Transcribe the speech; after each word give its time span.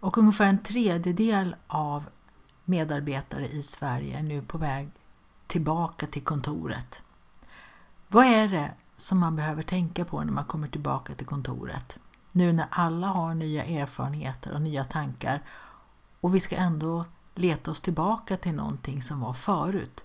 och 0.00 0.18
ungefär 0.18 0.46
en 0.46 0.62
tredjedel 0.62 1.56
av 1.66 2.04
medarbetare 2.64 3.48
i 3.48 3.62
Sverige 3.62 4.18
är 4.18 4.22
nu 4.22 4.42
på 4.42 4.58
väg 4.58 4.90
tillbaka 5.46 6.06
till 6.06 6.24
kontoret. 6.24 7.02
Vad 8.08 8.26
är 8.26 8.48
det 8.48 8.70
som 8.96 9.18
man 9.18 9.36
behöver 9.36 9.62
tänka 9.62 10.04
på 10.04 10.24
när 10.24 10.32
man 10.32 10.44
kommer 10.44 10.68
tillbaka 10.68 11.14
till 11.14 11.26
kontoret? 11.26 11.98
Nu 12.32 12.52
när 12.52 12.66
alla 12.70 13.06
har 13.06 13.34
nya 13.34 13.64
erfarenheter 13.64 14.52
och 14.52 14.62
nya 14.62 14.84
tankar 14.84 15.42
och 16.20 16.34
vi 16.34 16.40
ska 16.40 16.56
ändå 16.56 17.04
leta 17.34 17.70
oss 17.70 17.80
tillbaka 17.80 18.36
till 18.36 18.54
någonting 18.54 19.02
som 19.02 19.20
var 19.20 19.32
förut, 19.32 20.04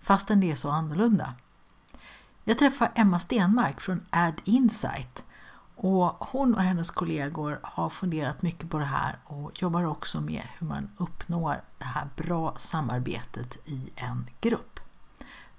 fastän 0.00 0.40
det 0.40 0.50
är 0.50 0.56
så 0.56 0.70
annorlunda. 0.70 1.34
Jag 2.44 2.58
träffar 2.58 2.92
Emma 2.94 3.18
Stenmark 3.18 3.80
från 3.80 4.06
Ad 4.10 4.36
Insight 4.44 5.24
och 5.76 6.04
hon 6.04 6.54
och 6.54 6.60
hennes 6.60 6.90
kollegor 6.90 7.60
har 7.62 7.90
funderat 7.90 8.42
mycket 8.42 8.70
på 8.70 8.78
det 8.78 8.84
här 8.84 9.18
och 9.24 9.62
jobbar 9.62 9.84
också 9.84 10.20
med 10.20 10.42
hur 10.58 10.66
man 10.66 10.90
uppnår 10.98 11.54
det 11.78 11.84
här 11.84 12.08
bra 12.16 12.54
samarbetet 12.58 13.58
i 13.64 13.90
en 13.96 14.26
grupp. 14.40 14.80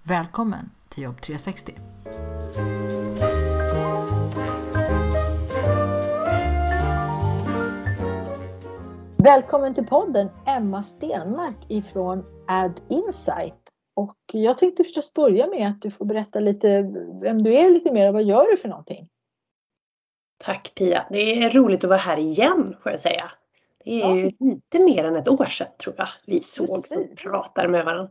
Välkommen 0.03 0.69
till 0.89 1.03
Jobb 1.03 1.22
360! 1.22 1.75
Välkommen 9.17 9.73
till 9.73 9.85
podden 9.85 10.29
Emma 10.45 10.83
Stenmark 10.83 11.57
ifrån 11.67 12.25
Ad 12.47 12.73
Insight. 12.89 13.69
Och 13.95 14.17
jag 14.33 14.57
tänkte 14.57 14.83
förstås 14.83 15.13
börja 15.13 15.47
med 15.47 15.67
att 15.67 15.81
du 15.81 15.91
får 15.91 16.05
berätta 16.05 16.39
lite 16.39 16.81
vem 17.22 17.44
du 17.44 17.53
är 17.53 17.69
lite 17.69 17.91
mer 17.91 18.07
och 18.07 18.13
vad 18.13 18.23
gör 18.23 18.52
du 18.52 18.57
för 18.57 18.69
någonting? 18.69 19.09
Tack 20.45 20.75
Pia! 20.75 21.05
Det 21.09 21.43
är 21.43 21.49
roligt 21.49 21.83
att 21.83 21.89
vara 21.89 21.99
här 21.99 22.17
igen 22.17 22.75
får 22.83 22.91
jag 22.91 22.99
säga. 22.99 23.31
Det 23.85 24.01
är 24.01 24.09
ja. 24.09 24.15
ju 24.15 24.31
lite 24.39 24.79
mer 24.79 25.03
än 25.03 25.15
ett 25.15 25.27
år 25.27 25.45
sedan 25.45 25.67
tror 25.77 25.95
jag 25.97 26.07
vi 26.25 26.41
såg 26.41 26.69
och 26.69 26.85
pratade 27.23 27.67
med 27.67 27.85
varandra. 27.85 28.09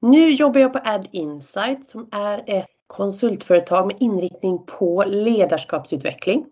Nu 0.00 0.30
jobbar 0.30 0.60
jag 0.60 0.72
på 0.72 0.80
Ad 0.84 1.08
Insight 1.10 1.86
som 1.86 2.08
är 2.12 2.44
ett 2.46 2.70
konsultföretag 2.86 3.86
med 3.86 3.96
inriktning 4.00 4.66
på 4.66 5.04
ledarskapsutveckling, 5.06 6.46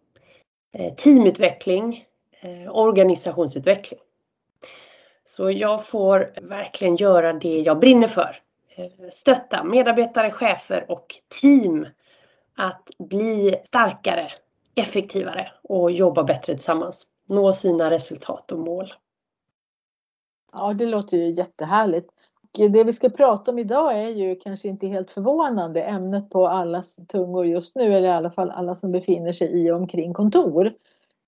eh, 0.73 0.95
teamutveckling, 0.95 2.05
eh, 2.41 2.77
organisationsutveckling. 2.77 4.01
Så 5.25 5.51
jag 5.51 5.87
får 5.87 6.29
verkligen 6.41 6.97
göra 6.97 7.33
det 7.33 7.61
jag 7.61 7.81
brinner 7.81 8.09
för. 8.09 8.41
Eh, 8.77 9.09
stötta 9.11 9.65
medarbetare, 9.65 10.31
chefer 10.31 10.85
och 10.89 11.07
team 11.41 11.87
att 12.57 12.91
bli 12.98 13.55
starkare 13.65 14.31
effektivare 14.75 15.53
och 15.62 15.91
jobba 15.91 16.23
bättre 16.23 16.55
tillsammans. 16.55 17.06
Nå 17.28 17.53
sina 17.53 17.91
resultat 17.91 18.53
och 18.53 18.59
mål. 18.59 18.92
Ja, 20.53 20.73
det 20.73 20.87
låter 20.87 21.17
ju 21.17 21.31
jättehärligt. 21.31 22.11
Det 22.70 22.84
vi 22.84 22.92
ska 22.92 23.09
prata 23.09 23.51
om 23.51 23.59
idag 23.59 24.01
är 24.01 24.09
ju 24.09 24.37
kanske 24.37 24.69
inte 24.69 24.87
helt 24.87 25.11
förvånande 25.11 25.83
ämnet 25.83 26.31
på 26.31 26.48
allas 26.48 26.97
tungor 27.08 27.47
just 27.47 27.74
nu, 27.77 27.95
eller 27.95 28.08
i 28.08 28.13
alla 28.13 28.30
fall 28.30 28.51
alla 28.51 28.74
som 28.74 28.92
befinner 28.92 29.33
sig 29.33 29.48
i 29.48 29.70
och 29.70 29.77
omkring 29.77 30.14
kontor. 30.14 30.73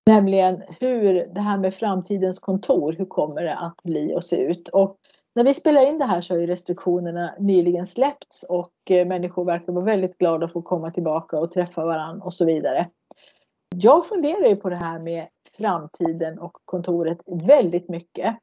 Nämligen 0.05 0.63
hur 0.79 1.33
det 1.33 1.41
här 1.41 1.57
med 1.57 1.73
framtidens 1.73 2.39
kontor, 2.39 2.95
hur 2.97 3.05
kommer 3.05 3.43
det 3.43 3.55
att 3.55 3.83
bli 3.83 4.15
och 4.15 4.23
se 4.23 4.35
ut? 4.35 4.67
Och 4.67 4.97
när 5.35 5.43
vi 5.43 5.53
spelar 5.53 5.87
in 5.89 5.97
det 5.97 6.05
här 6.05 6.21
så 6.21 6.33
har 6.33 6.39
ju 6.39 6.47
restriktionerna 6.47 7.35
nyligen 7.39 7.87
släppts 7.87 8.43
och 8.43 8.73
eh, 8.89 9.07
människor 9.07 9.45
verkar 9.45 9.73
vara 9.73 9.85
väldigt 9.85 10.17
glada 10.17 10.45
att 10.45 10.53
få 10.53 10.61
komma 10.61 10.91
tillbaka 10.91 11.39
och 11.39 11.51
träffa 11.51 11.85
varandra 11.85 12.25
och 12.25 12.33
så 12.33 12.45
vidare. 12.45 12.89
Jag 13.77 14.05
funderar 14.05 14.47
ju 14.47 14.55
på 14.55 14.69
det 14.69 14.75
här 14.75 14.99
med 14.99 15.27
framtiden 15.57 16.39
och 16.39 16.57
kontoret 16.65 17.17
väldigt 17.25 17.89
mycket. 17.89 18.37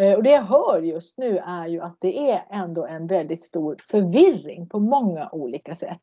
Eh, 0.00 0.14
och 0.14 0.22
det 0.22 0.30
jag 0.30 0.42
hör 0.42 0.82
just 0.82 1.18
nu 1.18 1.38
är 1.38 1.66
ju 1.66 1.80
att 1.80 1.96
det 2.00 2.30
är 2.30 2.44
ändå 2.50 2.86
en 2.86 3.06
väldigt 3.06 3.44
stor 3.44 3.76
förvirring 3.90 4.68
på 4.68 4.78
många 4.78 5.28
olika 5.32 5.74
sätt. 5.74 6.00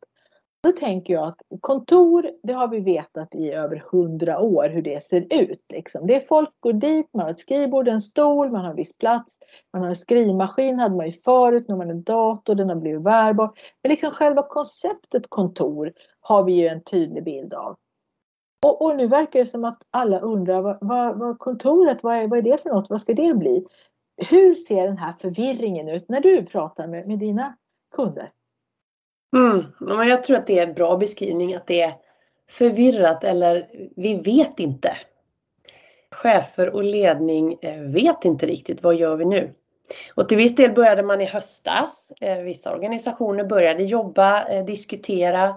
Då 0.63 0.72
tänker 0.72 1.13
jag 1.13 1.28
att 1.28 1.41
kontor, 1.62 2.31
det 2.44 2.53
har 2.53 2.68
vi 2.68 2.79
vetat 2.79 3.35
i 3.35 3.51
över 3.51 3.84
hundra 3.91 4.39
år 4.39 4.69
hur 4.69 4.81
det 4.81 5.03
ser 5.03 5.28
ut. 5.41 5.66
Liksom. 5.73 6.07
Det 6.07 6.16
är 6.16 6.28
folk 6.28 6.50
går 6.59 6.73
dit, 6.73 7.09
man 7.13 7.23
har 7.23 7.31
ett 7.31 7.39
skrivbord, 7.39 7.88
en 7.88 8.01
stol, 8.01 8.51
man 8.51 8.62
har 8.62 8.69
en 8.69 8.75
viss 8.75 8.97
plats. 8.97 9.39
Man 9.73 9.81
har 9.81 9.89
en 9.89 9.95
skrivmaskin, 9.95 10.79
hade 10.79 10.95
man 10.95 11.06
ju 11.06 11.12
förut, 11.12 11.66
nu 11.68 11.73
har 11.73 11.78
man 11.79 11.89
en 11.89 12.03
dator, 12.03 12.56
den 12.56 12.69
har 12.69 12.75
blivit 12.75 13.01
bärbar. 13.01 13.51
Men 13.84 13.89
liksom 13.89 14.12
själva 14.12 14.44
konceptet 14.44 15.29
kontor 15.29 15.94
har 16.19 16.44
vi 16.44 16.53
ju 16.53 16.68
en 16.68 16.84
tydlig 16.84 17.23
bild 17.23 17.53
av. 17.53 17.78
Och, 18.62 18.81
och, 18.81 18.97
nu 18.97 19.08
verkar 19.08 19.40
det 19.40 19.46
som 19.46 19.66
att 19.66 19.81
alla 19.92 20.20
undrar 20.20 20.62
vad, 20.62 20.78
vad, 20.81 21.20
vad 21.20 21.40
kontoret, 21.40 22.03
vad 22.03 22.16
är, 22.16 22.28
vad 22.28 22.40
är 22.40 22.44
det 22.44 22.64
för 22.64 22.70
något, 22.70 22.90
vad 22.90 23.02
ska 23.02 23.14
det 23.14 23.34
bli? 23.34 23.66
Hur 24.30 24.56
ser 24.56 24.88
den 24.88 24.97
här 24.97 25.14
förvirringen 25.20 25.90
ut 25.90 26.09
när 26.09 26.22
du 26.22 26.46
pratar 26.46 26.88
med, 26.88 27.08
med 27.08 27.19
dina 27.19 27.56
kunder? 27.96 28.31
Mm, 29.36 29.64
jag 30.09 30.24
tror 30.24 30.38
att 30.38 30.48
det 30.48 30.59
är 30.59 30.68
en 30.68 30.74
bra 30.74 30.98
beskrivning 30.98 31.56
att 31.56 31.68
det 31.68 31.81
är 31.81 31.94
förvirrat 32.50 33.24
eller 33.24 33.69
vi 33.96 34.16
vet 34.16 34.59
inte. 34.59 34.98
Chefer 36.12 36.69
och 36.69 36.84
ledning 36.84 37.58
eh, 37.62 37.81
vet 37.81 38.25
inte 38.25 38.46
riktigt 38.46 38.84
vad 38.84 38.96
gör 38.96 39.16
vi 39.16 39.25
nu? 39.25 39.53
Och 40.16 40.30
till 40.30 40.38
viss 40.38 40.56
del 40.56 40.72
började 40.72 41.03
man 41.03 41.22
i 41.22 41.25
höstas. 41.25 42.14
Eh, 42.22 42.38
vissa 42.38 42.74
organisationer 42.74 43.44
började 43.44 43.84
jobba, 43.84 44.48
eh, 44.48 44.66
diskutera 44.66 45.56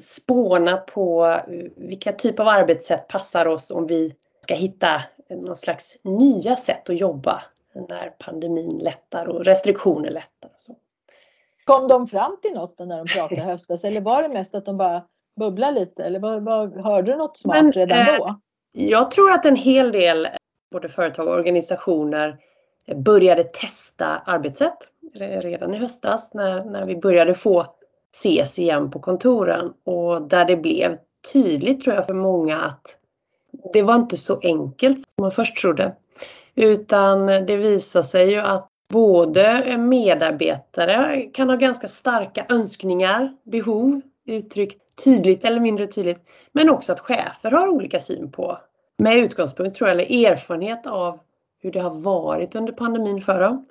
spåna 0.00 0.76
på 0.76 1.36
vilka 1.76 2.12
typer 2.12 2.42
av 2.42 2.48
arbetssätt 2.48 3.08
passar 3.08 3.46
oss 3.46 3.70
om 3.70 3.86
vi 3.86 4.14
ska 4.40 4.54
hitta 4.54 5.02
någon 5.30 5.56
slags 5.56 5.96
nya 6.04 6.56
sätt 6.56 6.90
att 6.90 7.00
jobba 7.00 7.42
när 7.88 8.10
pandemin 8.18 8.78
lättar 8.78 9.26
och 9.26 9.44
restriktioner 9.44 10.10
lättar. 10.10 10.48
Och 10.48 10.60
så. 10.60 10.74
Kom 11.64 11.88
de 11.88 12.06
fram 12.06 12.36
till 12.42 12.52
något 12.52 12.78
när 12.78 12.98
de 12.98 13.06
pratade 13.06 13.40
höstas 13.50 13.84
eller 13.84 14.00
var 14.00 14.22
det 14.22 14.28
mest 14.28 14.54
att 14.54 14.64
de 14.64 14.76
bara 14.76 15.02
bubblade 15.36 15.80
lite 15.80 16.04
eller 16.04 16.20
vad, 16.20 16.44
vad, 16.44 16.80
hörde 16.84 17.12
du 17.12 17.18
något 17.18 17.38
smart 17.38 17.62
Men, 17.62 17.72
redan 17.72 18.06
då? 18.06 18.26
Eh, 18.26 18.34
jag 18.86 19.10
tror 19.10 19.32
att 19.32 19.44
en 19.44 19.56
hel 19.56 19.92
del 19.92 20.28
både 20.72 20.88
företag 20.88 21.28
och 21.28 21.34
organisationer 21.34 22.38
började 22.94 23.44
testa 23.44 24.06
arbetssätt 24.06 24.78
redan 25.14 25.74
i 25.74 25.78
höstas 25.78 26.34
när, 26.34 26.64
när 26.64 26.86
vi 26.86 26.96
började 26.96 27.34
få 27.34 27.66
ses 28.14 28.58
igen 28.58 28.90
på 28.90 28.98
kontoren 28.98 29.72
och 29.84 30.22
där 30.22 30.44
det 30.44 30.56
blev 30.56 30.98
tydligt 31.32 31.84
tror 31.84 31.96
jag 31.96 32.06
för 32.06 32.14
många 32.14 32.56
att 32.56 32.98
det 33.72 33.82
var 33.82 33.94
inte 33.94 34.16
så 34.16 34.40
enkelt 34.42 35.00
som 35.00 35.22
man 35.22 35.32
först 35.32 35.56
trodde. 35.56 35.96
Utan 36.54 37.26
det 37.26 37.56
visar 37.56 38.02
sig 38.02 38.30
ju 38.30 38.38
att 38.38 38.68
både 38.88 39.76
medarbetare 39.78 41.22
kan 41.32 41.50
ha 41.50 41.56
ganska 41.56 41.88
starka 41.88 42.46
önskningar, 42.48 43.36
behov 43.44 44.00
uttryckt 44.26 45.04
tydligt 45.04 45.44
eller 45.44 45.60
mindre 45.60 45.86
tydligt. 45.86 46.28
Men 46.52 46.70
också 46.70 46.92
att 46.92 47.00
chefer 47.00 47.50
har 47.50 47.68
olika 47.68 48.00
syn 48.00 48.30
på, 48.32 48.58
med 48.98 49.18
utgångspunkt 49.18 49.76
tror 49.76 49.90
jag, 49.90 50.00
eller 50.00 50.32
erfarenhet 50.32 50.86
av 50.86 51.18
hur 51.60 51.72
det 51.72 51.80
har 51.80 51.94
varit 51.94 52.54
under 52.54 52.72
pandemin 52.72 53.22
för 53.22 53.40
dem 53.40 53.66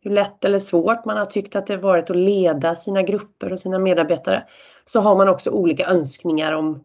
hur 0.00 0.10
lätt 0.10 0.44
eller 0.44 0.58
svårt 0.58 1.04
man 1.04 1.16
har 1.16 1.24
tyckt 1.24 1.56
att 1.56 1.66
det 1.66 1.76
varit 1.76 2.10
att 2.10 2.16
leda 2.16 2.74
sina 2.74 3.02
grupper 3.02 3.52
och 3.52 3.58
sina 3.58 3.78
medarbetare 3.78 4.44
så 4.84 5.00
har 5.00 5.16
man 5.16 5.28
också 5.28 5.50
olika 5.50 5.86
önskningar 5.86 6.52
om 6.52 6.84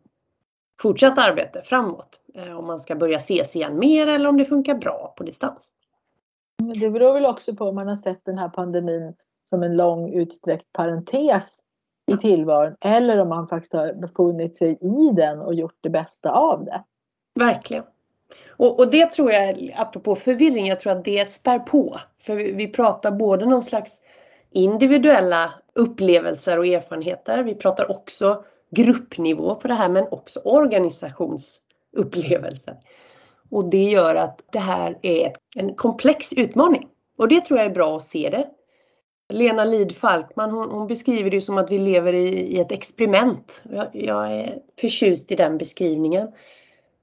fortsatt 0.81 1.17
arbete 1.17 1.61
framåt. 1.65 2.21
Eh, 2.35 2.59
om 2.59 2.67
man 2.67 2.79
ska 2.79 2.95
börja 2.95 3.17
ses 3.17 3.55
igen 3.55 3.79
mer 3.79 4.07
eller 4.07 4.29
om 4.29 4.37
det 4.37 4.45
funkar 4.45 4.75
bra 4.75 5.13
på 5.17 5.23
distans. 5.23 5.71
Det 6.79 6.89
beror 6.89 7.13
väl 7.13 7.25
också 7.25 7.55
på 7.55 7.65
om 7.65 7.75
man 7.75 7.87
har 7.87 7.95
sett 7.95 8.25
den 8.25 8.37
här 8.37 8.49
pandemin 8.49 9.13
som 9.49 9.63
en 9.63 9.77
lång 9.77 10.13
utsträckt 10.13 10.73
parentes 10.73 11.59
i 12.11 12.17
tillvaron 12.17 12.75
eller 12.81 13.19
om 13.19 13.29
man 13.29 13.47
faktiskt 13.47 13.73
har 13.73 13.93
befunnit 13.93 14.55
sig 14.55 14.77
i 14.81 15.11
den 15.15 15.39
och 15.39 15.53
gjort 15.53 15.77
det 15.81 15.89
bästa 15.89 16.31
av 16.31 16.65
det. 16.65 16.83
Verkligen. 17.39 17.83
Och, 18.49 18.79
och, 18.79 18.91
det 18.91 19.11
tror 19.11 19.31
jag, 19.31 19.73
apropå 19.77 20.15
förvirring, 20.15 20.67
jag 20.67 20.79
tror 20.79 20.93
att 20.93 21.05
det 21.05 21.29
spär 21.29 21.59
på. 21.59 21.99
För 22.23 22.35
vi, 22.35 22.51
vi 22.51 22.67
pratar 22.67 23.11
både 23.11 23.45
någon 23.45 23.63
slags 23.63 24.01
individuella 24.51 25.53
upplevelser 25.73 26.59
och 26.59 26.67
erfarenheter. 26.67 27.43
Vi 27.43 27.55
pratar 27.55 27.91
också 27.91 28.43
gruppnivå 28.71 29.55
på 29.55 29.67
det 29.67 29.73
här 29.73 29.89
men 29.89 30.07
också 30.11 30.39
organisationsupplevelser. 30.39 32.77
Och 33.49 33.69
det 33.69 33.83
gör 33.83 34.15
att 34.15 34.41
det 34.51 34.59
här 34.59 34.97
är 35.01 35.33
en 35.55 35.75
komplex 35.75 36.33
utmaning. 36.33 36.87
Och 37.17 37.27
det 37.27 37.41
tror 37.41 37.59
jag 37.59 37.65
är 37.65 37.73
bra 37.73 37.95
att 37.95 38.03
se 38.03 38.29
det. 38.29 38.47
Lena 39.29 39.65
Lid 39.65 39.95
Falkman 39.95 40.51
hon, 40.51 40.69
hon 40.69 40.87
beskriver 40.87 41.29
det 41.29 41.41
som 41.41 41.57
att 41.57 41.71
vi 41.71 41.77
lever 41.77 42.13
i, 42.13 42.27
i 42.27 42.59
ett 42.59 42.71
experiment. 42.71 43.63
Jag, 43.71 43.87
jag, 43.93 44.31
är 44.31 44.59
förtjust 44.81 45.31
i 45.31 45.35
den 45.35 45.57
beskrivningen. 45.57 46.27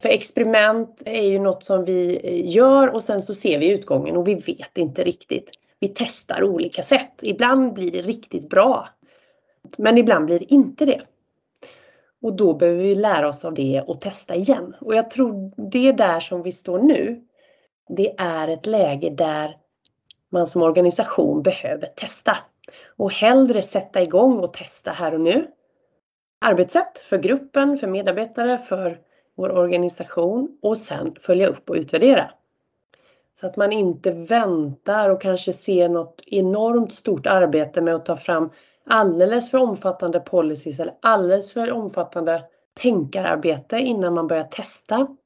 För 0.02 0.08
experiment 0.08 1.02
är 1.06 1.22
ju 1.22 1.38
något 1.38 1.64
som 1.64 1.84
vi 1.84 2.20
gör 2.46 2.88
och 2.88 3.04
sen 3.04 3.22
så 3.22 3.34
ser 3.34 3.58
vi 3.58 3.70
utgången 3.70 4.16
och 4.16 4.28
vi 4.28 4.34
vet 4.34 4.78
inte 4.78 5.04
riktigt. 5.04 5.50
Vi 5.80 5.88
testar 5.88 6.44
olika 6.44 6.82
sätt. 6.82 7.20
Ibland 7.22 7.72
blir 7.72 7.90
det 7.90 8.02
riktigt 8.02 8.48
bra. 8.48 8.88
Men 9.78 9.98
ibland 9.98 10.26
blir 10.26 10.38
det 10.38 10.54
inte 10.54 10.84
det. 10.84 11.00
Och 12.22 12.32
då 12.32 12.54
behöver 12.54 12.82
vi 12.82 12.94
lära 12.94 13.28
oss 13.28 13.44
av 13.44 13.54
det 13.54 13.84
och 13.86 14.00
testa 14.00 14.34
igen. 14.34 14.74
Och 14.80 14.94
jag 14.94 15.10
tror 15.10 15.52
det 15.70 15.92
där 15.92 16.20
som 16.20 16.42
vi 16.42 16.52
står 16.52 16.78
nu, 16.78 17.24
det 17.88 18.14
är 18.18 18.48
ett 18.48 18.66
läge 18.66 19.10
där 19.10 19.56
man 20.30 20.46
som 20.46 20.62
organisation 20.62 21.42
behöver 21.42 21.86
testa. 21.86 22.36
Och 22.96 23.12
hellre 23.12 23.62
sätta 23.62 24.02
igång 24.02 24.38
och 24.38 24.52
testa 24.52 24.90
här 24.90 25.14
och 25.14 25.20
nu. 25.20 25.46
Arbetssätt 26.40 26.98
för 26.98 27.18
gruppen, 27.18 27.78
för 27.78 27.86
medarbetare, 27.86 28.58
för 28.58 28.98
vår 29.40 29.50
organisation 29.50 30.58
och 30.62 30.78
sen 30.78 31.16
följa 31.20 31.48
upp 31.48 31.70
och 31.70 31.76
utvärdera. 31.76 32.30
Så 33.34 33.46
att 33.46 33.56
man 33.56 33.72
inte 33.72 34.10
väntar 34.10 35.10
och 35.10 35.20
kanske 35.20 35.52
ser 35.52 35.88
något 35.88 36.22
enormt 36.26 36.92
stort 36.92 37.26
arbete 37.26 37.80
med 37.80 37.94
att 37.94 38.06
ta 38.06 38.16
fram 38.16 38.50
alldeles 38.86 39.50
för 39.50 39.58
omfattande 39.58 40.20
policies 40.20 40.80
eller 40.80 40.94
alldeles 41.02 41.52
för 41.52 41.72
omfattande 41.72 42.42
tänkararbete 42.82 43.78
innan 43.78 44.14
man 44.14 44.26
börjar 44.26 44.44
testa. 44.44 45.16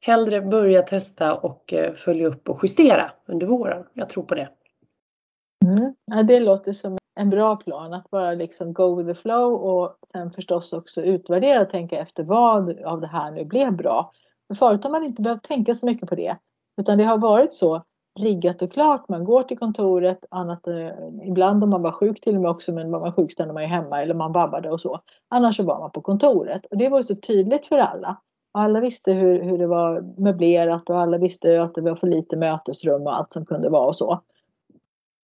Hellre 0.00 0.40
börja 0.40 0.82
testa 0.82 1.34
och 1.34 1.72
eh, 1.72 1.92
följa 1.92 2.28
upp 2.28 2.48
och 2.48 2.58
justera 2.62 3.10
under 3.26 3.46
våren. 3.46 3.84
Jag 3.94 4.08
tror 4.08 4.22
på 4.22 4.34
det. 4.34 4.48
Mm. 5.64 5.94
Ja, 6.04 6.22
det 6.22 6.40
låter 6.40 6.72
som 6.72 6.99
en 7.20 7.30
bra 7.30 7.56
plan 7.56 7.94
att 7.94 8.10
bara 8.10 8.32
liksom 8.34 8.72
go 8.72 8.94
with 8.94 9.08
the 9.08 9.22
flow 9.22 9.54
och 9.54 9.96
sen 10.12 10.30
förstås 10.30 10.72
också 10.72 11.02
utvärdera 11.02 11.62
och 11.62 11.70
tänka 11.70 11.98
efter 11.98 12.24
vad 12.24 12.80
av 12.80 13.00
det 13.00 13.06
här 13.06 13.30
nu 13.30 13.44
blev 13.44 13.76
bra. 13.76 14.12
Men 14.48 14.56
förut 14.56 14.84
har 14.84 14.90
man 14.90 15.04
inte 15.04 15.22
behövt 15.22 15.42
tänka 15.42 15.74
så 15.74 15.86
mycket 15.86 16.08
på 16.08 16.14
det 16.14 16.36
utan 16.80 16.98
det 16.98 17.04
har 17.04 17.18
varit 17.18 17.54
så 17.54 17.82
riggat 18.20 18.62
och 18.62 18.72
klart. 18.72 19.08
Man 19.08 19.24
går 19.24 19.42
till 19.42 19.58
kontoret, 19.58 20.24
annat, 20.30 20.66
eh, 20.66 20.88
ibland 21.24 21.64
om 21.64 21.70
man 21.70 21.82
var 21.82 21.92
sjuk 21.92 22.20
till 22.20 22.36
och 22.36 22.42
med 22.42 22.50
också, 22.50 22.72
men 22.72 22.90
var 22.90 23.00
man 23.00 23.12
sjuk 23.12 23.32
stannade 23.32 23.54
man 23.54 23.62
ju 23.62 23.68
hemma 23.68 24.02
eller 24.02 24.14
man 24.14 24.32
vabbade 24.32 24.70
och 24.70 24.80
så. 24.80 25.00
Annars 25.28 25.56
så 25.56 25.62
var 25.62 25.78
man 25.78 25.90
på 25.90 26.00
kontoret 26.00 26.66
och 26.70 26.78
det 26.78 26.88
var 26.88 27.02
så 27.02 27.14
tydligt 27.14 27.66
för 27.66 27.78
alla. 27.78 28.16
Alla 28.52 28.80
visste 28.80 29.12
hur, 29.12 29.42
hur 29.42 29.58
det 29.58 29.66
var 29.66 30.20
möblerat 30.20 30.90
och 30.90 31.00
alla 31.00 31.18
visste 31.18 31.62
att 31.62 31.74
det 31.74 31.80
var 31.80 31.94
för 31.94 32.06
lite 32.06 32.36
mötesrum 32.36 33.02
och 33.02 33.16
allt 33.16 33.32
som 33.32 33.46
kunde 33.46 33.68
vara 33.70 33.86
och 33.86 33.96
så. 33.96 34.20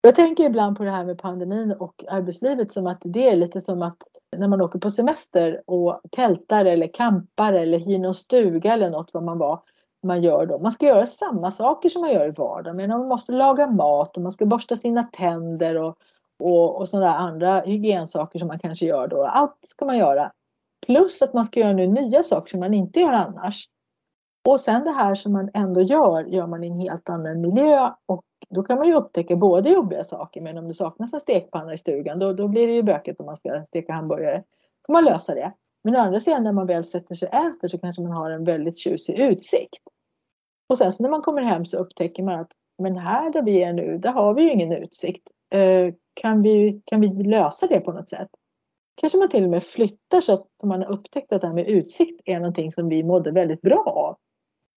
Jag 0.05 0.15
tänker 0.15 0.43
ibland 0.43 0.77
på 0.77 0.83
det 0.83 0.91
här 0.91 1.05
med 1.05 1.17
pandemin 1.17 1.71
och 1.71 2.05
arbetslivet 2.07 2.71
som 2.71 2.87
att 2.87 3.01
det 3.03 3.29
är 3.29 3.35
lite 3.35 3.61
som 3.61 3.81
att 3.81 3.97
när 4.37 4.47
man 4.47 4.61
åker 4.61 4.79
på 4.79 4.91
semester 4.91 5.61
och 5.65 6.01
tältar 6.11 6.65
eller 6.65 6.87
campar 6.87 7.53
eller 7.53 7.79
hyr 7.79 7.99
någon 7.99 8.13
stuga 8.13 8.73
eller 8.73 8.89
något 8.89 9.13
vad 9.13 9.23
man 9.23 9.37
var 9.37 9.61
man 10.03 10.21
gör 10.21 10.45
då. 10.45 10.59
Man 10.59 10.71
ska 10.71 10.85
göra 10.85 11.05
samma 11.05 11.51
saker 11.51 11.89
som 11.89 12.01
man 12.01 12.11
gör 12.11 12.27
i 12.27 12.31
vardagen. 12.31 12.77
Men 12.77 12.89
man 12.89 13.07
måste 13.07 13.31
laga 13.31 13.67
mat 13.67 14.17
och 14.17 14.23
man 14.23 14.31
ska 14.31 14.45
borsta 14.45 14.75
sina 14.75 15.03
tänder 15.03 15.77
och, 15.77 15.97
och, 16.39 16.75
och 16.75 16.89
sådana 16.89 17.17
andra 17.17 17.59
hygiensaker 17.59 18.39
som 18.39 18.47
man 18.47 18.59
kanske 18.59 18.85
gör 18.85 19.07
då. 19.07 19.25
Allt 19.25 19.59
ska 19.63 19.85
man 19.85 19.97
göra. 19.97 20.31
Plus 20.85 21.21
att 21.21 21.33
man 21.33 21.45
ska 21.45 21.59
göra 21.59 21.73
nu 21.73 21.87
nya 21.87 22.23
saker 22.23 22.49
som 22.49 22.59
man 22.59 22.73
inte 22.73 22.99
gör 22.99 23.13
annars. 23.13 23.69
Och 24.45 24.59
sen 24.59 24.83
det 24.83 24.91
här 24.91 25.15
som 25.15 25.33
man 25.33 25.49
ändå 25.53 25.81
gör, 25.81 26.25
gör 26.25 26.47
man 26.47 26.63
i 26.63 26.67
en 26.67 26.79
helt 26.79 27.09
annan 27.09 27.41
miljö 27.41 27.89
och 28.05 28.23
då 28.49 28.63
kan 28.63 28.77
man 28.77 28.87
ju 28.87 28.93
upptäcka 28.93 29.35
både 29.35 29.69
jobbiga 29.69 30.03
saker 30.03 30.41
men 30.41 30.57
om 30.57 30.67
det 30.67 30.73
saknas 30.73 31.13
en 31.13 31.19
stekpanna 31.19 31.73
i 31.73 31.77
stugan 31.77 32.19
då, 32.19 32.33
då 32.33 32.47
blir 32.47 32.67
det 32.67 32.73
ju 32.73 32.83
bökigt 32.83 33.19
om 33.19 33.25
man 33.25 33.37
ska 33.37 33.63
steka 33.67 33.93
hamburgare. 33.93 34.37
Då 34.37 34.85
får 34.85 34.93
man 34.93 35.05
lösa 35.05 35.35
det. 35.35 35.53
Men 35.83 35.95
å 35.95 35.99
andra 35.99 36.19
sidan 36.19 36.43
när 36.43 36.53
man 36.53 36.67
väl 36.67 36.83
sätter 36.83 37.15
sig 37.15 37.27
och 37.27 37.35
äter 37.35 37.67
så 37.67 37.77
kanske 37.77 38.01
man 38.01 38.11
har 38.11 38.31
en 38.31 38.43
väldigt 38.43 38.77
tjusig 38.77 39.19
utsikt. 39.19 39.83
Och 40.69 40.77
sen 40.77 40.91
så 40.91 41.03
när 41.03 41.09
man 41.09 41.21
kommer 41.21 41.41
hem 41.41 41.65
så 41.65 41.77
upptäcker 41.77 42.23
man 42.23 42.39
att 42.39 42.51
men 42.77 42.97
här 42.97 43.33
där 43.33 43.43
vi 43.43 43.63
är 43.63 43.73
nu, 43.73 43.97
där 43.97 44.11
har 44.11 44.33
vi 44.33 44.43
ju 44.43 44.51
ingen 44.51 44.71
utsikt. 44.71 45.27
Eh, 45.53 45.93
kan, 46.13 46.41
vi, 46.41 46.81
kan 46.85 47.01
vi 47.01 47.07
lösa 47.07 47.67
det 47.67 47.79
på 47.79 47.91
något 47.91 48.09
sätt? 48.09 48.29
Kanske 48.95 49.17
man 49.17 49.29
till 49.29 49.43
och 49.43 49.49
med 49.49 49.63
flyttar 49.63 50.21
så 50.21 50.33
att 50.33 50.47
man 50.63 50.81
har 50.81 50.91
upptäckt 50.91 51.33
att 51.33 51.41
det 51.41 51.47
här 51.47 51.53
med 51.53 51.67
utsikt 51.67 52.21
är 52.25 52.39
någonting 52.39 52.71
som 52.71 52.89
vi 52.89 53.03
mådde 53.03 53.31
väldigt 53.31 53.61
bra 53.61 53.83
av. 53.87 54.17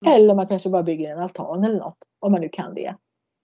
Mm. 0.07 0.15
Eller 0.15 0.35
man 0.35 0.47
kanske 0.47 0.69
bara 0.69 0.83
bygger 0.83 1.13
en 1.13 1.19
altan 1.19 1.65
eller 1.65 1.79
något, 1.79 1.99
om 2.21 2.33
man 2.33 2.41
nu 2.41 2.49
kan 2.49 2.75
det. 2.75 2.95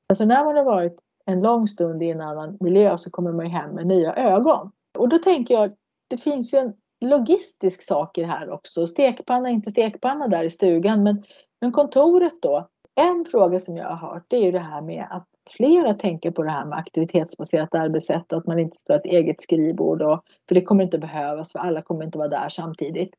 Alltså 0.08 0.24
när 0.24 0.44
man 0.44 0.56
har 0.56 0.64
varit 0.64 0.96
en 1.26 1.40
lång 1.40 1.68
stund 1.68 2.02
i 2.02 2.10
en 2.10 2.20
annan 2.20 2.56
miljö 2.60 2.98
så 2.98 3.10
kommer 3.10 3.32
man 3.32 3.46
hem 3.46 3.70
med 3.70 3.86
nya 3.86 4.14
ögon. 4.14 4.70
Och 4.98 5.08
då 5.08 5.18
tänker 5.18 5.54
jag, 5.54 5.72
det 6.08 6.16
finns 6.16 6.54
ju 6.54 6.58
en 6.58 6.72
logistisk 7.00 7.82
sak 7.82 8.18
i 8.18 8.20
det 8.20 8.26
här 8.26 8.50
också. 8.50 8.86
Stekpanna, 8.86 9.50
inte 9.50 9.70
stekpanna 9.70 10.28
där 10.28 10.44
i 10.44 10.50
stugan, 10.50 11.02
men 11.02 11.24
men 11.64 11.72
kontoret 11.72 12.42
då? 12.42 12.68
En 12.94 13.24
fråga 13.30 13.60
som 13.60 13.76
jag 13.76 13.88
har 13.88 14.08
hört 14.08 14.24
det 14.28 14.36
är 14.36 14.42
ju 14.42 14.50
det 14.50 14.58
här 14.58 14.82
med 14.82 15.06
att 15.10 15.26
flera 15.50 15.94
tänker 15.94 16.30
på 16.30 16.42
det 16.42 16.50
här 16.50 16.64
med 16.64 16.78
aktivitetsbaserat 16.78 17.74
arbetssätt 17.74 18.32
och 18.32 18.38
att 18.38 18.46
man 18.46 18.58
inte 18.58 18.76
ska 18.76 18.92
ha 18.92 19.00
ett 19.00 19.06
eget 19.06 19.40
skrivbord. 19.40 20.02
Och, 20.02 20.24
för 20.48 20.54
det 20.54 20.62
kommer 20.62 20.84
inte 20.84 20.98
behövas 20.98 21.52
för 21.52 21.58
alla 21.58 21.82
kommer 21.82 22.04
inte 22.04 22.18
vara 22.18 22.28
där 22.28 22.48
samtidigt. 22.48 23.14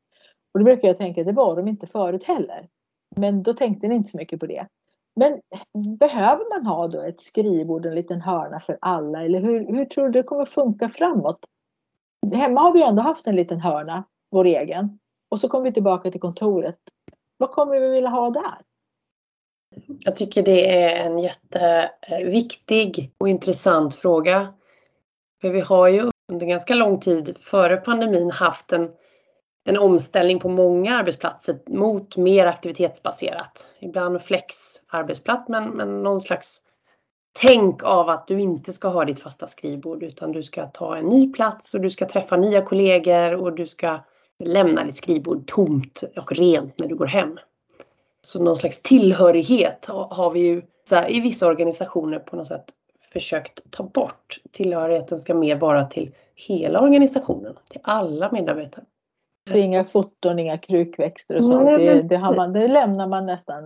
Och 0.54 0.60
då 0.60 0.64
brukar 0.64 0.88
jag 0.88 0.96
tänka 0.96 1.20
att 1.20 1.26
det 1.26 1.32
var 1.32 1.56
de 1.56 1.68
inte 1.68 1.86
förut 1.86 2.24
heller. 2.24 2.68
Men 3.16 3.42
då 3.42 3.54
tänkte 3.54 3.88
ni 3.88 3.94
inte 3.94 4.10
så 4.10 4.16
mycket 4.16 4.40
på 4.40 4.46
det. 4.46 4.66
Men 5.16 5.40
behöver 5.98 6.56
man 6.56 6.66
ha 6.66 6.88
då 6.88 7.00
ett 7.00 7.20
skrivbord, 7.20 7.86
en 7.86 7.94
liten 7.94 8.20
hörna 8.20 8.60
för 8.60 8.78
alla? 8.80 9.24
Eller 9.24 9.40
hur, 9.40 9.66
hur 9.66 9.84
tror 9.84 10.04
du 10.04 10.10
det 10.10 10.22
kommer 10.22 10.44
funka 10.44 10.88
framåt? 10.88 11.38
Hemma 12.34 12.60
har 12.60 12.72
vi 12.72 12.82
ändå 12.82 13.02
haft 13.02 13.26
en 13.26 13.36
liten 13.36 13.60
hörna, 13.60 14.04
vår 14.30 14.44
egen. 14.44 14.98
Och 15.28 15.40
så 15.40 15.48
kommer 15.48 15.64
vi 15.64 15.72
tillbaka 15.72 16.10
till 16.10 16.20
kontoret 16.20 16.78
vad 17.36 17.50
kommer 17.50 17.80
vi 17.80 17.88
vilja 17.88 18.10
ha 18.10 18.30
där? 18.30 18.58
Jag 19.98 20.16
tycker 20.16 20.42
det 20.42 20.82
är 20.82 21.06
en 21.06 21.18
jätteviktig 21.18 23.12
och 23.18 23.28
intressant 23.28 23.94
fråga. 23.94 24.54
För 25.40 25.50
vi 25.50 25.60
har 25.60 25.88
ju 25.88 26.10
under 26.32 26.46
ganska 26.46 26.74
lång 26.74 27.00
tid 27.00 27.36
före 27.40 27.76
pandemin 27.76 28.30
haft 28.30 28.72
en, 28.72 28.90
en 29.68 29.78
omställning 29.78 30.38
på 30.38 30.48
många 30.48 30.96
arbetsplatser 30.96 31.58
mot 31.66 32.16
mer 32.16 32.46
aktivitetsbaserat. 32.46 33.66
Ibland 33.80 34.22
flex 34.22 34.56
arbetsplats 34.86 35.48
men, 35.48 35.70
men 35.70 36.02
någon 36.02 36.20
slags 36.20 36.62
tänk 37.40 37.84
av 37.84 38.08
att 38.08 38.26
du 38.26 38.40
inte 38.40 38.72
ska 38.72 38.88
ha 38.88 39.04
ditt 39.04 39.20
fasta 39.20 39.46
skrivbord 39.46 40.02
utan 40.02 40.32
du 40.32 40.42
ska 40.42 40.66
ta 40.66 40.96
en 40.96 41.04
ny 41.04 41.32
plats 41.32 41.74
och 41.74 41.80
du 41.80 41.90
ska 41.90 42.08
träffa 42.08 42.36
nya 42.36 42.62
kollegor 42.62 43.34
och 43.34 43.52
du 43.52 43.66
ska 43.66 43.98
lämna 44.44 44.84
ditt 44.84 44.96
skrivbord 44.96 45.46
tomt 45.46 46.02
och 46.16 46.32
rent 46.32 46.78
när 46.78 46.86
du 46.86 46.94
går 46.94 47.06
hem. 47.06 47.38
Så 48.20 48.42
någon 48.42 48.56
slags 48.56 48.82
tillhörighet 48.82 49.84
har 49.88 50.30
vi 50.30 50.40
ju 50.40 50.62
här, 50.90 51.16
i 51.16 51.20
vissa 51.20 51.46
organisationer 51.46 52.18
på 52.18 52.36
något 52.36 52.48
sätt 52.48 52.64
försökt 53.12 53.70
ta 53.70 53.82
bort. 53.82 54.38
Tillhörigheten 54.52 55.20
ska 55.20 55.34
mer 55.34 55.56
vara 55.56 55.84
till 55.84 56.14
hela 56.34 56.80
organisationen, 56.80 57.54
till 57.70 57.80
alla 57.84 58.32
medarbetare. 58.32 58.84
Så 59.48 59.56
inga 59.56 59.84
foton, 59.84 60.38
inga 60.38 60.58
krukväxter 60.58 61.36
och 61.36 61.44
sånt. 61.44 61.78
Det, 61.78 62.02
det, 62.02 62.18
man, 62.18 62.52
det 62.52 62.68
lämnar 62.68 63.06
man 63.06 63.26
nästan, 63.26 63.64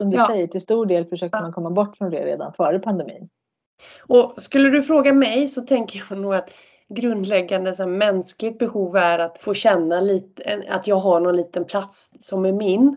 som 0.00 0.10
du 0.10 0.16
ja. 0.16 0.28
säger, 0.28 0.46
till 0.46 0.60
stor 0.60 0.86
del 0.86 1.06
försökte 1.06 1.40
man 1.40 1.52
komma 1.52 1.70
bort 1.70 1.96
från 1.96 2.10
det 2.10 2.24
redan 2.24 2.52
före 2.52 2.78
pandemin. 2.78 3.28
Och 3.98 4.34
skulle 4.36 4.70
du 4.70 4.82
fråga 4.82 5.12
mig 5.12 5.48
så 5.48 5.60
tänker 5.60 6.04
jag 6.10 6.18
nog 6.18 6.34
att 6.34 6.50
grundläggande 6.88 7.74
så 7.74 7.86
mänskligt 7.86 8.58
behov 8.58 8.96
är 8.96 9.18
att 9.18 9.38
få 9.38 9.54
känna 9.54 10.00
lite, 10.00 10.64
att 10.68 10.86
jag 10.86 10.96
har 10.96 11.20
någon 11.20 11.36
liten 11.36 11.64
plats 11.64 12.12
som 12.18 12.44
är 12.44 12.52
min. 12.52 12.96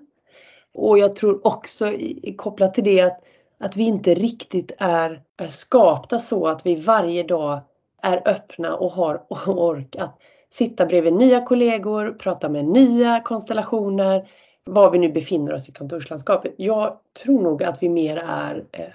Och 0.74 0.97
jag 0.97 1.15
tror 1.15 1.47
också 1.47 1.93
kopplat 2.36 2.74
till 2.74 2.83
det 2.83 3.01
att, 3.01 3.19
att 3.59 3.75
vi 3.75 3.83
inte 3.83 4.13
riktigt 4.13 4.71
är, 4.77 5.21
är 5.38 5.47
skapta 5.47 6.19
så 6.19 6.47
att 6.47 6.65
vi 6.65 6.75
varje 6.75 7.24
dag 7.24 7.59
är 8.01 8.21
öppna 8.25 8.75
och 8.75 8.91
har 8.91 9.25
ork 9.47 9.95
att 9.95 10.19
sitta 10.50 10.86
bredvid 10.86 11.13
nya 11.13 11.42
kollegor, 11.42 12.12
prata 12.12 12.50
med 12.50 12.66
nya 12.66 13.22
konstellationer, 13.22 14.30
var 14.66 14.92
vi 14.92 14.98
nu 14.98 15.12
befinner 15.12 15.54
oss 15.54 15.70
i 15.70 15.72
kontorslandskapet. 15.72 16.54
Jag 16.58 16.98
tror 17.24 17.42
nog 17.42 17.63
att 17.63 17.84
vi 17.84 17.89
mer 17.89 18.24
är 18.27 18.63
eh, 18.72 18.86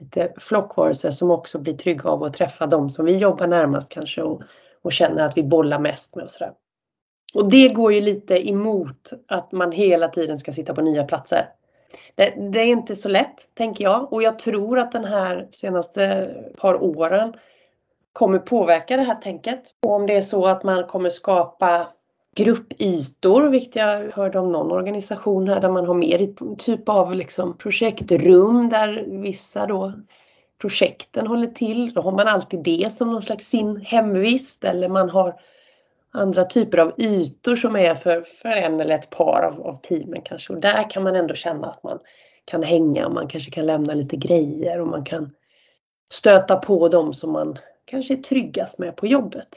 lite 0.00 0.32
flockvarelser 0.36 1.10
som 1.10 1.30
också 1.30 1.58
blir 1.58 1.74
trygga 1.74 2.10
av 2.10 2.22
att 2.22 2.34
träffa 2.34 2.66
dem 2.66 2.90
som 2.90 3.04
vi 3.04 3.16
jobbar 3.16 3.46
närmast 3.46 3.88
kanske 3.88 4.22
och, 4.22 4.42
och 4.82 4.92
känner 4.92 5.22
att 5.22 5.36
vi 5.36 5.42
bollar 5.42 5.78
mest 5.78 6.14
med 6.14 6.24
och 6.24 6.30
sådär. 6.30 6.52
Och 7.34 7.50
det 7.50 7.68
går 7.68 7.92
ju 7.92 8.00
lite 8.00 8.48
emot 8.48 9.10
att 9.28 9.52
man 9.52 9.72
hela 9.72 10.08
tiden 10.08 10.38
ska 10.38 10.52
sitta 10.52 10.74
på 10.74 10.80
nya 10.80 11.04
platser. 11.04 11.48
Det, 12.14 12.34
det, 12.52 12.60
är 12.60 12.66
inte 12.66 12.96
så 12.96 13.08
lätt, 13.08 13.54
tänker 13.54 13.84
jag. 13.84 14.12
Och 14.12 14.22
jag 14.22 14.38
tror 14.38 14.78
att 14.78 14.92
den 14.92 15.04
här 15.04 15.46
senaste 15.50 16.34
par 16.56 16.82
åren 16.82 17.32
kommer 18.12 18.38
påverka 18.38 18.96
det 18.96 19.02
här 19.02 19.14
tänket. 19.14 19.62
Och 19.80 19.92
om 19.92 20.06
det 20.06 20.16
är 20.16 20.20
så 20.20 20.46
att 20.46 20.64
man 20.64 20.86
kommer 20.86 21.08
skapa 21.08 21.86
gruppytor, 22.36 23.48
vilket 23.48 23.76
jag 23.76 24.10
hörde 24.10 24.38
om 24.38 24.52
någon 24.52 24.72
organisation 24.72 25.48
här 25.48 25.60
där 25.60 25.70
man 25.70 25.86
har 25.86 25.94
mer 25.94 26.56
typ 26.56 26.88
av 26.88 27.14
liksom 27.14 27.56
projektrum 27.58 28.68
där 28.68 29.04
vissa 29.08 29.66
då 29.66 29.92
projekten 30.60 31.26
håller 31.26 31.46
till. 31.46 31.92
Då 31.92 32.00
har 32.00 32.12
man 32.12 32.28
alltid 32.28 32.62
det 32.62 32.92
som 32.92 33.12
någon 33.12 33.22
slags 33.22 33.48
sin 33.48 33.76
hemvist 33.76 34.64
eller 34.64 34.88
man 34.88 35.10
har 35.10 35.40
andra 36.10 36.44
typer 36.44 36.78
av 36.78 36.92
ytor 36.96 37.56
som 37.56 37.76
är 37.76 37.94
för, 37.94 38.20
för 38.20 38.48
en 38.48 38.80
eller 38.80 38.94
ett 38.94 39.10
par 39.10 39.42
av, 39.42 39.66
av 39.66 39.74
teamen 39.74 40.22
kanske. 40.22 40.52
Och 40.52 40.60
där 40.60 40.90
kan 40.90 41.02
man 41.02 41.16
ändå 41.16 41.34
känna 41.34 41.66
att 41.66 41.82
man 41.82 41.98
kan 42.44 42.62
hänga 42.62 43.06
och 43.06 43.12
man 43.12 43.28
kanske 43.28 43.50
kan 43.50 43.66
lämna 43.66 43.94
lite 43.94 44.16
grejer 44.16 44.80
och 44.80 44.86
man 44.86 45.04
kan 45.04 45.30
stöta 46.12 46.56
på 46.56 46.88
dem 46.88 47.14
som 47.14 47.32
man 47.32 47.58
kanske 47.84 48.14
är 48.14 48.18
tryggast 48.18 48.78
med 48.78 48.96
på 48.96 49.06
jobbet. 49.06 49.48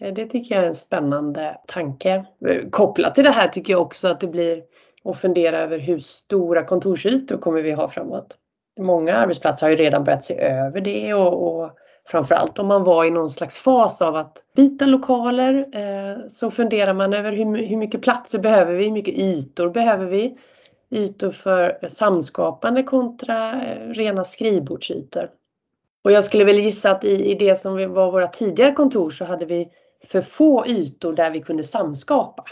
Eh, 0.00 0.14
det 0.14 0.26
tycker 0.26 0.54
jag 0.54 0.64
är 0.64 0.68
en 0.68 0.74
spännande 0.74 1.60
tanke. 1.66 2.24
Eh, 2.48 2.68
kopplat 2.70 3.14
till 3.14 3.24
det 3.24 3.30
här 3.30 3.48
tycker 3.48 3.72
jag 3.72 3.82
också 3.82 4.08
att 4.08 4.20
det 4.20 4.26
blir 4.26 4.62
att 5.04 5.18
fundera 5.18 5.58
över 5.58 5.78
hur 5.78 5.98
stora 5.98 6.64
kontorsytor 6.64 7.38
kommer 7.38 7.62
vi 7.62 7.72
ha 7.72 7.88
framåt. 7.88 8.38
Många 8.80 9.16
arbetsplatser 9.16 9.66
har 9.66 9.70
ju 9.70 9.76
redan 9.76 10.04
börjat 10.04 10.24
se 10.24 10.40
över 10.40 10.80
det 10.80 11.14
och, 11.14 11.62
och 11.62 11.70
framförallt 12.08 12.58
om 12.58 12.66
man 12.66 12.84
var 12.84 13.04
i 13.04 13.10
någon 13.10 13.30
slags 13.30 13.56
fas 13.56 14.02
av 14.02 14.16
att 14.16 14.44
byta 14.56 14.86
lokaler 14.86 15.66
eh, 15.72 16.18
så 16.28 16.50
funderar 16.50 16.94
man 16.94 17.12
över 17.12 17.32
hur, 17.32 17.66
hur 17.66 17.76
mycket 17.76 18.02
platser 18.02 18.38
behöver 18.38 18.74
vi, 18.74 18.84
hur 18.84 18.92
mycket 18.92 19.18
ytor 19.18 19.70
behöver 19.70 20.06
vi? 20.06 20.38
Ytor 20.90 21.30
för 21.30 21.88
samskapande 21.88 22.82
kontra 22.82 23.62
eh, 23.62 23.88
rena 23.88 24.24
skrivbordsytor. 24.24 25.30
Och 26.04 26.12
jag 26.12 26.24
skulle 26.24 26.44
väl 26.44 26.58
gissa 26.58 26.90
att 26.90 27.04
i, 27.04 27.30
i 27.30 27.34
det 27.34 27.56
som 27.56 27.94
var 27.94 28.10
våra 28.12 28.28
tidigare 28.28 28.72
kontor 28.72 29.10
så 29.10 29.24
hade 29.24 29.44
vi 29.44 29.68
för 30.04 30.20
få 30.20 30.66
ytor 30.66 31.12
där 31.12 31.30
vi 31.30 31.40
kunde 31.40 31.64
samskapa. 31.64 32.44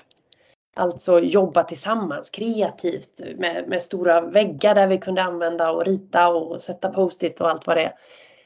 Alltså 0.77 1.21
jobba 1.21 1.63
tillsammans 1.63 2.31
kreativt 2.31 3.21
med, 3.37 3.65
med 3.69 3.83
stora 3.83 4.21
väggar 4.21 4.75
där 4.75 4.87
vi 4.87 4.99
kunde 4.99 5.23
använda 5.23 5.71
och 5.71 5.85
rita 5.85 6.29
och 6.29 6.61
sätta 6.61 6.89
post-it 6.89 7.41
och 7.41 7.51
allt 7.51 7.67
vad 7.67 7.77
det 7.77 7.85
är. 7.85 7.95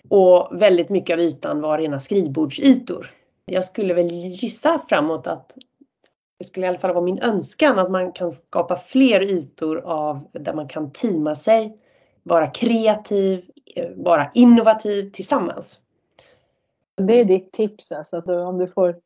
Och 0.08 0.62
väldigt 0.62 0.88
mycket 0.88 1.14
av 1.14 1.20
ytan 1.20 1.60
var 1.60 1.78
rena 1.78 2.00
skrivbordsytor. 2.00 3.10
Jag 3.44 3.64
skulle 3.64 3.94
väl 3.94 4.08
gissa 4.10 4.80
framåt 4.88 5.26
att 5.26 5.56
det 6.38 6.44
skulle 6.44 6.66
i 6.66 6.68
alla 6.68 6.78
fall 6.78 6.94
vara 6.94 7.04
min 7.04 7.18
önskan 7.18 7.78
att 7.78 7.90
man 7.90 8.12
kan 8.12 8.32
skapa 8.32 8.76
fler 8.76 9.20
ytor 9.20 9.80
av 9.80 10.28
där 10.32 10.52
man 10.52 10.68
kan 10.68 10.90
teama 10.90 11.34
sig, 11.34 11.78
vara 12.22 12.46
kreativ, 12.46 13.44
vara 13.96 14.30
innovativ 14.34 15.10
tillsammans. 15.10 15.80
Det 16.96 17.20
är 17.20 17.24
ditt 17.24 17.52
tips 17.52 17.92
alltså, 17.92 18.16
att 18.16 18.28
om 18.28 18.58
du 18.58 18.68
får, 18.68 18.96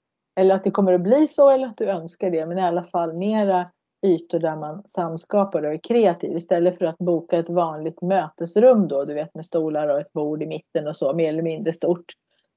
eller 0.41 0.55
att 0.55 0.65
det 0.65 0.71
kommer 0.71 0.93
att 0.93 1.01
bli 1.01 1.29
så 1.29 1.51
eller 1.51 1.67
att 1.67 1.77
du 1.77 1.91
önskar 1.91 2.31
det, 2.31 2.47
men 2.47 2.59
i 2.59 2.63
alla 2.63 2.85
fall 2.85 3.13
mera 3.13 3.71
ytor 4.07 4.39
där 4.39 4.57
man 4.57 4.83
samskapar 4.87 5.63
och 5.63 5.73
är 5.73 5.81
kreativ 5.89 6.37
istället 6.37 6.79
för 6.79 6.85
att 6.85 6.99
boka 6.99 7.39
ett 7.39 7.51
vanligt 7.51 8.03
mötesrum 8.03 8.89
då, 8.89 9.05
du 9.05 9.15
vet 9.15 9.35
med 9.35 9.47
stolar 9.47 9.89
och 9.89 10.01
ett 10.01 10.13
bord 10.13 10.43
i 10.43 10.47
mitten 10.47 10.89
och 10.89 10.97
så, 10.97 11.13
mer 11.13 11.29
eller 11.29 11.43
mindre 11.43 11.73
stort. 11.73 12.05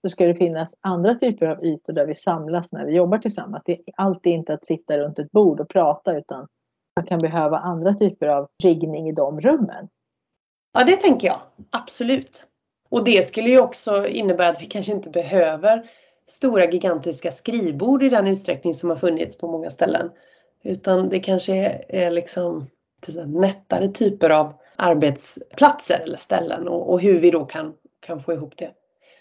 Så 0.02 0.10
ska 0.10 0.28
det 0.28 0.36
finnas 0.36 0.76
andra 0.82 1.16
typer 1.16 1.46
av 1.46 1.66
ytor 1.66 1.94
där 1.94 2.06
vi 2.06 2.16
samlas 2.16 2.72
när 2.72 2.86
vi 2.86 2.96
jobbar 2.96 3.18
tillsammans. 3.18 3.64
Det 3.66 3.72
är 3.72 3.80
alltid 3.96 4.34
inte 4.34 4.54
att 4.54 4.66
sitta 4.66 4.98
runt 4.98 5.20
ett 5.20 5.32
bord 5.32 5.60
och 5.60 5.70
prata 5.70 6.18
utan 6.18 6.48
man 6.96 7.06
kan 7.06 7.20
behöva 7.20 7.58
andra 7.58 7.94
typer 7.94 8.28
av 8.28 8.48
riggning 8.64 9.10
i 9.10 9.12
de 9.12 9.42
rummen. 9.42 9.90
Ja, 10.74 10.84
det 10.84 10.96
tänker 10.96 11.28
jag. 11.28 11.40
Absolut. 11.70 12.48
Och 12.90 13.04
det 13.04 13.28
skulle 13.28 13.50
ju 13.50 13.60
också 13.60 14.08
innebära 14.08 14.48
att 14.48 14.62
vi 14.62 14.66
kanske 14.66 14.92
inte 14.92 15.10
behöver 15.10 15.90
stora 16.28 16.66
gigantiska 16.66 17.32
skrivbord 17.32 18.04
i 18.04 18.10
den 18.10 18.28
utsträckning 18.28 18.74
som 18.74 18.90
har 18.90 18.98
funnits 18.98 19.38
på 19.38 19.48
många 19.48 19.70
ställen. 19.70 20.10
Utan 20.64 21.10
det 21.10 21.20
kanske 21.20 21.86
är 21.90 22.12
liksom 22.12 22.66
nättare 23.26 23.88
typer 23.88 24.30
av 24.30 24.54
arbetsplatser 24.76 26.00
eller 26.00 26.18
ställen 26.18 26.68
och, 26.68 26.90
och, 26.90 27.02
hur 27.02 27.20
vi 27.20 27.32
då 27.32 27.46
kan, 27.46 27.74
kan 28.00 28.24
få 28.24 28.34
ihop 28.34 28.54
det. 28.58 28.72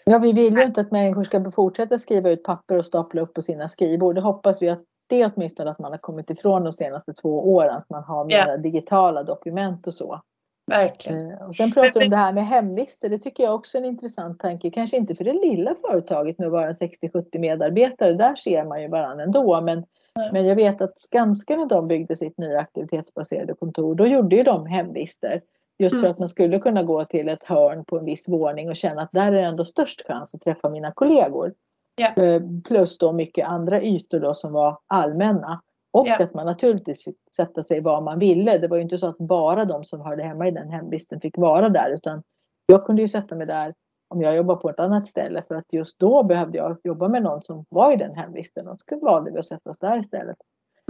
Ja, 0.05 0.19
vi 0.19 0.33
vill 0.33 0.53
ju 0.53 0.63
inte 0.63 0.81
att 0.81 0.91
människor 0.91 1.23
ska 1.23 1.51
fortsätta 1.51 1.99
skriva 1.99 2.29
ut 2.29 2.43
papper 2.43 2.77
och 2.77 2.85
stapla 2.85 3.21
upp 3.21 3.33
på 3.33 3.41
sina 3.41 3.69
skrivbord. 3.69 4.15
Det 4.15 4.21
hoppas 4.21 4.61
vi 4.61 4.69
att 4.69 4.83
det 5.07 5.31
åtminstone 5.35 5.71
att 5.71 5.79
man 5.79 5.91
har 5.91 5.99
kommit 5.99 6.29
ifrån 6.29 6.63
de 6.63 6.73
senaste 6.73 7.13
två 7.13 7.53
åren. 7.53 7.75
Att 7.75 7.89
man 7.89 8.03
har 8.03 8.25
mer 8.25 8.33
yeah. 8.33 8.59
digitala 8.59 9.23
dokument 9.23 9.87
och 9.87 9.93
så. 9.93 10.21
Verkligen. 10.67 11.31
Eh, 11.31 11.47
och 11.47 11.55
sen 11.55 11.71
pratar 11.71 11.99
du 11.99 12.05
om 12.05 12.09
det 12.09 12.17
här 12.17 12.33
med 12.33 12.47
hemlistor. 12.47 13.09
Det 13.09 13.19
tycker 13.19 13.43
jag 13.43 13.55
också 13.55 13.77
är 13.77 13.81
en 13.81 13.87
intressant 13.87 14.39
tanke. 14.39 14.69
Kanske 14.69 14.97
inte 14.97 15.15
för 15.15 15.23
det 15.23 15.33
lilla 15.33 15.75
företaget 15.75 16.39
med 16.39 16.51
bara 16.51 16.71
60-70 16.71 17.39
medarbetare. 17.39 18.13
Där 18.13 18.35
ser 18.35 18.65
man 18.65 18.81
ju 18.81 18.87
varandra 18.87 19.23
ändå. 19.23 19.61
Men 19.61 19.85
men 20.31 20.47
jag 20.47 20.55
vet 20.55 20.81
att 20.81 20.99
Skanska 20.99 21.55
när 21.55 21.65
de 21.65 21.87
byggde 21.87 22.15
sitt 22.15 22.37
nya 22.37 22.59
aktivitetsbaserade 22.59 23.53
kontor, 23.53 23.95
då 23.95 24.07
gjorde 24.07 24.35
ju 24.35 24.43
de 24.43 24.65
hemlistor. 24.65 25.41
Just 25.77 25.95
för 25.95 25.99
mm. 25.99 26.11
att 26.11 26.19
man 26.19 26.27
skulle 26.27 26.59
kunna 26.59 26.83
gå 26.83 27.05
till 27.05 27.29
ett 27.29 27.43
hörn 27.43 27.85
på 27.85 27.99
en 27.99 28.05
viss 28.05 28.29
våning 28.29 28.69
och 28.69 28.75
känna 28.75 29.01
att 29.01 29.11
där 29.11 29.27
är 29.27 29.31
det 29.31 29.47
ändå 29.47 29.65
störst 29.65 30.07
chans 30.07 30.33
att 30.35 30.41
träffa 30.41 30.69
mina 30.69 30.91
kollegor. 30.91 31.53
Yeah. 31.99 32.41
Plus 32.67 32.97
då 32.97 33.13
mycket 33.13 33.47
andra 33.47 33.81
ytor 33.81 34.19
då 34.19 34.33
som 34.33 34.53
var 34.53 34.79
allmänna. 34.87 35.61
Och 35.93 36.07
yeah. 36.07 36.21
att 36.21 36.33
man 36.33 36.45
naturligtvis 36.45 37.03
fick 37.03 37.17
sätta 37.35 37.63
sig 37.63 37.81
var 37.81 38.01
man 38.01 38.19
ville. 38.19 38.57
Det 38.57 38.67
var 38.67 38.77
ju 38.77 38.83
inte 38.83 38.97
så 38.97 39.07
att 39.07 39.17
bara 39.17 39.65
de 39.65 39.85
som 39.85 40.01
hörde 40.01 40.23
hemma 40.23 40.47
i 40.47 40.51
den 40.51 40.69
hemvisten 40.69 41.21
fick 41.21 41.37
vara 41.37 41.69
där 41.69 41.93
utan 41.93 42.23
jag 42.65 42.85
kunde 42.85 43.01
ju 43.01 43.07
sätta 43.07 43.35
mig 43.35 43.47
där 43.47 43.73
om 44.07 44.21
jag 44.21 44.35
jobbar 44.35 44.55
på 44.55 44.69
ett 44.69 44.79
annat 44.79 45.07
ställe 45.07 45.41
för 45.41 45.55
att 45.55 45.65
just 45.71 45.99
då 45.99 46.23
behövde 46.23 46.57
jag 46.57 46.77
jobba 46.83 47.07
med 47.07 47.23
någon 47.23 47.41
som 47.41 47.65
var 47.69 47.93
i 47.93 47.95
den 47.95 48.15
hemvisten 48.15 48.67
och 48.67 48.79
så 48.89 48.99
valde 48.99 49.31
vi 49.31 49.39
att 49.39 49.45
sätta 49.45 49.69
oss 49.69 49.79
där 49.79 49.99
istället. 49.99 50.37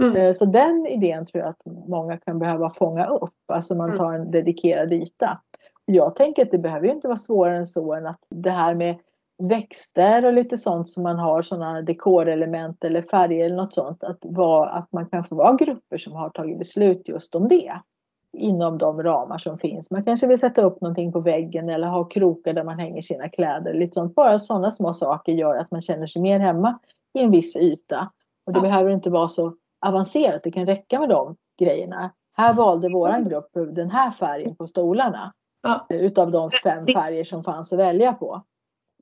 Mm. 0.02 0.16
Eh, 0.16 0.32
så 0.32 0.44
den 0.44 0.86
idén 0.86 1.26
tror 1.26 1.44
jag 1.44 1.50
att 1.50 1.88
många 1.88 2.16
kan 2.16 2.38
behöva 2.38 2.70
fånga 2.70 3.06
upp, 3.06 3.34
alltså 3.52 3.74
man 3.74 3.88
mm. 3.88 3.98
tar 3.98 4.12
en 4.12 4.30
dedikerad 4.30 4.92
yta. 4.92 5.40
Jag 5.84 6.16
tänker 6.16 6.42
att 6.42 6.50
det 6.50 6.58
behöver 6.58 6.88
inte 6.88 7.08
vara 7.08 7.16
svårare 7.16 7.56
än 7.56 7.66
så 7.66 7.94
än 7.94 8.06
att 8.06 8.20
det 8.30 8.50
här 8.50 8.74
med 8.74 8.96
växter 9.42 10.24
och 10.24 10.32
lite 10.32 10.58
sånt 10.58 10.88
som 10.88 11.02
man 11.02 11.18
har 11.18 11.42
sådana 11.42 11.82
dekorelement 11.82 12.84
eller 12.84 13.02
färger 13.02 13.44
eller 13.44 13.56
något 13.56 13.74
sånt. 13.74 14.04
Att, 14.04 14.18
var, 14.20 14.66
att 14.66 14.92
man 14.92 15.06
kan 15.06 15.24
få 15.24 15.34
vara 15.34 15.56
grupper 15.56 15.98
som 15.98 16.12
har 16.12 16.30
tagit 16.30 16.58
beslut 16.58 17.08
just 17.08 17.34
om 17.34 17.48
det 17.48 17.80
inom 18.36 18.78
de 18.78 19.02
ramar 19.02 19.38
som 19.38 19.58
finns. 19.58 19.90
Man 19.90 20.04
kanske 20.04 20.26
vill 20.26 20.38
sätta 20.38 20.62
upp 20.62 20.80
någonting 20.80 21.12
på 21.12 21.20
väggen 21.20 21.68
eller 21.68 21.88
ha 21.88 22.04
krokar 22.04 22.52
där 22.52 22.64
man 22.64 22.78
hänger 22.78 23.02
sina 23.02 23.28
kläder. 23.28 23.74
Lite 23.74 23.94
sånt. 23.94 24.14
Bara 24.14 24.38
sådana 24.38 24.70
små 24.70 24.92
saker 24.92 25.32
gör 25.32 25.56
att 25.56 25.70
man 25.70 25.80
känner 25.80 26.06
sig 26.06 26.22
mer 26.22 26.40
hemma 26.40 26.78
i 27.14 27.20
en 27.22 27.30
viss 27.30 27.56
yta. 27.56 28.10
Och 28.46 28.52
det 28.52 28.58
ja. 28.58 28.62
behöver 28.62 28.90
inte 28.90 29.10
vara 29.10 29.28
så 29.28 29.54
avancerat, 29.86 30.42
det 30.42 30.50
kan 30.50 30.66
räcka 30.66 31.00
med 31.00 31.08
de 31.08 31.36
grejerna. 31.58 32.10
Här 32.36 32.54
valde 32.54 32.88
våran 32.88 33.24
grupp 33.24 33.50
den 33.54 33.90
här 33.90 34.10
färgen 34.10 34.56
på 34.56 34.66
stolarna. 34.66 35.32
Ja. 35.62 35.86
Utav 35.88 36.30
de 36.30 36.50
fem 36.50 36.86
färger 36.86 37.24
som 37.24 37.44
fanns 37.44 37.72
att 37.72 37.78
välja 37.78 38.12
på. 38.12 38.42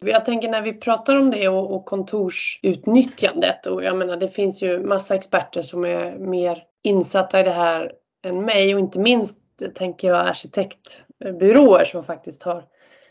Jag 0.05 0.25
tänker 0.25 0.49
när 0.49 0.63
vi 0.63 0.73
pratar 0.73 1.17
om 1.17 1.31
det 1.31 1.49
och, 1.49 1.75
och 1.75 1.85
kontorsutnyttjandet 1.85 3.67
och 3.67 3.85
jag 3.85 3.97
menar 3.97 4.17
det 4.17 4.29
finns 4.29 4.63
ju 4.63 4.81
massa 4.81 5.15
experter 5.15 5.63
som 5.63 5.85
är 5.85 6.19
mer 6.19 6.65
insatta 6.83 7.41
i 7.41 7.43
det 7.43 7.51
här 7.51 7.93
än 8.25 8.45
mig 8.45 8.75
och 8.75 8.81
inte 8.81 8.99
minst 8.99 9.39
tänker 9.75 10.09
jag 10.09 10.17
arkitektbyråer 10.17 11.85
som 11.85 12.05
faktiskt 12.05 12.43
har 12.43 12.65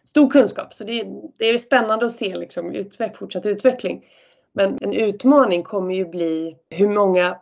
stor 0.06 0.30
kunskap. 0.30 0.74
Så 0.74 0.84
det, 0.84 1.04
det 1.40 1.46
är 1.46 1.58
spännande 1.58 2.06
att 2.06 2.12
se 2.12 2.36
liksom 2.36 2.72
utveck, 2.72 3.18
fortsatt 3.18 3.46
utveckling. 3.46 4.06
Men 4.54 4.78
en 4.82 4.94
utmaning 4.94 5.64
kommer 5.64 5.96
ju 5.96 6.06
bli 6.06 6.56
hur 6.70 6.90
många 6.90 7.38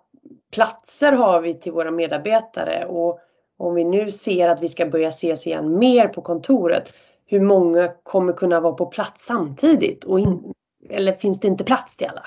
platser 0.53 1.11
har 1.11 1.41
vi 1.41 1.53
till 1.53 1.71
våra 1.71 1.91
medarbetare 1.91 2.85
och 2.85 3.19
om 3.57 3.75
vi 3.75 3.83
nu 3.83 4.11
ser 4.11 4.49
att 4.49 4.61
vi 4.61 4.67
ska 4.67 4.85
börja 4.85 5.07
ses 5.07 5.47
igen 5.47 5.79
mer 5.79 6.07
på 6.07 6.21
kontoret, 6.21 6.93
hur 7.29 7.41
många 7.41 7.87
kommer 8.03 8.33
kunna 8.33 8.59
vara 8.59 8.73
på 8.73 8.85
plats 8.85 9.25
samtidigt? 9.25 10.03
Och 10.03 10.19
in, 10.19 10.53
eller 10.89 11.13
finns 11.13 11.39
det 11.39 11.47
inte 11.47 11.63
plats 11.63 11.97
till 11.97 12.07
alla? 12.07 12.25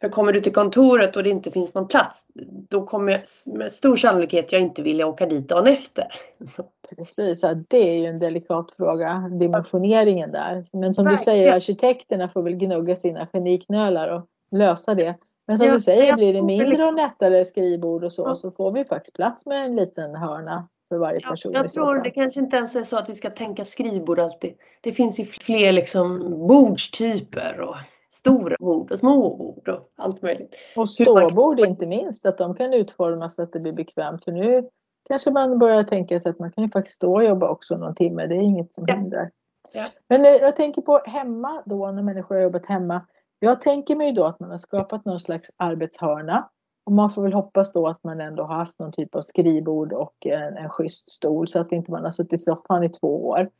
För 0.00 0.08
kommer 0.08 0.32
du 0.32 0.40
till 0.40 0.52
kontoret 0.52 1.16
och 1.16 1.22
det 1.22 1.30
inte 1.30 1.50
finns 1.50 1.74
någon 1.74 1.88
plats, 1.88 2.26
då 2.68 2.86
kommer 2.86 3.12
jag 3.12 3.22
med 3.54 3.72
stor 3.72 3.96
sannolikhet 3.96 4.52
jag 4.52 4.60
inte 4.60 4.82
vilja 4.82 5.06
åka 5.06 5.26
dit 5.26 5.48
dagen 5.48 5.66
efter. 5.66 6.06
Så. 6.46 6.64
Precis, 6.96 7.40
det 7.68 7.92
är 7.92 7.98
ju 7.98 8.06
en 8.06 8.18
delikat 8.18 8.72
fråga, 8.76 9.30
dimensioneringen 9.40 10.32
där. 10.32 10.64
Men 10.72 10.94
som 10.94 11.04
du 11.04 11.16
säger, 11.16 11.52
arkitekterna 11.52 12.28
får 12.28 12.42
väl 12.42 12.56
gnugga 12.56 12.96
sina 12.96 13.28
geniknölar 13.32 14.14
och 14.14 14.26
lösa 14.50 14.94
det. 14.94 15.14
Men 15.46 15.58
som 15.58 15.66
ja, 15.66 15.72
du 15.72 15.80
säger, 15.80 16.16
blir 16.16 16.34
det 16.34 16.42
mindre 16.42 16.84
och 16.84 16.94
nättare 16.94 17.44
skrivbord 17.44 18.04
och 18.04 18.12
så, 18.12 18.22
ja. 18.22 18.34
så 18.34 18.50
får 18.50 18.72
vi 18.72 18.84
faktiskt 18.84 19.16
plats 19.16 19.46
med 19.46 19.64
en 19.64 19.76
liten 19.76 20.14
hörna 20.14 20.68
för 20.92 20.98
varje 20.98 21.20
person. 21.20 21.52
jag 21.52 21.72
tror 21.72 21.94
det 21.94 22.10
kanske 22.10 22.40
inte 22.40 22.56
ens 22.56 22.76
är 22.76 22.82
så 22.82 22.96
att 22.96 23.08
vi 23.08 23.14
ska 23.14 23.30
tänka 23.30 23.64
skrivbord 23.64 24.18
alltid. 24.18 24.54
Det 24.80 24.92
finns 24.92 25.20
ju 25.20 25.24
fler 25.24 25.72
liksom 25.72 26.18
bordstyper 26.48 27.60
och 27.60 27.76
stora 28.10 28.56
bord 28.60 28.92
och 28.92 28.98
små 28.98 29.36
bord 29.36 29.68
och 29.68 29.88
allt 29.96 30.22
möjligt. 30.22 30.56
Och 30.76 30.90
ståbord 30.90 31.60
inte 31.60 31.86
minst, 31.86 32.26
att 32.26 32.38
de 32.38 32.54
kan 32.54 32.74
utformas 32.74 33.34
så 33.34 33.42
att 33.42 33.52
det 33.52 33.60
blir 33.60 33.72
bekvämt. 33.72 34.24
För 34.24 34.32
nu 34.32 34.68
kanske 35.08 35.30
man 35.30 35.58
börjar 35.58 35.82
tänka 35.82 36.20
sig 36.20 36.30
att 36.30 36.38
man 36.38 36.52
kan 36.52 36.64
ju 36.64 36.70
faktiskt 36.70 36.96
stå 36.96 37.14
och 37.14 37.24
jobba 37.24 37.48
också 37.48 37.76
någon 37.76 37.94
timme, 37.94 38.26
det 38.26 38.34
är 38.34 38.40
inget 38.40 38.74
som 38.74 38.84
ja. 38.86 38.94
hindrar. 38.94 39.30
Ja. 39.72 39.88
Men 40.08 40.24
eh, 40.24 40.30
jag 40.30 40.56
tänker 40.56 40.82
på 40.82 41.02
hemma 41.04 41.62
då, 41.66 41.90
när 41.90 42.02
människor 42.02 42.34
har 42.34 42.42
jobbat 42.42 42.66
hemma. 42.66 43.06
Jag 43.38 43.60
tänker 43.60 43.96
mig 43.96 44.12
då 44.12 44.24
att 44.24 44.40
man 44.40 44.50
har 44.50 44.58
skapat 44.58 45.04
någon 45.04 45.20
slags 45.20 45.50
arbetshörna 45.56 46.48
och 46.84 46.92
man 46.92 47.10
får 47.10 47.22
väl 47.22 47.32
hoppas 47.32 47.72
då 47.72 47.86
att 47.86 48.04
man 48.04 48.20
ändå 48.20 48.42
har 48.42 48.54
haft 48.54 48.78
någon 48.78 48.92
typ 48.92 49.14
av 49.14 49.22
skrivbord 49.22 49.92
och 49.92 50.26
en, 50.26 50.56
en 50.56 50.70
schysst 50.70 51.10
stol 51.10 51.48
så 51.48 51.60
att 51.60 51.72
inte 51.72 51.90
man 51.90 52.04
har 52.04 52.10
suttit 52.10 52.32
i 52.32 52.38
soffan 52.38 52.84
i 52.84 52.88
två 52.88 53.28
år. 53.28 53.50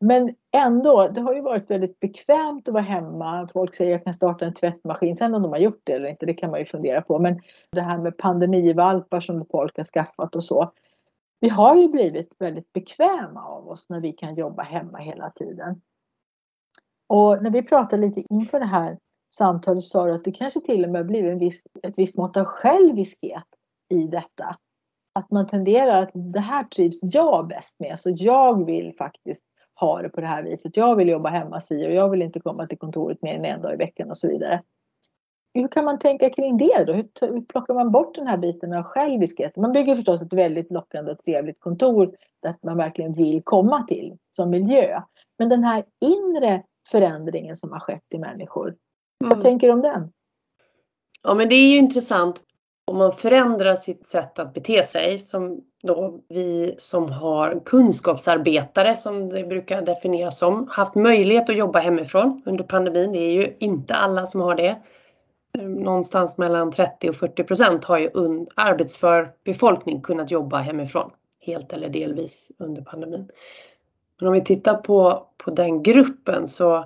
Men 0.00 0.34
ändå, 0.52 1.08
det 1.08 1.20
har 1.20 1.34
ju 1.34 1.40
varit 1.40 1.70
väldigt 1.70 2.00
bekvämt 2.00 2.68
att 2.68 2.74
vara 2.74 2.84
hemma. 2.84 3.48
Folk 3.52 3.74
säger 3.74 3.90
att 3.90 3.98
jag 3.98 4.04
kan 4.04 4.14
starta 4.14 4.44
en 4.44 4.54
tvättmaskin. 4.54 5.16
Sen 5.16 5.34
om 5.34 5.42
de 5.42 5.52
har 5.52 5.58
gjort 5.58 5.80
det 5.84 5.92
eller 5.92 6.08
inte, 6.08 6.26
det 6.26 6.34
kan 6.34 6.50
man 6.50 6.60
ju 6.60 6.66
fundera 6.66 7.02
på. 7.02 7.18
Men 7.18 7.40
det 7.70 7.80
här 7.80 7.98
med 7.98 8.16
pandemivalpar 8.16 9.20
som 9.20 9.46
folk 9.50 9.76
har 9.76 9.84
skaffat 9.84 10.36
och 10.36 10.44
så. 10.44 10.72
Vi 11.40 11.48
har 11.48 11.76
ju 11.76 11.88
blivit 11.88 12.36
väldigt 12.38 12.72
bekväma 12.72 13.44
av 13.44 13.68
oss 13.68 13.88
när 13.88 14.00
vi 14.00 14.12
kan 14.12 14.34
jobba 14.34 14.62
hemma 14.62 14.98
hela 14.98 15.30
tiden. 15.30 15.80
Och 17.06 17.42
när 17.42 17.50
vi 17.50 17.62
pratade 17.62 18.02
lite 18.02 18.34
inför 18.34 18.60
det 18.60 18.66
här 18.66 18.98
samtalet 19.34 19.84
sa 19.84 20.06
du 20.06 20.12
att 20.12 20.24
det 20.24 20.32
kanske 20.32 20.60
till 20.60 20.84
och 20.84 20.90
med 20.90 21.06
blir 21.06 21.24
en 21.24 21.38
viss, 21.38 21.62
ett 21.82 21.98
visst 21.98 22.16
mått 22.16 22.36
av 22.36 22.44
själviskhet 22.44 23.44
i 23.94 24.06
detta. 24.06 24.56
Att 25.14 25.30
man 25.30 25.46
tenderar 25.46 26.02
att 26.02 26.10
det 26.14 26.40
här 26.40 26.64
trivs 26.64 26.98
jag 27.02 27.48
bäst 27.48 27.80
med 27.80 27.98
så 27.98 28.10
jag 28.16 28.66
vill 28.66 28.94
faktiskt 28.98 29.42
ha 29.80 30.02
det 30.02 30.08
på 30.08 30.20
det 30.20 30.26
här 30.26 30.42
viset. 30.42 30.76
Jag 30.76 30.96
vill 30.96 31.08
jobba 31.08 31.28
hemma 31.28 31.60
si 31.60 31.86
och 31.86 31.94
jag 31.94 32.10
vill 32.10 32.22
inte 32.22 32.40
komma 32.40 32.66
till 32.66 32.78
kontoret 32.78 33.22
mer 33.22 33.34
än 33.34 33.44
en 33.44 33.62
dag 33.62 33.74
i 33.74 33.76
veckan 33.76 34.10
och 34.10 34.18
så 34.18 34.28
vidare. 34.28 34.62
Hur 35.54 35.68
kan 35.68 35.84
man 35.84 35.98
tänka 35.98 36.30
kring 36.30 36.58
det 36.58 36.84
då? 36.86 36.92
Hur 36.92 37.40
plockar 37.40 37.74
man 37.74 37.92
bort 37.92 38.14
den 38.14 38.26
här 38.26 38.38
biten 38.38 38.72
av 38.72 38.82
själviskhet? 38.82 39.56
Man 39.56 39.72
bygger 39.72 39.96
förstås 39.96 40.22
ett 40.22 40.32
väldigt 40.32 40.70
lockande 40.70 41.12
och 41.12 41.18
trevligt 41.18 41.60
kontor 41.60 42.16
där 42.42 42.56
man 42.62 42.76
verkligen 42.76 43.12
vill 43.12 43.42
komma 43.44 43.82
till 43.82 44.16
som 44.30 44.50
miljö. 44.50 45.02
Men 45.38 45.48
den 45.48 45.64
här 45.64 45.84
inre 46.00 46.62
förändringen 46.90 47.56
som 47.56 47.72
har 47.72 47.80
skett 47.80 48.04
i 48.14 48.18
människor. 48.18 48.76
Mm. 49.20 49.28
Vad 49.28 49.40
tänker 49.40 49.66
du 49.66 49.72
om 49.72 49.82
den? 49.82 50.12
Ja 51.22 51.34
men 51.34 51.48
det 51.48 51.54
är 51.54 51.70
ju 51.70 51.78
intressant 51.78 52.42
om 52.84 52.98
man 52.98 53.12
förändrar 53.12 53.74
sitt 53.74 54.06
sätt 54.06 54.38
att 54.38 54.54
bete 54.54 54.82
sig 54.82 55.18
som 55.18 55.60
då 55.82 56.20
vi 56.28 56.74
som 56.78 57.12
har 57.12 57.62
kunskapsarbetare 57.64 58.96
som 58.96 59.28
det 59.28 59.44
brukar 59.44 59.82
definieras 59.82 60.38
som 60.38 60.68
haft 60.68 60.94
möjlighet 60.94 61.50
att 61.50 61.56
jobba 61.56 61.78
hemifrån 61.78 62.42
under 62.46 62.64
pandemin. 62.64 63.12
Det 63.12 63.18
är 63.18 63.32
ju 63.32 63.56
inte 63.60 63.94
alla 63.94 64.26
som 64.26 64.40
har 64.40 64.54
det. 64.54 64.76
Någonstans 65.58 66.38
mellan 66.38 66.72
30 66.72 67.10
och 67.10 67.16
40 67.16 67.44
procent 67.44 67.84
har 67.84 67.98
ju 67.98 68.10
arbetsför 68.54 69.32
befolkning 69.44 70.02
kunnat 70.02 70.30
jobba 70.30 70.58
hemifrån 70.58 71.10
helt 71.40 71.72
eller 71.72 71.88
delvis 71.88 72.52
under 72.58 72.82
pandemin. 72.82 73.28
Men 74.18 74.28
om 74.28 74.34
vi 74.34 74.44
tittar 74.44 74.74
på, 74.74 75.26
på 75.36 75.50
den 75.50 75.82
gruppen 75.82 76.48
så, 76.48 76.84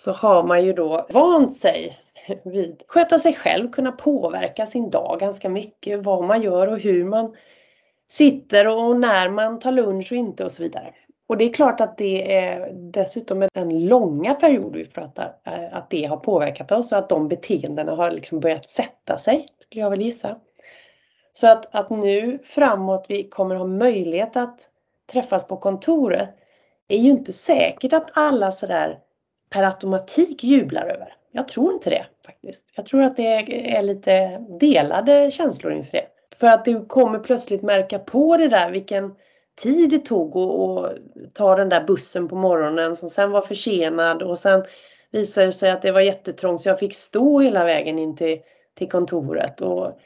så 0.00 0.12
har 0.12 0.42
man 0.42 0.64
ju 0.64 0.72
då 0.72 1.06
vant 1.10 1.56
sig 1.56 1.98
vid 2.44 2.82
sköta 2.86 3.18
sig 3.18 3.34
själv, 3.34 3.70
kunna 3.70 3.92
påverka 3.92 4.66
sin 4.66 4.90
dag 4.90 5.20
ganska 5.20 5.48
mycket, 5.48 6.04
vad 6.04 6.24
man 6.24 6.42
gör 6.42 6.66
och 6.66 6.78
hur 6.78 7.04
man 7.04 7.36
sitter 8.08 8.68
och 8.68 9.00
när 9.00 9.30
man 9.30 9.58
tar 9.58 9.72
lunch 9.72 10.12
och 10.12 10.18
inte 10.18 10.44
och 10.44 10.52
så 10.52 10.62
vidare. 10.62 10.94
Och 11.26 11.36
det 11.36 11.44
är 11.44 11.52
klart 11.52 11.80
att 11.80 11.98
det 11.98 12.36
är 12.36 12.72
dessutom 12.72 13.48
den 13.52 13.86
långa 13.86 14.34
period 14.34 14.76
vi 14.76 14.86
pratar, 14.86 15.36
eh, 15.44 15.76
att 15.76 15.90
det 15.90 16.04
har 16.04 16.16
påverkat 16.16 16.72
oss 16.72 16.92
och 16.92 16.98
att 16.98 17.08
de 17.08 17.28
beteendena 17.28 17.94
har 17.94 18.10
liksom 18.10 18.40
börjat 18.40 18.68
sätta 18.68 19.18
sig, 19.18 19.46
skulle 19.58 19.82
jag 19.82 19.90
väl 19.90 20.02
gissa. 20.02 20.36
Så 21.32 21.48
att, 21.48 21.74
att 21.74 21.90
nu 21.90 22.38
framåt 22.44 23.06
vi 23.08 23.28
kommer 23.28 23.54
ha 23.54 23.66
möjlighet 23.66 24.36
att 24.36 24.70
träffas 25.12 25.48
på 25.48 25.56
kontoret 25.56 26.30
är 26.88 26.98
ju 26.98 27.10
inte 27.10 27.32
säkert 27.32 27.92
att 27.92 28.10
alla 28.12 28.52
sådär 28.52 28.98
per 29.50 29.62
automatik 29.62 30.44
jublar 30.44 30.86
över. 30.86 31.14
Jag 31.32 31.48
tror 31.48 31.72
inte 31.72 31.90
det 31.90 32.06
faktiskt. 32.26 32.72
Jag 32.76 32.86
tror 32.86 33.02
att 33.02 33.16
det 33.16 33.26
är 33.76 33.82
lite 33.82 34.44
delade 34.60 35.30
känslor 35.30 35.72
inför 35.72 35.92
det. 35.92 36.06
För 36.36 36.46
att 36.46 36.64
du 36.64 36.84
kommer 36.86 37.18
plötsligt 37.18 37.62
märka 37.62 37.98
på 37.98 38.36
det 38.36 38.48
där 38.48 38.70
vilken 38.70 39.14
tid 39.62 39.90
det 39.90 39.98
tog 39.98 40.36
att 40.36 40.92
ta 41.34 41.56
den 41.56 41.68
där 41.68 41.84
bussen 41.84 42.28
på 42.28 42.36
morgonen 42.36 42.96
som 42.96 43.08
sen 43.08 43.30
var 43.30 43.40
försenad 43.40 44.22
och 44.22 44.38
sen 44.38 44.64
visade 45.10 45.46
det 45.46 45.52
sig 45.52 45.70
att 45.70 45.82
det 45.82 45.92
var 45.92 46.00
jättetrångt 46.00 46.62
så 46.62 46.68
jag 46.68 46.78
fick 46.78 46.94
stå 46.94 47.40
hela 47.40 47.64
vägen 47.64 47.98
in 47.98 48.16
till, 48.16 48.38
till 48.74 48.90
kontoret. 48.90 49.60
Och 49.60 50.00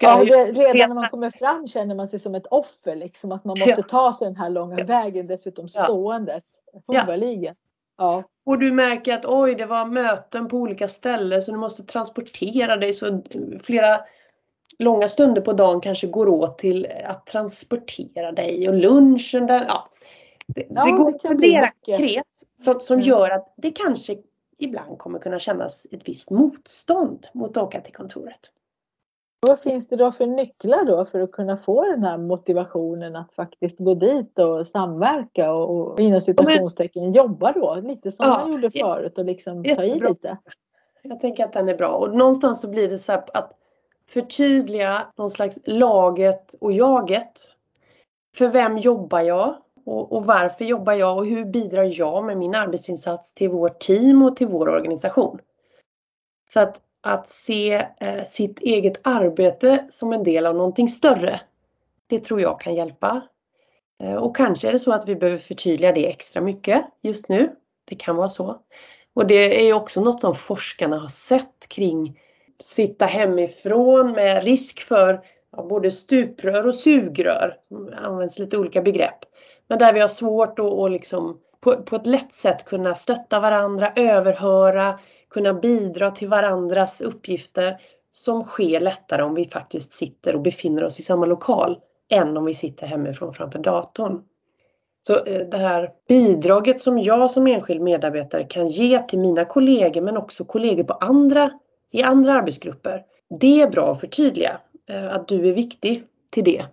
Ja, 0.00 0.24
redan 0.52 0.88
när 0.88 0.94
man 0.94 1.08
kommer 1.08 1.30
fram 1.30 1.68
känner 1.68 1.94
man 1.94 2.08
sig 2.08 2.18
som 2.18 2.34
ett 2.34 2.46
offer, 2.46 2.96
liksom, 2.96 3.32
att 3.32 3.44
man 3.44 3.58
måste 3.58 3.82
ta 3.82 4.12
sig 4.12 4.26
den 4.26 4.36
här 4.36 4.50
långa 4.50 4.84
vägen 4.84 5.26
dessutom 5.26 5.68
ståendes. 5.68 6.54
Hundraligen. 6.86 7.54
Ja. 7.98 8.24
Och 8.46 8.58
du 8.58 8.72
märker 8.72 9.14
att 9.14 9.24
oj, 9.26 9.54
det 9.54 9.66
var 9.66 9.86
möten 9.86 10.48
på 10.48 10.56
olika 10.56 10.88
ställen 10.88 11.42
så 11.42 11.52
du 11.52 11.58
måste 11.58 11.82
transportera 11.82 12.76
dig 12.76 12.92
så 12.92 13.22
flera 13.62 14.00
långa 14.78 15.08
stunder 15.08 15.42
på 15.42 15.52
dagen 15.52 15.80
kanske 15.80 16.06
går 16.06 16.28
åt 16.28 16.58
till 16.58 16.86
att 17.04 17.26
transportera 17.26 18.32
dig 18.32 18.68
och 18.68 18.74
lunchen 18.74 19.46
där. 19.46 19.64
Ja. 19.68 19.88
Det, 20.46 20.66
ja, 20.70 20.84
det 20.84 20.90
går 20.90 21.12
det 21.12 21.18
kan 21.18 21.38
flera 21.38 21.70
konkret 21.70 22.26
som, 22.58 22.80
som 22.80 22.94
mm. 22.94 23.08
gör 23.08 23.30
att 23.30 23.54
det 23.56 23.70
kanske 23.70 24.16
ibland 24.58 24.98
kommer 24.98 25.18
kunna 25.18 25.38
kännas 25.38 25.86
ett 25.92 26.08
visst 26.08 26.30
motstånd 26.30 27.26
mot 27.34 27.56
att 27.56 27.62
åka 27.62 27.80
till 27.80 27.94
kontoret. 27.94 28.50
Vad 29.46 29.60
finns 29.60 29.88
det 29.88 29.96
då 29.96 30.12
för 30.12 30.26
nycklar 30.26 30.84
då 30.84 31.04
för 31.04 31.20
att 31.20 31.32
kunna 31.32 31.56
få 31.56 31.84
den 31.84 32.04
här 32.04 32.18
motivationen 32.18 33.16
att 33.16 33.32
faktiskt 33.32 33.78
gå 33.78 33.94
dit 33.94 34.38
och 34.38 34.66
samverka 34.66 35.52
och, 35.52 35.92
och 35.92 36.00
inom 36.00 36.20
citationstecken 36.20 37.12
jobba 37.12 37.52
då 37.52 37.74
lite 37.74 38.12
som 38.12 38.26
ja, 38.26 38.38
man 38.38 38.52
gjorde 38.52 38.70
förut 38.70 39.18
och 39.18 39.24
liksom 39.24 39.64
ta 39.64 39.84
i 39.84 40.00
lite? 40.00 40.38
Jag 41.02 41.20
tänker 41.20 41.44
att 41.44 41.52
den 41.52 41.68
är 41.68 41.76
bra 41.76 41.88
och 41.88 42.16
någonstans 42.16 42.60
så 42.60 42.68
blir 42.68 42.88
det 42.88 42.98
så 42.98 43.12
att 43.12 43.52
förtydliga 44.08 45.06
någon 45.16 45.30
slags 45.30 45.58
laget 45.64 46.54
och 46.60 46.72
jaget. 46.72 47.32
För 48.36 48.48
vem 48.48 48.78
jobbar 48.78 49.20
jag? 49.20 49.56
Och, 49.84 50.12
och 50.12 50.24
varför 50.24 50.64
jobbar 50.64 50.92
jag 50.92 51.18
och 51.18 51.26
hur 51.26 51.44
bidrar 51.44 51.98
jag 51.98 52.24
med 52.24 52.36
min 52.36 52.54
arbetsinsats 52.54 53.34
till 53.34 53.48
vårt 53.48 53.78
team 53.78 54.22
och 54.22 54.36
till 54.36 54.46
vår 54.46 54.68
organisation? 54.68 55.38
Så 56.52 56.60
att 56.60 56.80
att 57.06 57.28
se 57.28 57.86
eh, 58.00 58.24
sitt 58.24 58.60
eget 58.60 59.00
arbete 59.02 59.86
som 59.90 60.12
en 60.12 60.24
del 60.24 60.46
av 60.46 60.54
någonting 60.54 60.88
större. 60.88 61.40
Det 62.06 62.18
tror 62.18 62.40
jag 62.40 62.60
kan 62.60 62.74
hjälpa. 62.74 63.22
Eh, 64.02 64.14
och 64.14 64.36
kanske 64.36 64.68
är 64.68 64.72
det 64.72 64.78
så 64.78 64.92
att 64.92 65.08
vi 65.08 65.16
behöver 65.16 65.38
förtydliga 65.38 65.92
det 65.92 66.06
extra 66.06 66.40
mycket 66.40 66.84
just 67.02 67.28
nu. 67.28 67.52
Det 67.84 67.94
kan 67.94 68.16
vara 68.16 68.28
så. 68.28 68.60
Och 69.14 69.26
det 69.26 69.60
är 69.60 69.64
ju 69.64 69.72
också 69.72 70.00
något 70.00 70.20
som 70.20 70.34
forskarna 70.34 70.98
har 70.98 71.08
sett 71.08 71.68
kring 71.68 72.20
sitta 72.60 73.06
hemifrån 73.06 74.12
med 74.12 74.44
risk 74.44 74.80
för 74.80 75.20
ja, 75.56 75.62
både 75.62 75.90
stuprör 75.90 76.66
och 76.66 76.74
sugrör. 76.74 77.56
Det 77.68 77.96
används 77.96 78.38
lite 78.38 78.58
olika 78.58 78.82
begrepp. 78.82 79.18
Men 79.68 79.78
där 79.78 79.92
vi 79.92 80.00
har 80.00 80.08
svårt 80.08 80.58
att, 80.58 80.90
liksom 80.90 81.40
på, 81.60 81.82
på 81.82 81.96
ett 81.96 82.06
lätt 82.06 82.32
sätt 82.32 82.64
kunna 82.64 82.94
stötta 82.94 83.40
varandra, 83.40 83.92
överhöra, 83.96 84.98
kunna 85.36 85.54
bidra 85.54 86.10
till 86.10 86.28
varandras 86.28 87.00
uppgifter 87.00 87.80
som 88.10 88.44
sker 88.44 88.80
lättare 88.80 89.22
om 89.22 89.34
vi 89.34 89.44
faktiskt 89.44 89.92
sitter 89.92 90.34
och 90.34 90.40
befinner 90.40 90.84
oss 90.84 91.00
i 91.00 91.02
samma 91.02 91.26
lokal 91.26 91.80
än 92.10 92.36
om 92.36 92.44
vi 92.44 92.54
sitter 92.54 92.86
hemifrån 92.86 93.34
framför 93.34 93.58
datorn. 93.58 94.22
Så 95.00 95.24
eh, 95.24 95.48
det 95.48 95.56
här 95.56 95.90
bidraget 96.08 96.80
som 96.80 96.98
jag 96.98 97.30
som 97.30 97.46
enskild 97.46 97.80
medarbetare 97.80 98.44
kan 98.44 98.68
ge 98.68 98.98
till 99.02 99.18
mina 99.18 99.44
kollegor 99.44 100.00
men 100.00 100.16
också 100.16 100.44
kollegor 100.44 100.84
på 100.84 100.92
andra, 100.92 101.50
i 101.92 102.02
andra 102.02 102.32
arbetsgrupper. 102.32 103.04
Det 103.40 103.62
är 103.62 103.70
bra 103.70 103.92
att 103.92 104.00
förtydliga 104.00 104.60
eh, 104.90 105.14
att 105.14 105.28
du 105.28 105.48
är 105.48 105.54
viktig 105.54 106.04
till 106.32 106.44
det. 106.44 106.64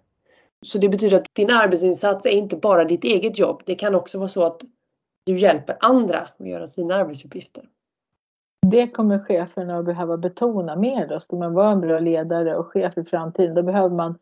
Så 0.65 0.77
det 0.77 0.89
betyder 0.89 1.17
att 1.17 1.35
din 1.35 1.51
arbetsinsats 1.51 2.25
är 2.25 2.31
inte 2.31 2.57
bara 2.57 2.85
ditt 2.85 3.03
eget 3.03 3.39
jobb. 3.39 3.61
Det 3.65 3.75
kan 3.75 3.95
också 3.95 4.17
vara 4.17 4.29
så 4.29 4.43
att 4.43 4.61
du 5.23 5.37
hjälper 5.37 5.77
andra 5.79 6.19
att 6.19 6.47
göra 6.47 6.67
sina 6.67 6.95
arbetsuppgifter. 6.95 7.63
Det 8.65 8.87
kommer 8.87 9.19
cheferna 9.19 9.77
att 9.77 9.85
behöva 9.85 10.17
betona 10.17 10.75
mer 10.75 11.07
då. 11.07 11.19
Ska 11.19 11.35
man 11.35 11.53
vara 11.53 11.71
en 11.71 11.81
bra 11.81 11.99
ledare 11.99 12.57
och 12.57 12.67
chef 12.67 12.97
i 12.97 13.03
framtiden 13.03 13.55
då 13.55 13.63
behöver 13.63 13.95
man 13.95 14.17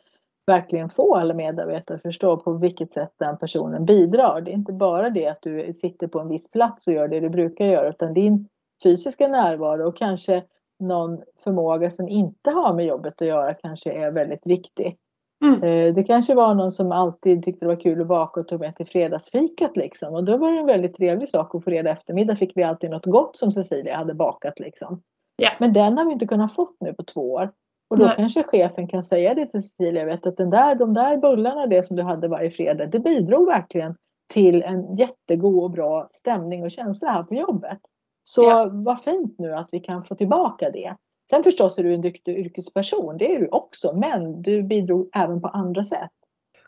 verkligen 0.47 0.89
få 0.89 1.15
alla 1.15 1.33
medarbetare 1.33 1.95
att 1.95 2.01
förstå 2.01 2.37
på 2.37 2.53
vilket 2.53 2.91
sätt 2.91 3.13
den 3.17 3.37
personen 3.37 3.85
bidrar. 3.85 4.41
Det 4.41 4.51
är 4.51 4.53
inte 4.53 4.73
bara 4.73 5.09
det 5.09 5.27
att 5.27 5.41
du 5.41 5.73
sitter 5.73 6.07
på 6.07 6.19
en 6.19 6.29
viss 6.29 6.51
plats 6.51 6.87
och 6.87 6.93
gör 6.93 7.07
det 7.07 7.19
du 7.19 7.29
brukar 7.29 7.65
göra 7.65 7.89
utan 7.89 8.13
din 8.13 8.47
fysiska 8.83 9.27
närvaro 9.27 9.87
och 9.87 9.97
kanske 9.97 10.43
någon 10.79 11.21
förmåga 11.43 11.91
som 11.91 12.09
inte 12.09 12.51
har 12.51 12.73
med 12.73 12.85
jobbet 12.85 13.21
att 13.21 13.27
göra 13.27 13.53
kanske 13.53 13.91
är 13.91 14.11
väldigt 14.11 14.47
viktig. 14.47 14.97
Mm. 15.41 15.63
Eh, 15.63 15.93
det 15.93 16.03
kanske 16.03 16.35
var 16.35 16.55
någon 16.55 16.71
som 16.71 16.91
alltid 16.91 17.43
tyckte 17.43 17.65
det 17.65 17.69
var 17.69 17.81
kul 17.81 18.01
att 18.01 18.07
baka 18.07 18.39
och 18.39 18.47
tog 18.47 18.59
med 18.59 18.75
till 18.75 18.85
fredagsfikat 18.85 19.77
liksom. 19.77 20.13
Och 20.13 20.23
då 20.23 20.37
var 20.37 20.51
det 20.51 20.59
en 20.59 20.65
väldigt 20.65 20.95
trevlig 20.95 21.29
sak 21.29 21.55
och 21.55 21.63
fredag 21.63 21.89
eftermiddag 21.89 22.35
fick 22.35 22.57
vi 22.57 22.63
alltid 22.63 22.89
något 22.89 23.05
gott 23.05 23.35
som 23.35 23.51
Cecilia 23.51 23.97
hade 23.97 24.13
bakat 24.13 24.59
liksom. 24.59 25.01
Yeah. 25.41 25.53
Men 25.59 25.73
den 25.73 25.97
har 25.97 26.05
vi 26.05 26.11
inte 26.11 26.27
kunnat 26.27 26.55
fått 26.55 26.75
nu 26.79 26.93
på 26.93 27.03
två 27.03 27.33
år. 27.33 27.51
Och 27.89 27.97
då 27.97 28.05
Nej. 28.05 28.15
kanske 28.15 28.43
chefen 28.43 28.87
kan 28.87 29.03
säga 29.03 29.33
det 29.33 29.45
till 29.45 29.63
Cecilia, 29.63 30.05
vet 30.05 30.25
att 30.25 30.37
den 30.37 30.49
där, 30.49 30.75
de 30.75 30.93
där 30.93 31.17
bullarna, 31.17 31.67
det 31.67 31.85
som 31.85 31.95
du 31.95 32.03
hade 32.03 32.27
varje 32.27 32.51
fredag, 32.51 32.85
det 32.85 32.99
bidrog 32.99 33.45
verkligen 33.45 33.95
till 34.33 34.63
en 34.63 34.95
jättegod 34.95 35.63
och 35.63 35.71
bra 35.71 36.09
stämning 36.11 36.63
och 36.63 36.71
känsla 36.71 37.09
här 37.09 37.23
på 37.23 37.35
jobbet. 37.35 37.79
Så 38.23 38.43
ja. 38.43 38.69
vad 38.71 39.01
fint 39.01 39.35
nu 39.37 39.53
att 39.53 39.69
vi 39.71 39.79
kan 39.79 40.03
få 40.03 40.15
tillbaka 40.15 40.69
det. 40.69 40.95
Sen 41.31 41.43
förstås 41.43 41.77
är 41.77 41.83
du 41.83 41.93
en 41.93 42.01
duktig 42.01 42.37
yrkesperson, 42.37 43.17
det 43.17 43.35
är 43.35 43.39
du 43.39 43.47
också, 43.47 43.93
men 43.93 44.41
du 44.41 44.63
bidrog 44.63 45.09
även 45.15 45.41
på 45.41 45.47
andra 45.47 45.83
sätt. 45.83 46.11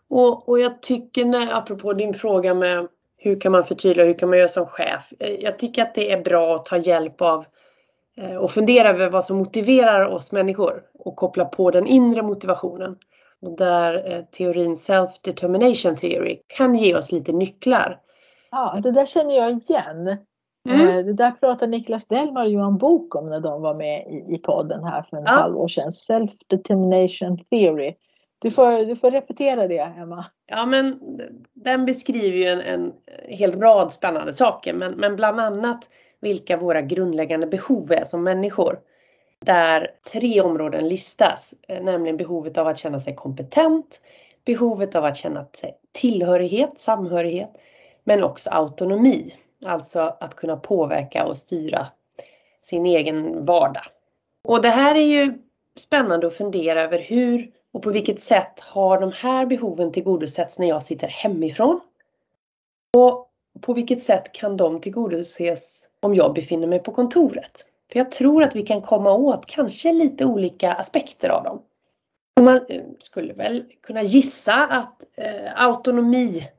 Och, 0.09 0.49
och 0.49 0.59
jag 0.59 0.81
tycker, 0.81 1.25
när, 1.25 1.53
apropå 1.53 1.93
din 1.93 2.13
fråga 2.13 2.53
med 2.53 2.87
hur 3.17 3.39
kan 3.39 3.51
man 3.51 3.63
förtydliga, 3.63 4.05
hur 4.05 4.13
kan 4.13 4.29
man 4.29 4.37
göra 4.37 4.47
som 4.47 4.65
chef? 4.65 5.13
Eh, 5.19 5.33
jag 5.33 5.59
tycker 5.59 5.81
att 5.81 5.95
det 5.95 6.11
är 6.11 6.23
bra 6.23 6.55
att 6.55 6.65
ta 6.65 6.77
hjälp 6.77 7.21
av 7.21 7.45
eh, 8.17 8.35
och 8.35 8.51
fundera 8.51 8.89
över 8.89 9.09
vad 9.09 9.25
som 9.25 9.37
motiverar 9.37 10.07
oss 10.07 10.31
människor 10.31 10.83
och 10.99 11.15
koppla 11.15 11.45
på 11.45 11.71
den 11.71 11.87
inre 11.87 12.21
motivationen. 12.21 12.97
Och 13.41 13.57
där 13.57 14.11
eh, 14.11 14.23
teorin 14.25 14.75
Self-Determination 14.75 15.95
Theory 15.95 16.41
kan 16.47 16.75
ge 16.75 16.95
oss 16.95 17.11
lite 17.11 17.31
nycklar. 17.31 17.99
Ja, 18.51 18.79
det 18.83 18.91
där 18.91 19.05
känner 19.05 19.35
jag 19.35 19.51
igen. 19.51 20.17
Mm. 20.69 21.05
Det 21.05 21.13
där 21.13 21.31
pratade 21.31 21.71
Niklas 21.71 22.05
Delmar 22.05 22.45
och 22.45 22.51
Johan 22.51 22.77
Bok 22.77 23.15
om 23.15 23.29
när 23.29 23.39
de 23.39 23.61
var 23.61 23.75
med 23.75 24.23
i, 24.29 24.37
podden 24.37 24.83
här 24.83 25.03
för 25.09 25.17
en 25.17 25.23
ja. 25.23 25.31
halvår 25.31 25.67
sedan. 25.67 25.89
Self-Determination 25.89 27.37
Theory. 27.49 27.95
Du 28.39 28.51
får, 28.51 28.85
du 28.85 28.95
får 28.95 29.11
repetera 29.11 29.67
det, 29.67 29.79
Emma. 29.79 30.25
Ja, 30.45 30.65
men 30.65 30.99
den 31.53 31.85
beskriver 31.85 32.37
ju 32.37 32.45
en, 32.45 32.61
en 32.61 32.93
hel 33.27 33.59
rad 33.59 33.93
spännande 33.93 34.33
saker, 34.33 34.73
men, 34.73 34.91
men 34.91 35.15
bland 35.15 35.39
annat 35.39 35.89
vilka 36.21 36.57
våra 36.57 36.81
grundläggande 36.81 37.47
behov 37.47 37.91
är 37.91 38.03
som 38.03 38.23
människor. 38.23 38.79
Där 39.45 39.91
tre 40.11 40.41
områden 40.41 40.87
listas, 40.87 41.53
eh, 41.67 41.83
nämligen 41.83 42.17
behovet 42.17 42.57
av 42.57 42.67
att 42.67 42.77
känna 42.77 42.99
sig 42.99 43.15
kompetent, 43.15 44.01
behovet 44.45 44.95
av 44.95 45.05
att 45.05 45.17
känna 45.17 45.45
tillhörighet, 45.91 46.77
samhörighet, 46.77 47.49
men 48.03 48.23
också 48.23 48.49
autonomi. 48.49 49.33
Alltså 49.65 50.15
att 50.19 50.35
kunna 50.35 50.57
påverka 50.57 51.25
och 51.25 51.37
styra 51.37 51.87
sin 52.61 52.85
egen 52.85 53.45
vardag. 53.45 53.83
Och 54.43 54.61
det 54.61 54.69
här 54.69 54.95
är 54.95 55.05
ju 55.05 55.33
spännande 55.77 56.27
att 56.27 56.33
fundera 56.33 56.81
över 56.81 56.99
hur 56.99 57.51
och 57.71 57.81
på 57.81 57.89
vilket 57.89 58.19
sätt 58.19 58.59
har 58.59 59.01
de 59.01 59.11
här 59.11 59.45
behoven 59.45 59.91
tillgodosetts 59.91 60.59
när 60.59 60.67
jag 60.67 60.83
sitter 60.83 61.07
hemifrån? 61.07 61.79
Och 62.97 63.29
på 63.61 63.73
vilket 63.73 64.03
sätt 64.03 64.31
kan 64.31 64.57
de 64.57 64.81
tillgodoses 64.81 65.89
om 65.99 66.15
jag 66.15 66.33
befinner 66.33 66.67
mig 66.67 66.79
på 66.79 66.91
kontoret? 66.91 67.65
För 67.91 67.99
jag 67.99 68.11
tror 68.11 68.43
att 68.43 68.55
vi 68.55 68.63
kan 68.63 68.81
komma 68.81 69.13
åt 69.13 69.45
kanske 69.45 69.93
lite 69.93 70.25
olika 70.25 70.73
aspekter 70.73 71.29
av 71.29 71.43
dem. 71.43 71.61
man 72.41 72.59
eh, 72.69 72.81
skulle 72.99 73.33
väl 73.33 73.65
kunna 73.81 74.03
gissa 74.03 74.53
att 74.53 75.03
eh, 75.15 75.63
autonomi 75.63 76.49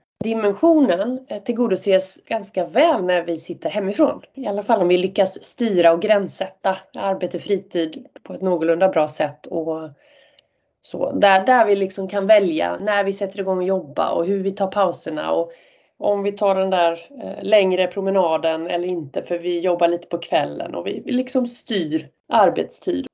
eh, 1.28 1.42
tillgodoses 1.42 2.18
ganska 2.24 2.66
väl 2.66 3.04
när 3.04 3.22
vi 3.22 3.38
sitter 3.38 3.70
hemifrån. 3.70 4.22
I 4.34 4.46
alla 4.46 4.62
fall 4.62 4.80
om 4.80 4.88
vi 4.88 4.98
lyckas 4.98 5.44
styra 5.44 5.92
och 5.92 6.02
gränssätta 6.02 6.76
arbete 6.98 7.38
fritid 7.38 8.06
på 8.22 8.32
ett 8.32 8.42
någorlunda 8.42 8.88
bra 8.88 9.08
sätt 9.08 9.46
och 9.46 9.90
så, 10.80 11.10
där, 11.10 11.46
där 11.46 11.66
vi 11.66 11.76
liksom 11.76 12.08
kan 12.08 12.26
välja 12.26 12.76
när 12.80 13.04
vi 13.04 13.12
sätter 13.12 13.40
igång 13.40 13.58
och 13.58 13.64
jobba 13.64 14.10
och 14.10 14.26
hur 14.26 14.42
vi 14.42 14.50
tar 14.50 14.66
pauserna 14.66 15.32
och 15.32 15.52
om 15.98 16.22
vi 16.22 16.32
tar 16.32 16.54
den 16.54 16.70
där 16.70 16.92
eh, 17.22 17.42
längre 17.44 17.86
promenaden 17.86 18.66
eller 18.66 18.88
inte 18.88 19.22
för 19.22 19.38
vi 19.38 19.60
jobbar 19.60 19.88
lite 19.88 20.06
på 20.06 20.18
kvällen 20.18 20.74
och 20.74 20.86
vi, 20.86 21.02
vi 21.04 21.12
liksom 21.12 21.46
styr 21.46 22.08
arbetstid. 22.32 23.06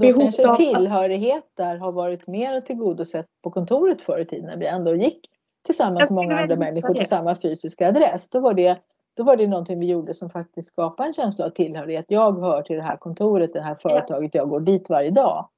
Då 0.00 0.20
kanske 0.20 0.56
tillhörighet 0.56 1.44
där 1.56 1.76
har 1.76 1.92
varit 1.92 2.26
mer 2.26 2.60
tillgodosett 2.60 3.26
på 3.42 3.50
kontoret 3.50 4.02
förr 4.02 4.18
i 4.18 4.24
tiden 4.24 4.46
när 4.46 4.56
vi 4.56 4.66
ändå 4.66 4.96
gick 4.96 5.28
tillsammans 5.64 6.10
med 6.10 6.16
många 6.16 6.40
andra 6.40 6.56
människor 6.56 6.94
till 6.94 7.08
samma 7.08 7.36
fysiska 7.36 7.88
adress. 7.88 8.28
Då 8.28 8.40
var, 8.40 8.54
det, 8.54 8.78
då 9.16 9.24
var 9.24 9.36
det 9.36 9.46
någonting 9.46 9.80
vi 9.80 9.86
gjorde 9.86 10.14
som 10.14 10.30
faktiskt 10.30 10.68
skapade 10.68 11.06
en 11.06 11.12
känsla 11.12 11.44
av 11.44 11.50
tillhörighet. 11.50 12.04
Jag 12.08 12.40
hör 12.40 12.62
till 12.62 12.76
det 12.76 12.82
här 12.82 12.96
kontoret, 12.96 13.52
det 13.52 13.60
här 13.60 13.74
företaget, 13.74 14.34
jag 14.34 14.48
går 14.48 14.60
dit 14.60 14.90
varje 14.90 15.10
dag. 15.10 15.48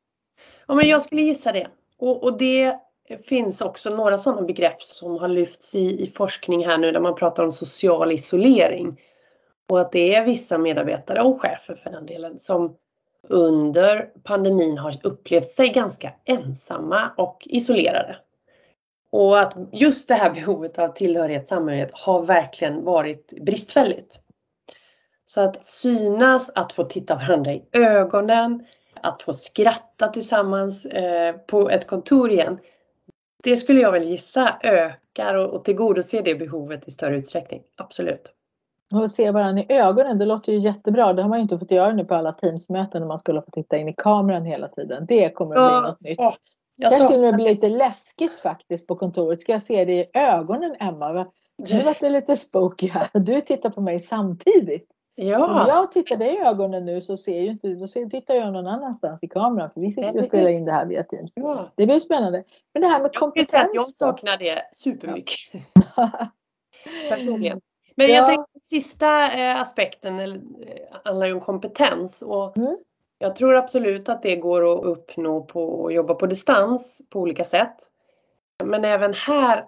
Ja, 0.68 0.74
men 0.74 0.88
jag 0.88 1.02
skulle 1.02 1.22
gissa 1.22 1.52
det. 1.52 1.66
Och, 1.98 2.22
och 2.22 2.38
det 2.38 2.76
finns 3.24 3.60
också 3.60 3.90
några 3.90 4.18
sådana 4.18 4.42
begrepp 4.42 4.82
som 4.82 5.18
har 5.18 5.28
lyfts 5.28 5.74
i, 5.74 6.04
i 6.04 6.06
forskning 6.06 6.66
här 6.66 6.78
nu 6.78 6.92
där 6.92 7.00
man 7.00 7.14
pratar 7.14 7.44
om 7.44 7.52
social 7.52 8.12
isolering. 8.12 9.00
Och 9.68 9.80
att 9.80 9.92
det 9.92 10.14
är 10.14 10.24
vissa 10.24 10.58
medarbetare 10.58 11.22
och 11.22 11.40
chefer 11.40 11.74
för 11.74 11.90
den 11.90 12.06
delen 12.06 12.38
som 12.38 12.76
under 13.28 14.08
pandemin 14.24 14.78
har 14.78 14.94
upplevt 15.02 15.46
sig 15.46 15.68
ganska 15.68 16.12
ensamma 16.24 17.10
och 17.16 17.42
isolerade. 17.46 18.16
Och 19.10 19.40
att 19.40 19.56
just 19.72 20.08
det 20.08 20.14
här 20.14 20.30
behovet 20.34 20.78
av 20.78 20.88
tillhörighet, 20.88 21.48
samhörighet 21.48 21.90
har 21.92 22.22
verkligen 22.22 22.84
varit 22.84 23.32
bristfälligt. 23.40 24.20
Så 25.24 25.40
att 25.40 25.64
synas, 25.64 26.50
att 26.54 26.72
få 26.72 26.84
titta 26.84 27.14
varandra 27.14 27.52
i 27.52 27.64
ögonen, 27.72 28.66
att 29.00 29.22
få 29.22 29.32
skratta 29.32 30.08
tillsammans 30.08 30.86
eh, 30.86 31.36
på 31.36 31.70
ett 31.70 31.86
kontor 31.86 32.30
igen. 32.30 32.58
Det 33.42 33.56
skulle 33.56 33.80
jag 33.80 33.92
väl 33.92 34.08
gissa 34.08 34.58
ökar 34.62 35.34
och, 35.34 35.54
och 35.54 35.64
tillgodoser 35.64 36.22
det 36.22 36.34
behovet 36.34 36.88
i 36.88 36.90
större 36.90 37.16
utsträckning. 37.16 37.62
Absolut. 37.76 38.32
Och 38.92 39.10
se 39.10 39.30
varandra 39.30 39.62
i 39.62 39.72
ögonen, 39.72 40.18
det 40.18 40.24
låter 40.24 40.52
ju 40.52 40.58
jättebra. 40.58 41.12
Det 41.12 41.22
har 41.22 41.28
man 41.28 41.38
ju 41.38 41.42
inte 41.42 41.58
fått 41.58 41.70
göra 41.70 41.92
nu 41.92 42.04
på 42.04 42.14
alla 42.14 42.32
Teamsmöten 42.32 43.00
när 43.00 43.08
man 43.08 43.18
skulle 43.18 43.42
få 43.42 43.50
titta 43.50 43.76
in 43.76 43.88
i 43.88 43.94
kameran 43.96 44.44
hela 44.44 44.68
tiden. 44.68 45.06
Det 45.06 45.30
kommer 45.30 45.56
att 45.56 45.82
bli 45.82 45.90
något 45.90 46.00
nytt. 46.00 46.18
Ja, 46.76 46.90
jag 46.90 46.92
Sen 46.92 47.06
skulle 47.06 47.26
det 47.26 47.32
bli 47.32 47.44
lite 47.44 47.68
läskigt 47.68 48.38
faktiskt 48.38 48.86
på 48.86 48.96
kontoret. 48.96 49.40
Ska 49.40 49.52
jag 49.52 49.62
se 49.62 49.84
dig 49.84 50.00
i 50.00 50.18
ögonen 50.18 50.76
Emma? 50.80 51.26
Nu 51.70 51.82
vart 51.82 52.02
lite 52.02 52.36
spooky 52.36 52.88
här. 52.88 53.08
Du 53.12 53.40
tittar 53.40 53.70
på 53.70 53.80
mig 53.80 54.00
samtidigt. 54.00 54.90
Ja. 55.14 55.62
Om 55.62 55.68
jag 55.68 55.92
tittar 55.92 56.16
dig 56.16 56.34
i 56.34 56.38
ögonen 56.38 56.84
nu 56.84 57.00
så 57.00 57.16
ser 57.16 57.40
ju 57.40 57.46
inte, 57.46 57.68
då 57.68 57.86
ser, 57.86 58.06
tittar 58.06 58.34
jag 58.34 58.52
någon 58.52 58.66
annanstans 58.66 59.22
i 59.22 59.28
kameran 59.28 59.70
för 59.70 59.80
vi 59.80 59.92
sitter 59.92 60.18
och 60.18 60.24
spelar 60.24 60.50
in 60.50 60.64
det 60.64 60.72
här 60.72 60.86
via 60.86 61.02
Teams. 61.02 61.32
Ja. 61.34 61.72
Det 61.74 61.86
blir 61.86 62.00
spännande. 62.00 62.44
Men 62.72 62.82
det 62.82 62.88
här 62.88 63.02
med 63.02 63.14
kompetens. 63.14 63.52
Jag, 63.52 63.68
jag 63.74 63.88
saknar 63.88 64.36
det 64.36 64.62
supermycket. 64.72 65.38
Personligen. 67.08 67.60
Men 67.94 68.08
jag 68.08 68.26
tänker 68.26 68.46
sista 68.62 69.32
eh, 69.32 69.60
aspekten 69.60 70.18
eh, 70.18 70.28
handlar 71.04 71.26
ju 71.26 71.32
om 71.32 71.40
kompetens. 71.40 72.22
Och 72.22 72.58
mm. 72.58 72.76
Jag 73.18 73.36
tror 73.36 73.56
absolut 73.56 74.08
att 74.08 74.22
det 74.22 74.36
går 74.36 74.78
att 74.78 74.84
uppnå 74.84 75.42
på 75.42 75.86
att 75.86 75.94
jobba 75.94 76.14
på 76.14 76.26
distans 76.26 77.02
på 77.10 77.20
olika 77.20 77.44
sätt. 77.44 77.76
Men 78.64 78.84
även 78.84 79.14
här 79.14 79.64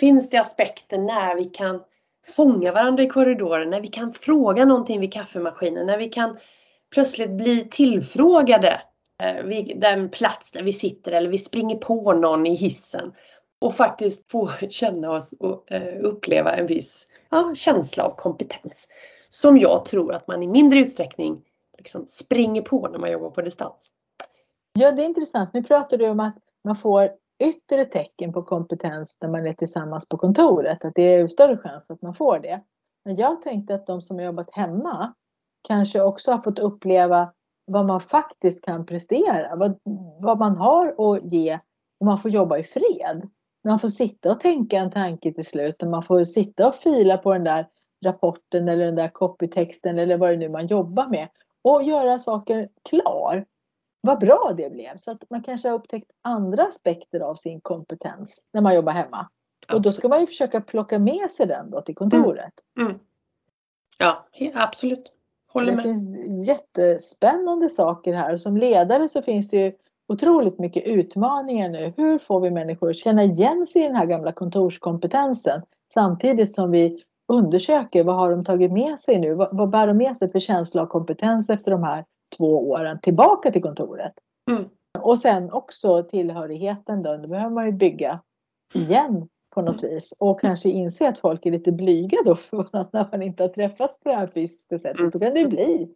finns 0.00 0.30
det 0.30 0.38
aspekter 0.38 0.98
när 0.98 1.36
vi 1.36 1.44
kan 1.44 1.82
fånga 2.36 2.72
varandra 2.72 3.02
i 3.02 3.08
korridoren, 3.08 3.70
när 3.70 3.80
vi 3.80 3.88
kan 3.88 4.12
fråga 4.12 4.64
någonting 4.64 5.00
vid 5.00 5.12
kaffemaskinen, 5.12 5.86
när 5.86 5.98
vi 5.98 6.08
kan 6.08 6.38
plötsligt 6.90 7.30
bli 7.30 7.68
tillfrågade 7.70 8.80
eh, 9.22 9.42
vid 9.44 9.80
den 9.80 10.10
plats 10.10 10.52
där 10.52 10.62
vi 10.62 10.72
sitter 10.72 11.12
eller 11.12 11.30
vi 11.30 11.38
springer 11.38 11.76
på 11.76 12.12
någon 12.12 12.46
i 12.46 12.54
hissen 12.54 13.12
och 13.58 13.74
faktiskt 13.74 14.30
få 14.30 14.50
känna 14.68 15.10
oss 15.10 15.34
och 15.40 15.72
eh, 15.72 16.04
uppleva 16.04 16.52
en 16.56 16.66
viss 16.66 17.06
ja, 17.30 17.54
känsla 17.54 18.04
av 18.04 18.10
kompetens 18.10 18.88
som 19.28 19.58
jag 19.58 19.84
tror 19.84 20.14
att 20.14 20.28
man 20.28 20.42
i 20.42 20.46
mindre 20.46 20.78
utsträckning 20.78 21.42
liksom 21.78 22.06
springer 22.06 22.62
på 22.62 22.88
när 22.88 22.98
man 22.98 23.10
jobbar 23.10 23.30
på 23.30 23.42
distans. 23.42 23.90
Ja, 24.72 24.92
det 24.92 25.02
är 25.02 25.06
intressant. 25.06 25.50
Nu 25.52 25.62
pratar 25.62 25.96
du 25.98 26.10
om 26.10 26.20
att 26.20 26.36
man 26.64 26.76
får 26.76 27.10
yttre 27.44 27.84
tecken 27.84 28.32
på 28.32 28.42
kompetens 28.42 29.16
när 29.20 29.28
man 29.28 29.46
är 29.46 29.52
tillsammans 29.52 30.08
på 30.08 30.16
kontoret, 30.16 30.84
att 30.84 30.94
det 30.94 31.02
är 31.02 31.28
större 31.28 31.58
chans 31.58 31.90
att 31.90 32.02
man 32.02 32.14
får 32.14 32.38
det. 32.38 32.60
Men 33.04 33.16
jag 33.16 33.42
tänkte 33.42 33.74
att 33.74 33.86
de 33.86 34.02
som 34.02 34.16
har 34.16 34.24
jobbat 34.24 34.50
hemma 34.50 35.14
kanske 35.68 36.02
också 36.02 36.30
har 36.30 36.38
fått 36.38 36.58
uppleva 36.58 37.32
vad 37.66 37.86
man 37.86 38.00
faktiskt 38.00 38.64
kan 38.64 38.86
prestera, 38.86 39.56
vad, 39.56 39.78
vad 40.20 40.38
man 40.38 40.56
har 40.56 41.16
att 41.16 41.32
ge 41.32 41.58
och 42.00 42.06
man 42.06 42.18
får 42.18 42.30
jobba 42.30 42.58
i 42.58 42.62
fred. 42.62 43.30
Man 43.64 43.78
får 43.78 43.88
sitta 43.88 44.32
och 44.32 44.40
tänka 44.40 44.76
en 44.76 44.90
tanke 44.90 45.32
till 45.32 45.46
slut 45.46 45.82
och 45.82 45.88
man 45.88 46.02
får 46.02 46.24
sitta 46.24 46.68
och 46.68 46.74
fila 46.74 47.18
på 47.18 47.32
den 47.32 47.44
där 47.44 47.68
rapporten 48.04 48.68
eller 48.68 48.84
den 48.84 48.96
där 48.96 49.08
copytexten 49.08 49.98
eller 49.98 50.16
vad 50.16 50.30
det 50.30 50.36
nu 50.36 50.48
man 50.48 50.66
jobbar 50.66 51.08
med 51.08 51.28
och 51.70 51.82
göra 51.82 52.18
saker 52.18 52.68
klar 52.88 53.44
vad 54.00 54.20
bra 54.20 54.54
det 54.56 54.70
blev. 54.72 54.98
Så 54.98 55.10
att 55.10 55.22
man 55.30 55.42
kanske 55.42 55.68
har 55.68 55.74
upptäckt 55.74 56.10
andra 56.22 56.62
aspekter 56.62 57.20
av 57.20 57.34
sin 57.34 57.60
kompetens 57.60 58.44
när 58.52 58.60
man 58.60 58.74
jobbar 58.74 58.92
hemma. 58.92 59.28
Absolut. 59.66 59.76
Och 59.76 59.82
då 59.82 59.92
ska 59.92 60.08
man 60.08 60.20
ju 60.20 60.26
försöka 60.26 60.60
plocka 60.60 60.98
med 60.98 61.30
sig 61.30 61.46
den 61.46 61.70
då 61.70 61.80
till 61.80 61.94
kontoret. 61.94 62.52
Mm. 62.78 62.88
Mm. 62.90 63.00
Ja, 63.98 64.26
absolut. 64.54 65.12
Håller 65.52 65.70
det 65.70 65.76
med. 65.76 65.84
finns 65.84 66.48
jättespännande 66.48 67.68
saker 67.68 68.14
här. 68.14 68.38
Som 68.38 68.56
ledare 68.56 69.08
så 69.08 69.22
finns 69.22 69.48
det 69.48 69.56
ju 69.56 69.72
otroligt 70.08 70.58
mycket 70.58 70.86
utmaningar 70.86 71.68
nu. 71.68 71.92
Hur 71.96 72.18
får 72.18 72.40
vi 72.40 72.50
människor 72.50 72.90
att 72.90 72.96
känna 72.96 73.24
igen 73.24 73.66
sig 73.66 73.82
i 73.82 73.86
den 73.86 73.96
här 73.96 74.06
gamla 74.06 74.32
kontorskompetensen 74.32 75.62
samtidigt 75.94 76.54
som 76.54 76.70
vi 76.70 77.02
undersöker 77.28 78.04
vad 78.04 78.16
har 78.16 78.30
de 78.30 78.44
tagit 78.44 78.72
med 78.72 79.00
sig 79.00 79.18
nu? 79.18 79.34
Vad, 79.34 79.56
vad 79.56 79.70
bär 79.70 79.86
de 79.86 79.96
med 79.96 80.16
sig 80.16 80.32
för 80.32 80.38
känsla 80.38 80.82
av 80.82 80.86
kompetens 80.86 81.50
efter 81.50 81.70
de 81.70 81.82
här 81.82 82.04
två 82.36 82.70
åren 82.70 83.00
tillbaka 83.00 83.50
till 83.50 83.62
kontoret. 83.62 84.12
Mm. 84.50 84.64
Och 84.98 85.18
sen 85.18 85.52
också 85.52 86.02
tillhörigheten 86.02 87.02
då, 87.02 87.16
då 87.16 87.28
behöver 87.28 87.54
man 87.54 87.66
ju 87.66 87.72
bygga 87.72 88.20
igen 88.74 89.28
på 89.54 89.62
något 89.62 89.84
vis 89.84 90.14
och 90.18 90.40
kanske 90.40 90.68
inse 90.68 91.08
att 91.08 91.18
folk 91.18 91.46
är 91.46 91.50
lite 91.50 91.72
blyga 91.72 92.18
då 92.24 92.34
för 92.34 92.68
när 92.92 93.08
man 93.12 93.22
inte 93.22 93.42
har 93.42 93.48
träffats 93.48 94.00
på 94.00 94.08
det 94.08 94.14
här 94.14 94.26
fysiska 94.26 94.78
sättet. 94.78 95.12
Så 95.12 95.20
kan 95.20 95.34
det 95.34 95.48
bli. 95.48 95.88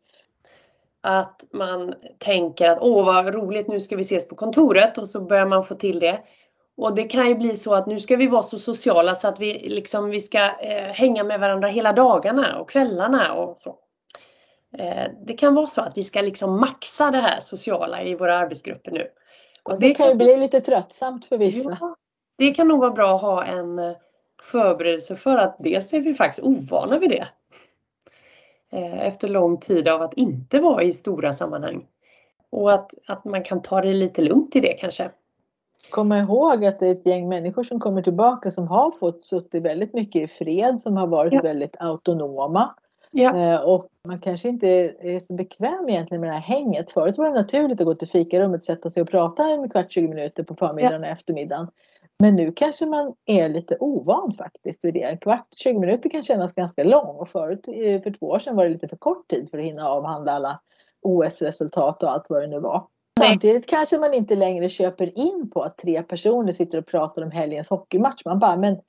Att 1.00 1.44
man 1.52 1.94
tänker 2.18 2.70
att 2.70 2.78
åh 2.80 3.04
vad 3.04 3.34
roligt 3.34 3.68
nu 3.68 3.80
ska 3.80 3.96
vi 3.96 4.02
ses 4.02 4.28
på 4.28 4.34
kontoret 4.34 4.98
och 4.98 5.08
så 5.08 5.20
börjar 5.20 5.46
man 5.46 5.64
få 5.64 5.74
till 5.74 6.00
det. 6.00 6.20
Och 6.80 6.94
det 6.94 7.04
kan 7.04 7.28
ju 7.28 7.34
bli 7.34 7.56
så 7.56 7.74
att 7.74 7.86
nu 7.86 8.00
ska 8.00 8.16
vi 8.16 8.26
vara 8.26 8.42
så 8.42 8.58
sociala 8.58 9.14
så 9.14 9.28
att 9.28 9.40
vi 9.40 9.68
liksom 9.68 10.10
vi 10.10 10.20
ska 10.20 10.38
eh, 10.38 10.92
hänga 10.92 11.24
med 11.24 11.40
varandra 11.40 11.68
hela 11.68 11.92
dagarna 11.92 12.60
och 12.60 12.70
kvällarna 12.70 13.34
och 13.34 13.60
så. 13.60 13.78
Eh, 14.78 15.06
det 15.26 15.32
kan 15.32 15.54
vara 15.54 15.66
så 15.66 15.80
att 15.80 15.96
vi 15.96 16.02
ska 16.02 16.20
liksom 16.20 16.60
maxa 16.60 17.10
det 17.10 17.18
här 17.18 17.40
sociala 17.40 18.02
i 18.02 18.14
våra 18.14 18.38
arbetsgrupper 18.38 18.90
nu. 18.90 19.08
Och 19.62 19.80
det, 19.80 19.88
det 19.88 19.94
kan 19.94 20.08
ju 20.08 20.14
bli 20.14 20.36
lite 20.36 20.60
tröttsamt 20.60 21.26
för 21.26 21.38
vissa. 21.38 21.76
Ja, 21.80 21.96
det 22.38 22.54
kan 22.54 22.68
nog 22.68 22.80
vara 22.80 22.90
bra 22.90 23.14
att 23.14 23.22
ha 23.22 23.44
en 23.44 23.78
eh, 23.78 23.96
förberedelse 24.42 25.16
för 25.16 25.36
att 25.36 25.56
dels 25.58 25.92
är 25.92 26.00
vi 26.00 26.14
faktiskt 26.14 26.46
ovana 26.46 26.98
vid 26.98 27.10
det. 27.10 27.28
Eh, 28.72 29.06
efter 29.06 29.28
lång 29.28 29.58
tid 29.58 29.88
av 29.88 30.02
att 30.02 30.14
inte 30.14 30.60
vara 30.60 30.82
i 30.82 30.92
stora 30.92 31.32
sammanhang. 31.32 31.86
Och 32.50 32.72
att, 32.72 32.94
att 33.06 33.24
man 33.24 33.42
kan 33.42 33.62
ta 33.62 33.80
det 33.80 33.92
lite 33.92 34.22
lugnt 34.22 34.56
i 34.56 34.60
det 34.60 34.72
kanske. 34.72 35.10
Komma 35.90 36.18
ihåg 36.18 36.64
att 36.64 36.78
det 36.78 36.86
är 36.86 36.92
ett 36.92 37.06
gäng 37.06 37.28
människor 37.28 37.62
som 37.62 37.80
kommer 37.80 38.02
tillbaka 38.02 38.50
som 38.50 38.68
har 38.68 38.90
fått 38.90 39.24
suttit 39.24 39.62
väldigt 39.62 39.94
mycket 39.94 40.22
i 40.22 40.26
fred, 40.26 40.80
som 40.80 40.96
har 40.96 41.06
varit 41.06 41.32
ja. 41.32 41.42
väldigt 41.42 41.76
autonoma. 41.78 42.74
Ja. 43.10 43.36
Eh, 43.36 43.60
och 43.60 43.88
man 44.08 44.20
kanske 44.20 44.48
inte 44.48 44.68
är 45.00 45.20
så 45.20 45.32
bekväm 45.32 45.88
egentligen 45.88 46.20
med 46.20 46.30
det 46.30 46.34
här 46.34 46.40
hänget. 46.40 46.90
Förut 46.90 47.18
var 47.18 47.30
det 47.30 47.34
naturligt 47.36 47.80
att 47.80 47.86
gå 47.86 47.94
till 47.94 48.08
fikarummet, 48.08 48.64
sätta 48.64 48.90
sig 48.90 49.02
och 49.02 49.08
prata 49.08 49.42
en 49.42 49.70
kvart, 49.70 49.92
20 49.92 50.08
minuter 50.08 50.42
på 50.42 50.54
förmiddagen 50.54 51.02
ja. 51.02 51.06
och 51.08 51.12
eftermiddagen. 51.12 51.68
Men 52.18 52.36
nu 52.36 52.52
kanske 52.52 52.86
man 52.86 53.14
är 53.26 53.48
lite 53.48 53.76
ovan 53.80 54.32
faktiskt 54.32 54.84
vid 54.84 54.94
det. 54.94 55.02
En 55.02 55.18
kvart, 55.18 55.46
20 55.56 55.78
minuter 55.78 56.10
kan 56.10 56.22
kännas 56.22 56.54
ganska 56.54 56.84
lång 56.84 57.16
och 57.16 57.28
förut, 57.28 57.68
eh, 57.68 58.02
för 58.02 58.18
två 58.18 58.26
år 58.26 58.38
sedan 58.38 58.56
var 58.56 58.64
det 58.64 58.70
lite 58.70 58.88
för 58.88 58.96
kort 58.96 59.28
tid 59.28 59.50
för 59.50 59.58
att 59.58 59.64
hinna 59.64 59.88
avhandla 59.88 60.32
alla 60.32 60.60
OS-resultat 61.02 62.02
och 62.02 62.10
allt 62.10 62.30
vad 62.30 62.42
det 62.42 62.46
nu 62.46 62.60
var. 62.60 62.86
Samtidigt 63.28 63.66
kanske 63.66 63.98
man 63.98 64.14
inte 64.14 64.36
längre 64.36 64.68
köper 64.68 65.18
in 65.18 65.50
på 65.50 65.62
att 65.62 65.78
tre 65.78 66.02
personer 66.02 66.52
sitter 66.52 66.78
och 66.78 66.86
pratar 66.86 67.22
om 67.22 67.30
helgens 67.30 67.70
hockeymatch. 67.70 68.24
Man 68.24 68.38
bara, 68.38 68.56
men 68.56 68.80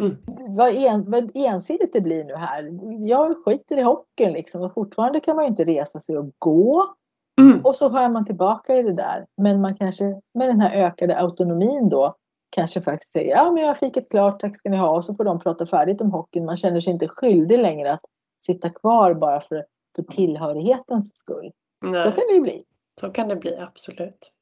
mm. 0.00 0.16
vad, 0.56 0.68
en, 0.68 1.10
vad 1.10 1.30
ensidigt 1.34 1.92
det 1.92 2.00
blir 2.00 2.24
nu 2.24 2.34
här. 2.34 2.70
Jag 3.08 3.44
skiter 3.44 3.76
i 3.76 3.82
hockeyn 3.82 4.32
liksom 4.32 4.62
och 4.62 4.74
fortfarande 4.74 5.20
kan 5.20 5.36
man 5.36 5.44
ju 5.44 5.48
inte 5.48 5.64
resa 5.64 6.00
sig 6.00 6.18
och 6.18 6.30
gå. 6.38 6.94
Mm. 7.40 7.60
Och 7.60 7.76
så 7.76 7.88
har 7.88 8.08
man 8.08 8.24
tillbaka 8.24 8.76
i 8.76 8.82
det 8.82 8.92
där. 8.92 9.26
Men 9.36 9.60
man 9.60 9.76
kanske 9.76 10.04
med 10.34 10.48
den 10.48 10.60
här 10.60 10.86
ökade 10.86 11.18
autonomin 11.18 11.88
då 11.88 12.14
kanske 12.50 12.82
faktiskt 12.82 13.12
säger 13.12 13.30
ja 13.36 13.50
men 13.50 13.62
jag 13.62 13.68
har 13.68 13.74
fikat 13.74 14.08
klart, 14.10 14.40
tack 14.40 14.56
ska 14.56 14.68
ni 14.68 14.76
ha 14.76 14.96
och 14.96 15.04
så 15.04 15.14
får 15.14 15.24
de 15.24 15.38
prata 15.38 15.66
färdigt 15.66 16.00
om 16.00 16.12
hockeyn. 16.12 16.44
Man 16.44 16.56
känner 16.56 16.80
sig 16.80 16.92
inte 16.92 17.08
skyldig 17.08 17.58
längre 17.58 17.92
att 17.92 18.04
sitta 18.46 18.70
kvar 18.70 19.14
bara 19.14 19.40
för, 19.40 19.64
för 19.96 20.02
tillhörighetens 20.02 21.16
skull. 21.18 21.52
Nej. 21.82 22.04
Så 22.04 22.10
kan 22.10 22.24
det 22.28 22.34
ju 22.34 22.40
bli. 22.40 22.64
Så 23.00 23.10
kan 23.10 23.28
det 23.28 23.36
bli, 23.36 23.56
absolut. 23.56 24.32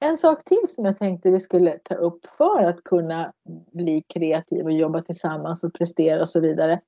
En 0.00 0.18
sak 0.18 0.44
till 0.44 0.68
som 0.68 0.84
jag 0.84 0.98
tänkte 0.98 1.30
vi 1.30 1.40
skulle 1.40 1.78
ta 1.78 1.94
upp 1.94 2.26
för 2.26 2.62
att 2.62 2.84
kunna 2.84 3.32
bli 3.72 4.02
kreativ 4.02 4.64
och 4.64 4.72
jobba 4.72 5.02
tillsammans 5.02 5.64
och 5.64 5.74
prestera 5.74 6.22
och 6.22 6.28
så 6.28 6.40
vidare. 6.40 6.80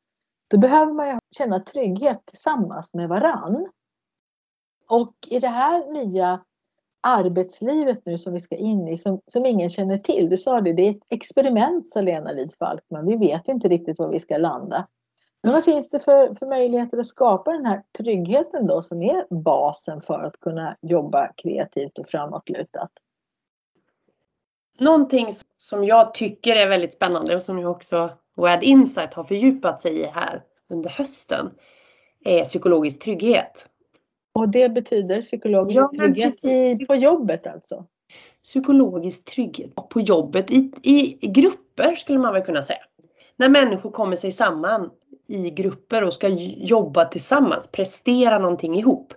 Då 0.48 0.58
behöver 0.58 0.92
man 0.92 1.08
ju 1.08 1.18
känna 1.36 1.60
trygghet 1.60 2.20
tillsammans 2.26 2.94
med 2.94 3.08
varann. 3.08 3.68
Och 4.88 5.14
i 5.28 5.38
det 5.38 5.48
här 5.48 5.92
nya 5.92 6.44
arbetslivet 7.00 8.06
nu 8.06 8.18
som 8.18 8.34
vi 8.34 8.40
ska 8.40 8.56
in 8.56 8.88
i 8.88 8.98
som, 8.98 9.20
som 9.26 9.46
ingen 9.46 9.70
känner 9.70 9.98
till. 9.98 10.28
Du 10.28 10.36
sa 10.36 10.60
det, 10.60 10.72
det 10.72 10.86
är 10.86 10.90
ett 10.90 11.06
experiment 11.08 11.90
sa 11.90 12.00
Lena 12.00 12.32
Lid 12.32 12.52
Falkman. 12.58 13.06
Vi 13.06 13.16
vet 13.16 13.48
inte 13.48 13.68
riktigt 13.68 13.98
var 13.98 14.08
vi 14.08 14.20
ska 14.20 14.36
landa. 14.36 14.88
Men 15.42 15.52
vad 15.52 15.64
finns 15.64 15.90
det 15.90 16.00
för, 16.00 16.34
för 16.34 16.46
möjligheter 16.46 16.98
att 16.98 17.06
skapa 17.06 17.52
den 17.52 17.66
här 17.66 17.82
tryggheten 17.98 18.66
då 18.66 18.82
som 18.82 19.02
är 19.02 19.34
basen 19.34 20.00
för 20.00 20.24
att 20.24 20.40
kunna 20.40 20.76
jobba 20.80 21.32
kreativt 21.36 21.98
och 21.98 22.08
framåtlutat? 22.08 22.90
Någonting 24.78 25.32
som 25.56 25.84
jag 25.84 26.14
tycker 26.14 26.56
är 26.56 26.68
väldigt 26.68 26.92
spännande 26.92 27.34
och 27.34 27.42
som 27.42 27.58
ju 27.58 27.66
också 27.66 28.10
WAD 28.36 28.62
Insight 28.62 29.14
har 29.14 29.24
fördjupat 29.24 29.80
sig 29.80 30.00
i 30.00 30.06
här 30.06 30.42
under 30.68 30.90
hösten 30.90 31.50
är 32.24 32.44
psykologisk 32.44 33.02
trygghet. 33.02 33.68
Och 34.32 34.48
det 34.48 34.68
betyder 34.68 35.22
psykologisk 35.22 35.82
ja, 35.82 35.90
trygghet 35.96 36.44
i, 36.44 36.86
på 36.86 36.94
jobbet 36.94 37.46
alltså? 37.46 37.86
Psykologisk 38.44 39.24
trygghet 39.24 39.74
på 39.74 40.00
jobbet 40.00 40.50
i, 40.50 40.72
i 40.82 41.26
grupper 41.26 41.94
skulle 41.94 42.18
man 42.18 42.32
väl 42.32 42.44
kunna 42.44 42.62
säga. 42.62 42.82
När 43.36 43.48
människor 43.48 43.90
kommer 43.90 44.16
sig 44.16 44.30
samman 44.30 44.90
i 45.32 45.50
grupper 45.50 46.04
och 46.04 46.14
ska 46.14 46.28
jobba 46.28 47.04
tillsammans, 47.04 47.66
prestera 47.66 48.38
någonting 48.38 48.78
ihop. 48.78 49.14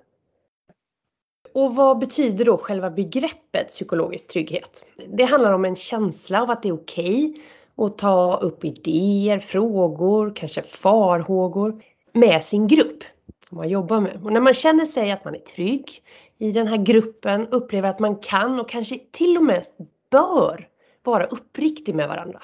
Och 1.53 1.75
vad 1.75 1.99
betyder 1.99 2.45
då 2.45 2.57
själva 2.57 2.89
begreppet 2.89 3.67
psykologisk 3.67 4.31
trygghet? 4.31 4.85
Det 5.07 5.23
handlar 5.23 5.53
om 5.53 5.65
en 5.65 5.75
känsla 5.75 6.41
av 6.41 6.51
att 6.51 6.63
det 6.63 6.69
är 6.69 6.73
okej 6.73 7.29
okay 7.29 7.41
att 7.85 7.97
ta 7.97 8.37
upp 8.37 8.65
idéer, 8.65 9.39
frågor, 9.39 10.33
kanske 10.35 10.61
farhågor 10.61 11.81
med 12.13 12.43
sin 12.43 12.67
grupp 12.67 13.03
som 13.41 13.57
man 13.57 13.69
jobbar 13.69 13.99
med. 13.99 14.19
Och 14.23 14.33
när 14.33 14.41
man 14.41 14.53
känner 14.53 14.85
sig 14.85 15.11
att 15.11 15.25
man 15.25 15.35
är 15.35 15.39
trygg 15.39 16.03
i 16.37 16.51
den 16.51 16.67
här 16.67 16.77
gruppen, 16.77 17.47
upplever 17.47 17.89
att 17.89 17.99
man 17.99 18.15
kan 18.15 18.59
och 18.59 18.69
kanske 18.69 18.99
till 19.11 19.37
och 19.37 19.43
med 19.43 19.63
bör 20.11 20.67
vara 21.03 21.25
uppriktig 21.25 21.95
med 21.95 22.07
varandra. 22.07 22.41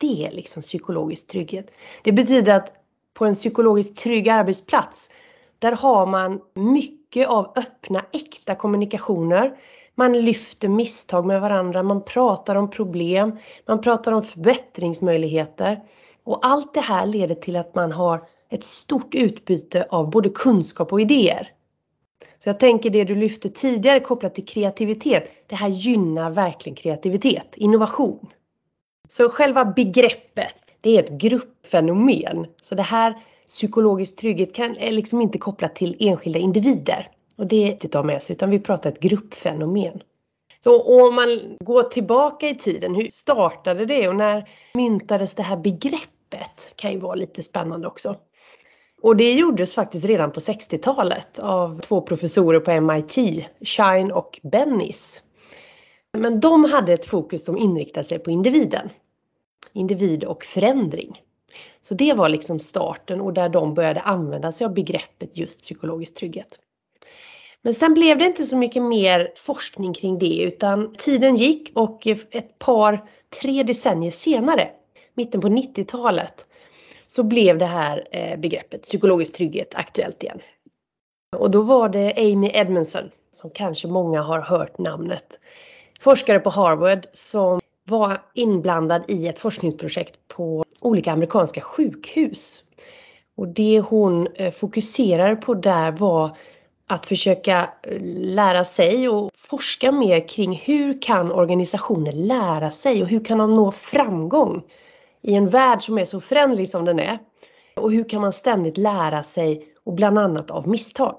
Det 0.00 0.26
är 0.26 0.30
liksom 0.30 0.62
psykologisk 0.62 1.26
trygghet. 1.26 1.70
Det 2.02 2.12
betyder 2.12 2.56
att 2.56 2.72
på 3.14 3.24
en 3.24 3.34
psykologiskt 3.34 3.96
trygg 3.96 4.28
arbetsplats, 4.28 5.10
där 5.58 5.72
har 5.72 6.06
man 6.06 6.40
mycket 6.54 7.28
av 7.28 7.52
öppna, 7.56 8.04
äkta 8.12 8.54
kommunikationer. 8.54 9.56
Man 9.94 10.12
lyfter 10.12 10.68
misstag 10.68 11.26
med 11.26 11.40
varandra, 11.40 11.82
man 11.82 12.04
pratar 12.04 12.56
om 12.56 12.70
problem, 12.70 13.38
man 13.66 13.80
pratar 13.80 14.12
om 14.12 14.22
förbättringsmöjligheter. 14.22 15.80
Och 16.24 16.46
allt 16.46 16.74
det 16.74 16.80
här 16.80 17.06
leder 17.06 17.34
till 17.34 17.56
att 17.56 17.74
man 17.74 17.92
har 17.92 18.28
ett 18.50 18.64
stort 18.64 19.14
utbyte 19.14 19.86
av 19.90 20.10
både 20.10 20.28
kunskap 20.28 20.92
och 20.92 21.00
idéer. 21.00 21.52
Så 22.38 22.48
jag 22.48 22.60
tänker 22.60 22.90
det 22.90 23.04
du 23.04 23.14
lyfte 23.14 23.48
tidigare 23.48 24.00
kopplat 24.00 24.34
till 24.34 24.46
kreativitet, 24.46 25.32
det 25.46 25.56
här 25.56 25.68
gynnar 25.68 26.30
verkligen 26.30 26.76
kreativitet, 26.76 27.54
innovation. 27.56 28.28
Så 29.10 29.28
själva 29.28 29.64
begreppet, 29.64 30.56
det 30.80 30.96
är 30.96 31.02
ett 31.02 31.10
gruppfenomen. 31.10 32.46
Så 32.60 32.74
det 32.74 32.82
här 32.82 33.14
psykologisk 33.46 34.16
trygghet 34.16 34.54
kan, 34.54 34.76
är 34.76 34.92
liksom 34.92 35.20
inte 35.20 35.38
kopplat 35.38 35.74
till 35.74 35.96
enskilda 36.00 36.38
individer. 36.38 37.10
Och 37.36 37.46
det 37.46 37.56
är 37.56 37.70
inte 37.70 37.86
att 37.86 37.94
ha 37.94 38.02
med 38.02 38.22
sig, 38.22 38.36
utan 38.36 38.50
vi 38.50 38.58
pratar 38.58 38.90
ett 38.90 39.00
gruppfenomen. 39.00 40.02
Så 40.64 40.82
om 41.06 41.14
man 41.14 41.56
går 41.60 41.82
tillbaka 41.82 42.48
i 42.48 42.54
tiden, 42.54 42.94
hur 42.94 43.08
startade 43.10 43.86
det 43.86 44.08
och 44.08 44.16
när 44.16 44.48
myntades 44.74 45.34
det 45.34 45.42
här 45.42 45.56
begreppet? 45.56 46.72
Kan 46.76 46.92
ju 46.92 46.98
vara 46.98 47.14
lite 47.14 47.42
spännande 47.42 47.88
också. 47.88 48.16
Och 49.02 49.16
det 49.16 49.32
gjordes 49.32 49.74
faktiskt 49.74 50.04
redan 50.04 50.32
på 50.32 50.40
60-talet 50.40 51.38
av 51.38 51.80
två 51.80 52.00
professorer 52.00 52.60
på 52.60 52.80
MIT, 52.80 53.46
Shine 53.60 54.12
och 54.12 54.40
Bennis. 54.42 55.22
Men 56.18 56.40
de 56.40 56.64
hade 56.64 56.92
ett 56.92 57.06
fokus 57.06 57.44
som 57.44 57.58
inriktade 57.58 58.04
sig 58.04 58.18
på 58.18 58.30
individen. 58.30 58.90
Individ 59.72 60.24
och 60.24 60.44
förändring. 60.44 61.22
Så 61.80 61.94
det 61.94 62.12
var 62.12 62.28
liksom 62.28 62.58
starten 62.58 63.20
och 63.20 63.32
där 63.32 63.48
de 63.48 63.74
började 63.74 64.00
använda 64.00 64.52
sig 64.52 64.64
av 64.64 64.74
begreppet 64.74 65.36
just 65.36 65.60
psykologisk 65.60 66.14
trygghet. 66.14 66.58
Men 67.62 67.74
sen 67.74 67.94
blev 67.94 68.18
det 68.18 68.24
inte 68.24 68.44
så 68.44 68.56
mycket 68.56 68.82
mer 68.82 69.32
forskning 69.36 69.94
kring 69.94 70.18
det 70.18 70.42
utan 70.42 70.94
tiden 70.98 71.36
gick 71.36 71.72
och 71.74 72.06
ett 72.06 72.58
par, 72.58 73.08
tre 73.42 73.62
decennier 73.62 74.10
senare, 74.10 74.70
mitten 75.14 75.40
på 75.40 75.48
90-talet, 75.48 76.48
så 77.06 77.22
blev 77.22 77.58
det 77.58 77.66
här 77.66 78.08
eh, 78.10 78.38
begreppet 78.38 78.82
psykologisk 78.82 79.36
trygghet 79.36 79.74
aktuellt 79.74 80.22
igen. 80.22 80.40
Och 81.36 81.50
då 81.50 81.62
var 81.62 81.88
det 81.88 82.14
Amy 82.16 82.50
Edmondson, 82.54 83.10
som 83.30 83.50
kanske 83.50 83.88
många 83.88 84.22
har 84.22 84.40
hört 84.40 84.78
namnet, 84.78 85.40
forskare 86.00 86.40
på 86.40 86.50
Harvard 86.50 87.06
som 87.12 87.60
var 87.88 88.22
inblandad 88.34 89.04
i 89.08 89.28
ett 89.28 89.38
forskningsprojekt 89.38 90.28
på 90.28 90.64
olika 90.80 91.12
amerikanska 91.12 91.60
sjukhus. 91.60 92.64
Och 93.36 93.48
det 93.48 93.80
hon 93.80 94.26
eh, 94.34 94.52
fokuserade 94.52 95.36
på 95.36 95.54
där 95.54 95.92
var 95.92 96.36
att 96.86 97.06
försöka 97.06 97.68
eh, 97.82 97.98
lära 98.14 98.64
sig 98.64 99.08
och 99.08 99.30
forska 99.34 99.92
mer 99.92 100.28
kring 100.28 100.56
hur 100.64 101.02
kan 101.02 101.32
organisationer 101.32 102.12
lära 102.12 102.70
sig 102.70 103.02
och 103.02 103.08
hur 103.08 103.24
kan 103.24 103.38
de 103.38 103.54
nå 103.54 103.72
framgång 103.72 104.62
i 105.22 105.34
en 105.34 105.46
värld 105.46 105.82
som 105.82 105.98
är 105.98 106.04
så 106.04 106.20
förändlig 106.20 106.68
som 106.68 106.84
den 106.84 106.98
är. 106.98 107.18
Och 107.76 107.92
hur 107.92 108.08
kan 108.08 108.20
man 108.20 108.32
ständigt 108.32 108.78
lära 108.78 109.22
sig 109.22 109.66
och 109.84 109.92
bland 109.92 110.18
annat 110.18 110.50
av 110.50 110.68
misstag. 110.68 111.14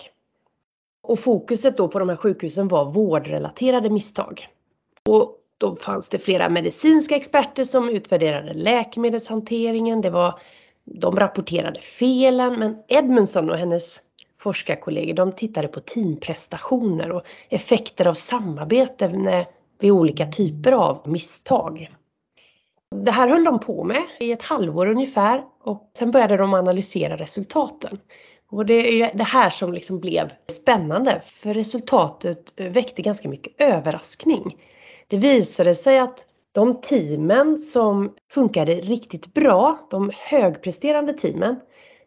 Och 1.03 1.19
fokuset 1.19 1.77
då 1.77 1.87
på 1.87 1.99
de 1.99 2.09
här 2.09 2.15
sjukhusen 2.15 2.67
var 2.67 2.85
vårdrelaterade 2.85 3.89
misstag. 3.89 4.47
Och 5.11 5.37
då 5.57 5.75
fanns 5.75 6.09
det 6.09 6.19
flera 6.19 6.49
medicinska 6.49 7.15
experter 7.15 7.63
som 7.63 7.89
utvärderade 7.89 8.53
läkemedelshanteringen. 8.53 10.01
Det 10.01 10.09
var, 10.09 10.39
de 10.83 11.15
rapporterade 11.15 11.81
felen 11.81 12.59
men 12.59 12.77
Edmundson 12.87 13.49
och 13.49 13.57
hennes 13.57 13.99
forskarkollegor 14.39 15.13
de 15.13 15.31
tittade 15.31 15.67
på 15.67 15.79
teamprestationer 15.79 17.11
och 17.11 17.23
effekter 17.49 18.07
av 18.07 18.13
samarbete 18.13 19.07
vid 19.79 19.91
olika 19.91 20.25
typer 20.25 20.71
av 20.71 21.01
misstag. 21.05 21.91
Det 22.95 23.11
här 23.11 23.27
höll 23.27 23.43
de 23.43 23.59
på 23.59 23.83
med 23.83 24.03
i 24.19 24.31
ett 24.31 24.43
halvår 24.43 24.87
ungefär 24.87 25.43
och 25.63 25.91
sen 25.97 26.11
började 26.11 26.37
de 26.37 26.53
analysera 26.53 27.17
resultaten. 27.17 27.99
Och 28.49 28.65
det 28.65 29.01
är 29.01 29.17
det 29.17 29.23
här 29.23 29.49
som 29.49 29.73
liksom 29.73 29.99
blev 29.99 30.31
spännande 30.47 31.21
för 31.25 31.53
resultatet 31.53 32.53
väckte 32.57 33.01
ganska 33.01 33.29
mycket 33.29 33.53
överraskning. 33.57 34.57
Det 35.11 35.17
visade 35.17 35.75
sig 35.75 35.99
att 35.99 36.25
de 36.51 36.81
teamen 36.81 37.57
som 37.57 38.15
funkade 38.29 38.73
riktigt 38.73 39.33
bra, 39.33 39.87
de 39.89 40.11
högpresterande 40.15 41.13
teamen, 41.13 41.55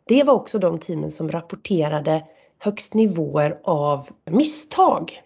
det 0.05 0.23
var 0.23 0.35
också 0.35 0.59
de 0.59 0.79
teamen 0.79 1.11
som 1.11 1.31
rapporterade 1.31 2.25
högst 2.59 2.95
nivåer 2.95 3.61
av 3.65 4.09
misstag. 4.31 5.23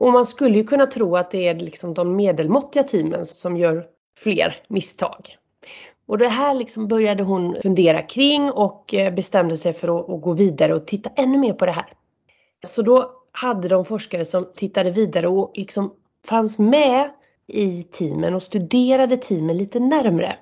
Och 0.00 0.12
man 0.12 0.26
skulle 0.26 0.58
ju 0.58 0.64
kunna 0.64 0.86
tro 0.86 1.16
att 1.16 1.30
det 1.30 1.48
är 1.48 1.54
liksom 1.54 1.94
de 1.94 2.16
medelmåttiga 2.16 2.82
teamen 2.82 3.26
som 3.26 3.56
gör 3.56 3.86
fler 4.18 4.56
misstag. 4.68 5.36
Och 6.08 6.18
det 6.18 6.28
här 6.28 6.54
liksom 6.54 6.88
började 6.88 7.22
hon 7.22 7.56
fundera 7.62 8.02
kring 8.02 8.50
och 8.50 8.94
eh, 8.94 9.14
bestämde 9.14 9.56
sig 9.56 9.72
för 9.72 10.00
att, 10.00 10.10
att 10.10 10.22
gå 10.22 10.32
vidare 10.32 10.74
och 10.74 10.86
titta 10.86 11.10
ännu 11.16 11.38
mer 11.38 11.52
på 11.52 11.66
det 11.66 11.72
här. 11.72 11.92
Så 12.66 12.82
då 12.82 13.12
hade 13.32 13.68
de 13.68 13.84
forskare 13.84 14.24
som 14.24 14.46
tittade 14.54 14.90
vidare 14.90 15.28
och 15.28 15.52
liksom 15.54 15.92
fanns 16.26 16.58
med 16.58 17.10
i 17.46 17.82
teamen 17.82 18.34
och 18.34 18.42
studerade 18.42 19.16
teamen 19.16 19.58
lite 19.58 19.80
närmre. 19.80 20.36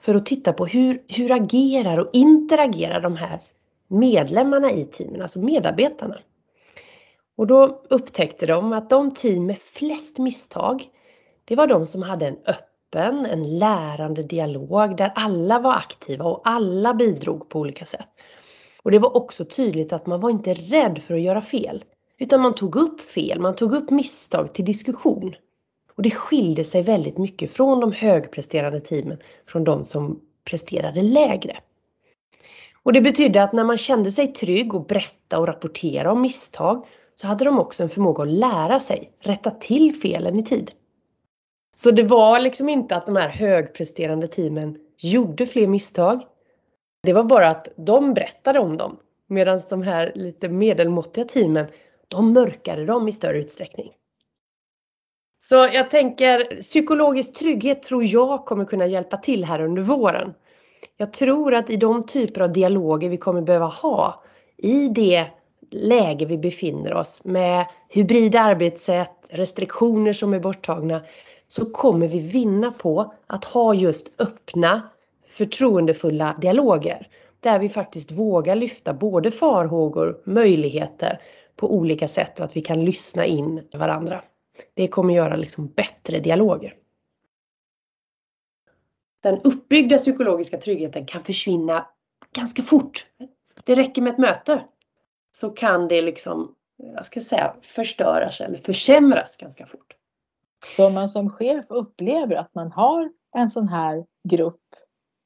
För 0.00 0.14
att 0.14 0.26
titta 0.26 0.52
på 0.52 0.66
hur, 0.66 1.02
hur 1.08 1.32
agerar 1.32 1.98
och 1.98 2.10
interagerar 2.12 3.00
de 3.00 3.16
här 3.16 3.40
medlemmarna 3.88 4.72
i 4.72 4.84
teamen, 4.84 5.22
alltså 5.22 5.38
medarbetarna. 5.38 6.18
Och 7.36 7.46
då 7.46 7.82
upptäckte 7.90 8.46
de 8.46 8.72
att 8.72 8.90
de 8.90 9.14
team 9.14 9.46
med 9.46 9.58
flest 9.58 10.18
misstag, 10.18 10.84
det 11.44 11.56
var 11.56 11.66
de 11.66 11.86
som 11.86 12.02
hade 12.02 12.26
en 12.26 12.36
öppen, 12.46 13.26
en 13.26 13.58
lärande 13.58 14.22
dialog 14.22 14.96
där 14.96 15.12
alla 15.14 15.58
var 15.58 15.72
aktiva 15.72 16.24
och 16.24 16.40
alla 16.44 16.94
bidrog 16.94 17.48
på 17.48 17.58
olika 17.58 17.86
sätt. 17.86 18.08
Och 18.82 18.90
det 18.90 18.98
var 18.98 19.16
också 19.16 19.44
tydligt 19.44 19.92
att 19.92 20.06
man 20.06 20.20
var 20.20 20.30
inte 20.30 20.54
rädd 20.54 21.02
för 21.06 21.14
att 21.14 21.20
göra 21.20 21.42
fel. 21.42 21.84
Utan 22.22 22.40
man 22.40 22.54
tog 22.54 22.76
upp 22.76 23.00
fel, 23.00 23.40
man 23.40 23.56
tog 23.56 23.74
upp 23.74 23.90
misstag 23.90 24.54
till 24.54 24.64
diskussion. 24.64 25.34
Och 25.96 26.02
det 26.02 26.10
skilde 26.10 26.64
sig 26.64 26.82
väldigt 26.82 27.18
mycket 27.18 27.50
från 27.50 27.80
de 27.80 27.92
högpresterande 27.92 28.80
teamen 28.80 29.18
från 29.46 29.64
de 29.64 29.84
som 29.84 30.20
presterade 30.44 31.02
lägre. 31.02 31.58
Och 32.82 32.92
det 32.92 33.00
betydde 33.00 33.42
att 33.42 33.52
när 33.52 33.64
man 33.64 33.78
kände 33.78 34.10
sig 34.10 34.32
trygg 34.32 34.74
och 34.74 34.86
berätta 34.86 35.38
och 35.38 35.46
rapportera 35.46 36.12
om 36.12 36.20
misstag 36.20 36.86
så 37.14 37.26
hade 37.26 37.44
de 37.44 37.58
också 37.58 37.82
en 37.82 37.90
förmåga 37.90 38.22
att 38.22 38.32
lära 38.32 38.80
sig, 38.80 39.12
rätta 39.20 39.50
till 39.50 39.94
felen 39.94 40.38
i 40.38 40.44
tid. 40.44 40.70
Så 41.76 41.90
det 41.90 42.02
var 42.02 42.40
liksom 42.40 42.68
inte 42.68 42.96
att 42.96 43.06
de 43.06 43.16
här 43.16 43.28
högpresterande 43.28 44.28
teamen 44.28 44.78
gjorde 44.98 45.46
fler 45.46 45.66
misstag. 45.66 46.20
Det 47.02 47.12
var 47.12 47.24
bara 47.24 47.48
att 47.48 47.68
de 47.76 48.14
berättade 48.14 48.58
om 48.58 48.76
dem. 48.76 48.96
Medan 49.26 49.60
de 49.70 49.82
här 49.82 50.12
lite 50.14 50.48
medelmåttiga 50.48 51.24
teamen, 51.24 51.66
de 52.12 52.32
mörkade 52.32 52.86
dem 52.86 53.08
i 53.08 53.12
större 53.12 53.38
utsträckning. 53.38 53.92
Så 55.38 55.54
jag 55.54 55.90
tänker 55.90 56.60
psykologisk 56.60 57.34
trygghet 57.34 57.82
tror 57.82 58.04
jag 58.04 58.44
kommer 58.44 58.64
kunna 58.64 58.86
hjälpa 58.86 59.16
till 59.16 59.44
här 59.44 59.60
under 59.60 59.82
våren. 59.82 60.34
Jag 60.96 61.12
tror 61.12 61.54
att 61.54 61.70
i 61.70 61.76
de 61.76 62.06
typer 62.06 62.40
av 62.40 62.52
dialoger 62.52 63.08
vi 63.08 63.16
kommer 63.16 63.42
behöva 63.42 63.66
ha 63.66 64.22
i 64.56 64.88
det 64.88 65.26
läge 65.70 66.24
vi 66.24 66.38
befinner 66.38 66.94
oss 66.94 67.24
med 67.24 67.66
hybrida 67.88 68.40
arbetssätt, 68.40 69.28
restriktioner 69.28 70.12
som 70.12 70.34
är 70.34 70.40
borttagna, 70.40 71.02
så 71.48 71.64
kommer 71.70 72.08
vi 72.08 72.18
vinna 72.18 72.70
på 72.72 73.14
att 73.26 73.44
ha 73.44 73.74
just 73.74 74.20
öppna, 74.20 74.82
förtroendefulla 75.28 76.36
dialoger. 76.40 77.08
Där 77.40 77.58
vi 77.58 77.68
faktiskt 77.68 78.10
vågar 78.10 78.54
lyfta 78.54 78.94
både 78.94 79.30
farhågor, 79.30 80.20
möjligheter 80.24 81.20
på 81.56 81.74
olika 81.74 82.08
sätt 82.08 82.38
och 82.38 82.44
att 82.44 82.56
vi 82.56 82.60
kan 82.60 82.84
lyssna 82.84 83.26
in 83.26 83.68
varandra. 83.72 84.22
Det 84.74 84.88
kommer 84.88 85.14
göra 85.14 85.36
liksom 85.36 85.68
bättre 85.68 86.20
dialoger. 86.20 86.76
Den 89.22 89.40
uppbyggda 89.40 89.98
psykologiska 89.98 90.58
tryggheten 90.58 91.06
kan 91.06 91.22
försvinna 91.22 91.86
ganska 92.32 92.62
fort. 92.62 93.06
Det 93.64 93.74
räcker 93.74 94.02
med 94.02 94.12
ett 94.12 94.18
möte. 94.18 94.64
Så 95.36 95.50
kan 95.50 95.88
det 95.88 96.02
liksom, 96.02 96.54
jag 96.76 97.06
ska 97.06 97.20
säga, 97.20 97.56
förstöras 97.62 98.40
eller 98.40 98.58
försämras 98.58 99.36
ganska 99.36 99.66
fort. 99.66 99.96
Så 100.76 100.86
om 100.86 100.94
man 100.94 101.08
som 101.08 101.30
chef 101.30 101.64
upplever 101.68 102.36
att 102.36 102.54
man 102.54 102.72
har 102.72 103.12
en 103.36 103.50
sån 103.50 103.68
här 103.68 104.06
grupp 104.28 104.60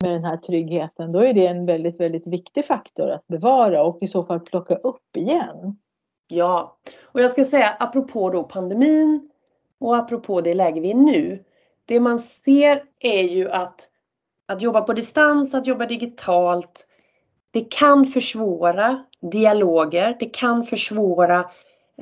med 0.03 0.13
den 0.13 0.25
här 0.25 0.37
tryggheten, 0.37 1.13
då 1.13 1.21
är 1.21 1.35
det 1.35 1.47
en 1.47 1.67
väldigt, 1.67 2.01
väldigt 2.01 2.27
viktig 2.27 2.65
faktor 2.65 3.11
att 3.11 3.27
bevara 3.27 3.85
och 3.85 3.99
i 4.03 4.07
så 4.07 4.25
fall 4.25 4.41
plocka 4.41 4.75
upp 4.75 5.17
igen. 5.17 5.77
Ja, 6.29 6.77
och 7.03 7.21
jag 7.21 7.31
ska 7.31 7.45
säga 7.45 7.77
apropå 7.79 8.31
då 8.31 8.43
pandemin 8.43 9.31
och 9.79 9.97
apropå 9.97 10.41
det 10.41 10.55
läge 10.55 10.81
vi 10.81 10.91
är 10.91 10.95
nu. 10.95 11.45
Det 11.85 12.01
man 12.01 12.19
ser 12.19 12.83
är 13.01 13.23
ju 13.23 13.51
att 13.51 13.91
att 14.49 14.63
jobba 14.63 14.81
på 14.81 14.93
distans, 14.93 15.55
att 15.55 15.67
jobba 15.67 15.87
digitalt, 15.87 16.87
det 17.51 17.61
kan 17.61 18.05
försvåra 18.05 19.05
dialoger, 19.21 20.17
det 20.21 20.27
kan 20.27 20.65
försvåra 20.65 21.51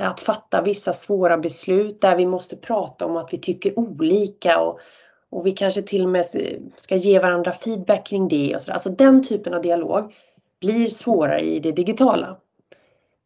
att 0.01 0.21
fatta 0.21 0.63
vissa 0.63 0.93
svåra 0.93 1.39
beslut 1.39 2.01
där 2.01 2.17
vi 2.17 2.27
måste 2.27 2.57
prata 2.57 3.07
om 3.07 3.17
att 3.17 3.33
vi 3.33 3.39
tycker 3.39 3.79
olika 3.79 4.61
och, 4.61 4.79
och 5.31 5.47
vi 5.47 5.53
kanske 5.53 5.83
till 5.83 6.05
och 6.05 6.11
med 6.11 6.27
ska 6.77 6.97
ge 6.97 7.19
varandra 7.19 7.53
feedback 7.53 8.07
kring 8.07 8.29
det. 8.29 8.57
Och 8.57 8.63
så. 8.63 8.73
Alltså 8.73 8.91
den 8.91 9.25
typen 9.25 9.55
av 9.55 9.63
dialog 9.63 10.15
blir 10.61 10.89
svårare 10.89 11.41
i 11.41 11.61
det 11.61 11.73
digitala. 11.73 12.37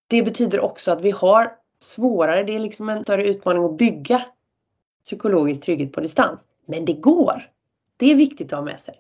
Det 0.09 0.23
betyder 0.23 0.61
också 0.61 0.91
att 0.93 1.05
vi 1.05 1.11
har 1.11 1.53
svårare, 1.81 2.43
det 2.43 2.55
är 2.55 2.59
liksom 2.59 2.89
en 2.89 3.05
större 3.05 3.29
utmaning 3.29 3.65
att 3.65 3.77
bygga 3.77 4.25
psykologisk 5.05 5.63
trygghet 5.63 5.93
på 5.93 6.01
distans. 6.01 6.47
Men 6.67 6.85
det 6.85 6.93
går! 6.93 7.51
Det 7.97 8.11
är 8.11 8.15
viktigt 8.15 8.53
att 8.53 8.59
ha 8.59 8.65
med 8.65 8.81
sig. 8.81 8.95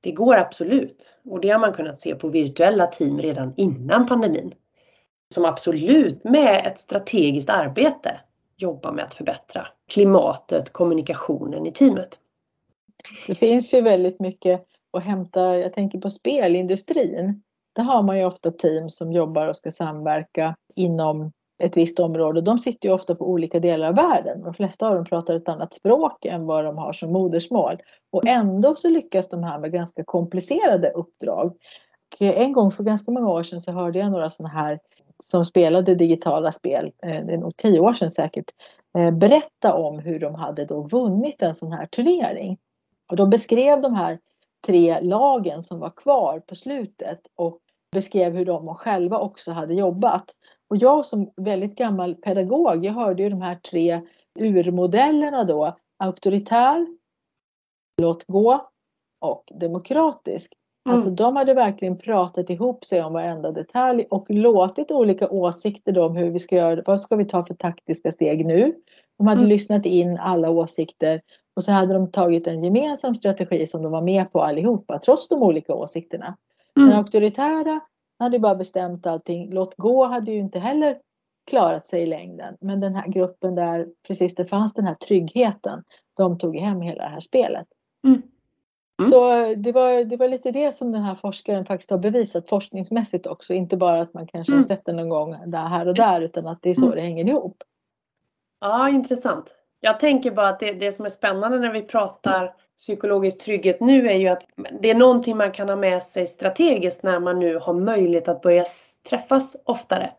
Det 0.00 0.12
går 0.12 0.36
absolut 0.36 1.14
och 1.24 1.40
det 1.40 1.50
har 1.50 1.58
man 1.58 1.72
kunnat 1.72 2.00
se 2.00 2.14
på 2.14 2.28
virtuella 2.28 2.86
team 2.86 3.18
redan 3.20 3.54
innan 3.56 4.06
pandemin. 4.06 4.54
Som 5.34 5.44
absolut 5.44 6.24
med 6.24 6.66
ett 6.66 6.78
strategiskt 6.78 7.50
arbete 7.50 8.20
jobbar 8.56 8.92
med 8.92 9.04
att 9.04 9.14
förbättra 9.14 9.66
klimatet, 9.88 10.72
kommunikationen 10.72 11.66
i 11.66 11.72
teamet. 11.72 12.18
Det 13.26 13.34
finns 13.34 13.74
ju 13.74 13.80
väldigt 13.80 14.20
mycket 14.20 14.66
att 14.90 15.04
hämta, 15.04 15.58
jag 15.58 15.72
tänker 15.72 15.98
på 15.98 16.10
spelindustrin. 16.10 17.42
Där 17.72 17.82
har 17.82 18.02
man 18.02 18.18
ju 18.18 18.24
ofta 18.24 18.50
team 18.50 18.90
som 18.90 19.12
jobbar 19.12 19.48
och 19.48 19.56
ska 19.56 19.70
samverka 19.70 20.56
inom 20.76 21.32
ett 21.62 21.76
visst 21.76 22.00
område. 22.00 22.40
De 22.40 22.58
sitter 22.58 22.88
ju 22.88 22.94
ofta 22.94 23.14
på 23.14 23.30
olika 23.30 23.60
delar 23.60 23.88
av 23.88 23.94
världen. 23.94 24.42
De 24.42 24.54
flesta 24.54 24.88
av 24.88 24.94
dem 24.94 25.04
pratar 25.04 25.34
ett 25.34 25.48
annat 25.48 25.74
språk 25.74 26.24
än 26.24 26.46
vad 26.46 26.64
de 26.64 26.78
har 26.78 26.92
som 26.92 27.12
modersmål. 27.12 27.82
Och 28.10 28.26
ändå 28.26 28.74
så 28.74 28.88
lyckas 28.88 29.28
de 29.28 29.42
här 29.42 29.58
med 29.58 29.72
ganska 29.72 30.04
komplicerade 30.04 30.90
uppdrag. 30.90 31.46
Och 32.20 32.22
en 32.22 32.52
gång 32.52 32.70
för 32.70 32.84
ganska 32.84 33.10
många 33.10 33.28
år 33.28 33.42
sedan 33.42 33.60
så 33.60 33.72
hörde 33.72 33.98
jag 33.98 34.10
några 34.10 34.30
sådana 34.30 34.54
här 34.54 34.78
som 35.22 35.44
spelade 35.44 35.94
digitala 35.94 36.52
spel, 36.52 36.92
eh, 37.02 37.26
det 37.26 37.32
är 37.32 37.38
nog 37.38 37.56
tio 37.56 37.80
år 37.80 37.94
sedan 37.94 38.10
säkert, 38.10 38.50
eh, 38.98 39.10
berätta 39.10 39.74
om 39.74 39.98
hur 39.98 40.20
de 40.20 40.34
hade 40.34 40.64
då 40.64 40.82
vunnit 40.82 41.42
en 41.42 41.54
sån 41.54 41.72
här 41.72 41.86
turnering. 41.86 42.58
Och 43.10 43.16
de 43.16 43.30
beskrev 43.30 43.80
de 43.80 43.94
här 43.94 44.18
tre 44.66 45.00
lagen 45.00 45.62
som 45.62 45.80
var 45.80 45.90
kvar 45.90 46.40
på 46.40 46.54
slutet 46.54 47.20
och 47.36 47.58
beskrev 47.92 48.36
hur 48.36 48.44
de 48.44 48.74
själva 48.74 49.18
också 49.18 49.52
hade 49.52 49.74
jobbat. 49.74 50.24
Och 50.70 50.76
jag 50.76 51.06
som 51.06 51.30
väldigt 51.36 51.74
gammal 51.74 52.14
pedagog, 52.14 52.84
jag 52.84 52.92
hörde 52.92 53.22
ju 53.22 53.28
de 53.28 53.42
här 53.42 53.54
tre 53.54 54.00
urmodellerna 54.40 55.44
då, 55.44 55.76
auktoritär, 55.98 56.86
låt 58.02 58.24
gå 58.24 58.70
och 59.20 59.52
demokratisk. 59.60 60.52
Mm. 60.86 60.96
Alltså 60.96 61.10
de 61.10 61.36
hade 61.36 61.54
verkligen 61.54 61.98
pratat 61.98 62.50
ihop 62.50 62.84
sig 62.84 63.02
om 63.02 63.12
varenda 63.12 63.52
detalj 63.52 64.06
och 64.10 64.26
låtit 64.28 64.90
olika 64.90 65.28
åsikter 65.28 65.98
om 65.98 66.16
hur 66.16 66.30
vi 66.30 66.38
ska 66.38 66.56
göra, 66.56 66.82
vad 66.86 67.00
ska 67.00 67.16
vi 67.16 67.24
ta 67.24 67.46
för 67.46 67.54
taktiska 67.54 68.12
steg 68.12 68.46
nu? 68.46 68.74
De 69.18 69.26
hade 69.26 69.40
mm. 69.40 69.48
lyssnat 69.48 69.86
in 69.86 70.18
alla 70.18 70.50
åsikter 70.50 71.20
och 71.56 71.64
så 71.64 71.72
hade 71.72 71.94
de 71.94 72.10
tagit 72.10 72.46
en 72.46 72.64
gemensam 72.64 73.14
strategi 73.14 73.66
som 73.66 73.82
de 73.82 73.92
var 73.92 74.02
med 74.02 74.32
på 74.32 74.42
allihopa 74.42 74.98
trots 74.98 75.28
de 75.28 75.42
olika 75.42 75.74
åsikterna. 75.74 76.36
Mm. 76.76 76.88
Den 76.88 76.98
auktoritära 76.98 77.80
hade 78.18 78.38
bara 78.38 78.54
bestämt 78.54 79.06
allting. 79.06 79.50
Låt 79.50 79.76
gå 79.76 80.06
hade 80.06 80.32
ju 80.32 80.38
inte 80.38 80.58
heller 80.58 80.98
klarat 81.50 81.86
sig 81.86 82.02
i 82.02 82.06
längden. 82.06 82.56
Men 82.60 82.80
den 82.80 82.94
här 82.94 83.08
gruppen 83.08 83.54
där 83.54 83.88
precis 84.06 84.34
det 84.34 84.44
fanns 84.44 84.74
den 84.74 84.86
här 84.86 84.94
tryggheten, 84.94 85.84
de 86.16 86.38
tog 86.38 86.56
hem 86.56 86.80
hela 86.80 87.02
det 87.04 87.10
här 87.10 87.20
spelet. 87.20 87.66
Mm. 88.04 88.22
Mm. 89.00 89.10
Så 89.10 89.54
det 89.54 89.72
var, 89.72 90.04
det 90.04 90.16
var 90.16 90.28
lite 90.28 90.50
det 90.50 90.76
som 90.76 90.92
den 90.92 91.02
här 91.02 91.14
forskaren 91.14 91.64
faktiskt 91.64 91.90
har 91.90 91.98
bevisat 91.98 92.48
forskningsmässigt 92.48 93.26
också. 93.26 93.54
Inte 93.54 93.76
bara 93.76 94.00
att 94.00 94.14
man 94.14 94.26
kanske 94.26 94.52
mm. 94.52 94.62
har 94.62 94.68
sett 94.68 94.84
det 94.84 94.92
någon 94.92 95.08
gång 95.08 95.36
där, 95.46 95.66
här 95.66 95.88
och 95.88 95.94
där 95.94 96.20
utan 96.20 96.46
att 96.46 96.62
det 96.62 96.70
är 96.70 96.74
så 96.74 96.84
mm. 96.84 96.96
det 96.96 97.02
hänger 97.02 97.28
ihop. 97.28 97.62
Ja, 98.60 98.88
intressant. 98.88 99.54
Jag 99.84 100.00
tänker 100.00 100.30
bara 100.30 100.48
att 100.48 100.60
det, 100.60 100.72
det 100.72 100.92
som 100.92 101.04
är 101.04 101.10
spännande 101.10 101.58
när 101.58 101.72
vi 101.72 101.82
pratar 101.82 102.54
psykologisk 102.76 103.38
trygghet 103.38 103.80
nu 103.80 104.08
är 104.08 104.16
ju 104.16 104.28
att 104.28 104.42
det 104.80 104.90
är 104.90 104.94
någonting 104.94 105.36
man 105.36 105.52
kan 105.52 105.68
ha 105.68 105.76
med 105.76 106.02
sig 106.02 106.26
strategiskt 106.26 107.02
när 107.02 107.20
man 107.20 107.38
nu 107.38 107.56
har 107.56 107.74
möjlighet 107.74 108.28
att 108.28 108.42
börja 108.42 108.64
träffas 109.08 109.56
oftare. 109.64 110.12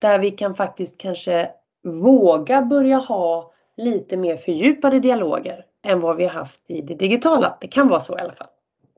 Där 0.00 0.18
vi 0.18 0.30
kan 0.30 0.54
faktiskt 0.54 0.98
kanske 0.98 1.50
våga 1.84 2.62
börja 2.62 2.96
ha 2.96 3.52
lite 3.76 4.16
mer 4.16 4.36
fördjupade 4.36 5.00
dialoger 5.00 5.64
än 5.86 6.00
vad 6.00 6.16
vi 6.16 6.24
har 6.24 6.32
haft 6.32 6.62
i 6.66 6.80
det 6.80 6.94
digitala. 6.94 7.58
Det 7.60 7.68
kan 7.68 7.88
vara 7.88 8.00
så 8.00 8.18
i 8.18 8.20
alla 8.20 8.34
fall. 8.34 8.48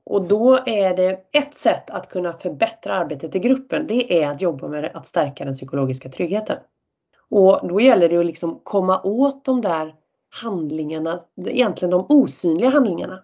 Och 0.05 0.27
då 0.27 0.59
är 0.65 0.95
det 0.95 1.19
ett 1.31 1.55
sätt 1.55 1.89
att 1.89 2.09
kunna 2.09 2.33
förbättra 2.33 2.95
arbetet 2.95 3.35
i 3.35 3.39
gruppen. 3.39 3.87
Det 3.87 4.23
är 4.23 4.27
att 4.27 4.41
jobba 4.41 4.67
med 4.67 4.91
att 4.93 5.07
stärka 5.07 5.45
den 5.45 5.53
psykologiska 5.53 6.09
tryggheten. 6.09 6.57
Och 7.35 7.67
då 7.67 7.81
gäller 7.81 8.09
det 8.09 8.17
att 8.17 8.25
liksom 8.25 8.59
komma 8.63 9.01
åt 9.03 9.45
de 9.45 9.61
där 9.61 9.95
handlingarna, 10.41 11.19
egentligen 11.47 11.91
de 11.91 12.05
osynliga 12.09 12.69
handlingarna. 12.69 13.23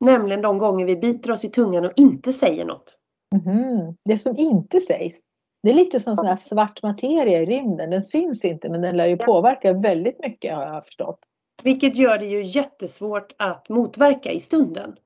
Nämligen 0.00 0.42
de 0.42 0.58
gånger 0.58 0.86
vi 0.86 0.96
biter 0.96 1.30
oss 1.32 1.44
i 1.44 1.48
tungan 1.48 1.84
och 1.84 1.92
inte 1.96 2.32
säger 2.32 2.64
något. 2.64 2.98
Mm, 3.46 3.94
det 4.04 4.18
som 4.18 4.36
inte 4.36 4.80
sägs. 4.80 5.20
Det 5.62 5.70
är 5.70 5.74
lite 5.74 6.00
som 6.00 6.16
sån 6.16 6.26
här 6.26 6.36
svart 6.36 6.82
materia 6.82 7.42
i 7.42 7.46
rymden. 7.46 7.90
Den 7.90 8.02
syns 8.02 8.44
inte 8.44 8.68
men 8.68 8.82
den 8.82 8.96
lär 8.96 9.06
ju 9.06 9.16
påverka 9.16 9.72
väldigt 9.72 10.18
mycket 10.18 10.54
har 10.54 10.62
jag 10.62 10.86
förstått. 10.86 11.18
Vilket 11.62 11.96
gör 11.96 12.18
det 12.18 12.26
ju 12.26 12.42
jättesvårt 12.42 13.34
att 13.36 13.68
motverka 13.68 14.32
i 14.32 14.40
stunden. 14.40 14.96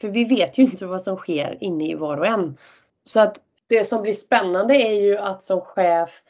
För 0.00 0.08
vi 0.08 0.24
vet 0.24 0.58
ju 0.58 0.62
inte 0.62 0.86
vad 0.86 1.02
som 1.02 1.16
sker 1.16 1.58
inne 1.60 1.90
i 1.90 1.94
var 1.94 2.16
och 2.16 2.26
en. 2.26 2.56
Så 3.04 3.20
att 3.20 3.40
det 3.66 3.84
som 3.84 4.02
blir 4.02 4.12
spännande 4.12 4.74
är 4.74 5.00
ju 5.02 5.18
att 5.18 5.42
som 5.42 5.60
chef 5.60 6.22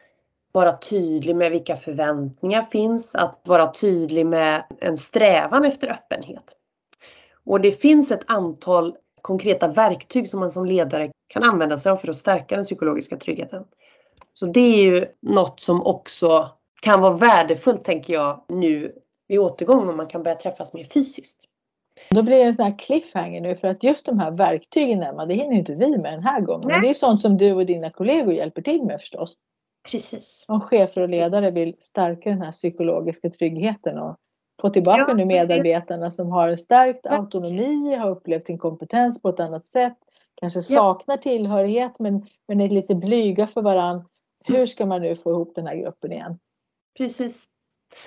vara 0.55 0.73
tydlig 0.73 1.37
med 1.37 1.51
vilka 1.51 1.77
förväntningar 1.77 2.67
finns, 2.73 3.15
att 3.15 3.41
vara 3.45 3.73
tydlig 3.73 4.27
med 4.27 4.65
en 4.81 4.97
strävan 4.97 5.65
efter 5.65 5.89
öppenhet. 5.89 6.55
Och 7.45 7.61
det 7.61 7.73
finns 7.73 8.11
ett 8.11 8.25
antal 8.27 8.97
konkreta 9.23 9.69
verktyg 9.69 10.29
som 10.29 10.41
man 10.41 10.51
som 10.51 10.67
ledare 10.67 11.11
kan 11.29 11.43
använda 11.43 11.79
sig 11.79 11.93
av 11.93 11.97
för 11.97 12.11
att 12.11 12.17
stärka 12.17 12.55
den 12.55 12.65
psykologiska 12.65 13.17
tryggheten. 13.17 13.65
Så 14.33 14.47
det 14.47 14.61
är 14.61 14.83
ju 14.83 15.07
något 15.23 15.61
som 15.61 15.87
också 15.87 16.51
kan 16.83 17.01
vara 17.01 17.13
värdefullt 17.13 17.85
tänker 17.85 18.13
jag 18.13 18.45
nu 18.49 18.93
vid 19.29 19.39
återgång 19.39 19.89
om 19.89 19.97
man 19.97 20.07
kan 20.07 20.23
börja 20.23 20.37
träffas 20.37 20.73
mer 20.73 20.85
fysiskt. 20.85 21.45
Då 22.11 22.23
blir 22.23 22.37
det 22.37 22.43
en 22.43 22.55
sån 22.55 22.65
här 22.65 22.79
cliffhanger 22.79 23.41
nu 23.41 23.57
för 23.57 23.69
att 23.69 23.83
just 23.83 24.07
de 24.07 24.19
här 24.19 24.31
verktygen 24.31 25.03
Emma, 25.03 25.27
det 25.27 25.35
hinner 25.35 25.57
inte 25.57 25.75
vi 25.75 25.99
med 25.99 26.13
den 26.13 26.23
här 26.23 26.41
gången. 26.41 26.69
Men 26.69 26.83
det 26.83 26.91
är 26.91 26.95
sånt 26.95 27.21
som 27.21 27.37
du 27.37 27.53
och 27.53 27.67
dina 27.67 27.91
kollegor 27.91 28.35
hjälper 28.35 28.63
till 28.63 28.83
med 28.83 29.01
förstås. 29.01 29.37
Precis. 29.91 30.45
Om 30.49 30.61
chefer 30.61 31.03
och 31.03 31.09
ledare 31.09 31.51
vill 31.51 31.77
stärka 31.79 32.31
den 32.31 32.43
här 32.43 32.53
psykologiska 32.53 33.31
tryggheten 33.31 33.99
och 33.99 34.17
få 34.61 34.71
tillbaka 34.71 35.05
ja, 35.09 35.15
nu 35.15 35.25
medarbetarna 35.25 36.11
som 36.11 36.31
har 36.31 36.57
stärkt 36.57 37.07
autonomi, 37.07 37.95
har 37.95 38.11
upplevt 38.11 38.47
sin 38.47 38.59
kompetens 38.59 39.23
på 39.23 39.29
ett 39.29 39.41
annat 39.41 39.69
sätt, 39.69 39.99
kanske 40.35 40.63
saknar 40.63 41.17
ja. 41.17 41.23
tillhörighet 41.23 41.99
men, 41.99 42.27
men 42.49 42.61
är 42.61 42.69
lite 42.69 42.95
blyga 42.95 43.47
för 43.47 43.63
varann. 43.63 44.05
Hur 44.45 44.67
ska 44.67 44.87
man 44.87 45.03
nu 45.03 45.17
få 45.17 45.31
ihop 45.31 45.55
den 45.55 45.67
här 45.67 45.77
gruppen 45.77 46.13
igen? 46.13 46.39
Precis. 46.99 47.45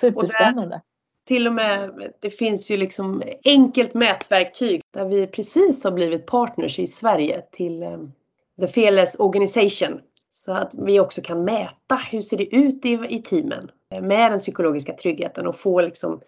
Superspännande. 0.00 0.82
Till 1.26 1.46
och 1.46 1.52
med, 1.52 1.90
det 2.20 2.30
finns 2.30 2.70
ju 2.70 2.76
liksom 2.76 3.22
enkelt 3.44 3.94
mätverktyg 3.94 4.80
där 4.90 5.04
vi 5.04 5.26
precis 5.26 5.84
har 5.84 5.90
blivit 5.90 6.26
partners 6.26 6.78
i 6.78 6.86
Sverige 6.86 7.42
till 7.52 7.82
um, 7.82 8.12
The 8.60 8.66
Fearless 8.66 9.16
Organization 9.18 10.00
så 10.28 10.52
att 10.52 10.74
vi 10.74 11.00
också 11.00 11.20
kan 11.22 11.44
mäta 11.44 11.96
hur 12.10 12.20
ser 12.20 12.36
det 12.36 12.54
ut 12.54 12.84
i, 12.84 13.00
i 13.08 13.22
teamen 13.22 13.70
med 13.90 14.32
den 14.32 14.38
psykologiska 14.38 14.92
tryggheten 14.92 15.46
och 15.46 15.56
få 15.56 15.80
liksom 15.80 16.20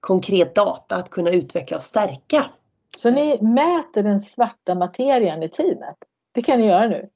konkret 0.00 0.54
data 0.54 0.96
att 0.96 1.10
kunna 1.10 1.30
utveckla 1.30 1.76
och 1.76 1.82
stärka. 1.82 2.46
Så 2.96 3.10
ni 3.10 3.38
mäter 3.40 4.02
den 4.02 4.20
svarta 4.20 4.74
materian 4.74 5.42
i 5.42 5.48
teamet? 5.48 5.96
Det 6.32 6.42
kan 6.42 6.60
ni 6.60 6.66
göra 6.66 6.86
nu? 6.86 7.08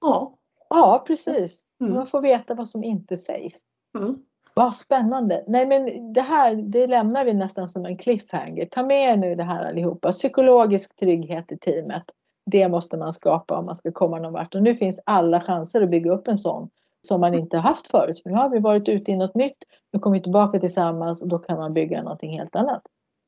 Ja. 0.00 0.38
Ja, 0.68 1.04
precis. 1.06 1.60
Mm. 1.80 1.94
Man 1.94 2.06
får 2.06 2.22
veta 2.22 2.54
vad 2.54 2.68
som 2.68 2.84
inte 2.84 3.16
sägs. 3.16 3.58
Mm. 3.98 4.16
Vad 4.54 4.74
spännande! 4.74 5.44
Nej 5.46 5.66
men 5.66 6.12
det 6.12 6.20
här 6.20 6.54
det 6.54 6.86
lämnar 6.86 7.24
vi 7.24 7.34
nästan 7.34 7.68
som 7.68 7.86
en 7.86 7.98
cliffhanger. 7.98 8.66
Ta 8.66 8.82
med 8.82 9.12
er 9.12 9.16
nu 9.16 9.34
det 9.34 9.44
här 9.44 9.68
allihopa. 9.68 10.12
Psykologisk 10.12 10.96
trygghet 10.96 11.52
i 11.52 11.58
teamet. 11.58 12.04
Det 12.46 12.68
måste 12.68 12.96
man 12.96 13.12
skapa 13.12 13.58
om 13.58 13.66
man 13.66 13.74
ska 13.74 13.92
komma 13.92 14.18
någon 14.18 14.32
vart. 14.32 14.54
Och 14.54 14.62
nu 14.62 14.76
finns 14.76 15.00
alla 15.06 15.40
chanser 15.40 15.82
att 15.82 15.90
bygga 15.90 16.12
upp 16.12 16.28
en 16.28 16.38
sån 16.38 16.70
som 17.00 17.20
man 17.20 17.34
inte 17.34 17.58
haft 17.58 17.86
förut. 17.86 18.22
Nu 18.24 18.32
har 18.32 18.48
vi 18.48 18.58
varit 18.58 18.88
ute 18.88 19.12
i 19.12 19.16
något 19.16 19.34
nytt. 19.34 19.64
Nu 19.92 19.98
kommer 19.98 20.16
vi 20.16 20.22
tillbaka 20.22 20.60
tillsammans 20.60 21.22
och 21.22 21.28
då 21.28 21.38
kan 21.38 21.58
man 21.58 21.74
bygga 21.74 22.02
någonting 22.02 22.38
helt 22.38 22.56
annat 22.56 22.82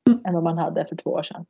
mm. 0.08 0.20
än 0.26 0.34
vad 0.34 0.42
man 0.42 0.58
hade 0.58 0.84
för 0.84 0.96
två 0.96 1.10
år 1.10 1.22
sedan. 1.22 1.46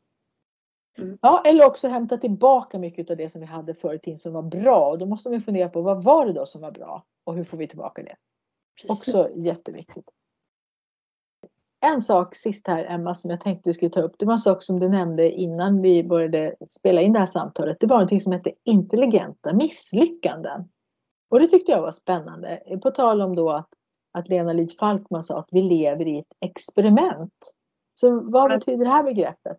Mm. 0.98 1.18
Ja, 1.22 1.42
eller 1.46 1.66
också 1.66 1.88
hämta 1.88 2.16
tillbaka 2.16 2.78
mycket 2.78 3.10
av 3.10 3.16
det 3.16 3.30
som 3.30 3.40
vi 3.40 3.46
hade 3.46 3.74
förr 3.74 3.94
i 3.94 3.98
tiden 3.98 4.18
som 4.18 4.32
var 4.32 4.42
bra. 4.42 4.90
Och 4.90 4.98
då 4.98 5.06
måste 5.06 5.30
man 5.30 5.40
fundera 5.40 5.68
på 5.68 5.82
vad 5.82 6.04
var 6.04 6.26
det 6.26 6.32
då 6.32 6.46
som 6.46 6.60
var 6.60 6.70
bra 6.70 7.04
och 7.24 7.34
hur 7.34 7.44
får 7.44 7.58
vi 7.58 7.68
tillbaka 7.68 8.02
det? 8.02 8.16
Precis. 8.82 9.14
Också 9.14 9.38
jätteviktigt. 9.38 10.10
En 11.84 12.02
sak 12.02 12.34
sist 12.34 12.68
här 12.68 12.84
Emma 12.84 13.14
som 13.14 13.30
jag 13.30 13.40
tänkte 13.40 13.68
vi 13.68 13.74
skulle 13.74 13.90
ta 13.90 14.00
upp. 14.00 14.14
Det 14.18 14.26
var 14.26 14.32
en 14.32 14.38
sak 14.38 14.62
som 14.62 14.80
du 14.80 14.88
nämnde 14.88 15.30
innan 15.30 15.82
vi 15.82 16.04
började 16.04 16.54
spela 16.70 17.00
in 17.00 17.12
det 17.12 17.18
här 17.18 17.26
samtalet. 17.26 17.76
Det 17.80 17.86
var 17.86 17.96
någonting 17.96 18.20
som 18.20 18.32
hette 18.32 18.52
intelligenta 18.64 19.52
misslyckanden. 19.52 20.68
Och 21.30 21.40
det 21.40 21.46
tyckte 21.46 21.72
jag 21.72 21.82
var 21.82 21.92
spännande. 21.92 22.62
På 22.82 22.90
tal 22.90 23.20
om 23.20 23.36
då 23.36 23.50
att, 23.50 23.68
att 24.12 24.28
Lena 24.28 24.52
Lid 24.52 24.78
Falkman 24.78 25.22
sa 25.22 25.38
att 25.38 25.48
vi 25.50 25.62
lever 25.62 26.08
i 26.08 26.18
ett 26.18 26.32
experiment. 26.40 27.32
Så 27.94 28.20
vad 28.20 28.50
betyder 28.50 28.84
det 28.84 28.90
här 28.90 29.04
begreppet? 29.04 29.56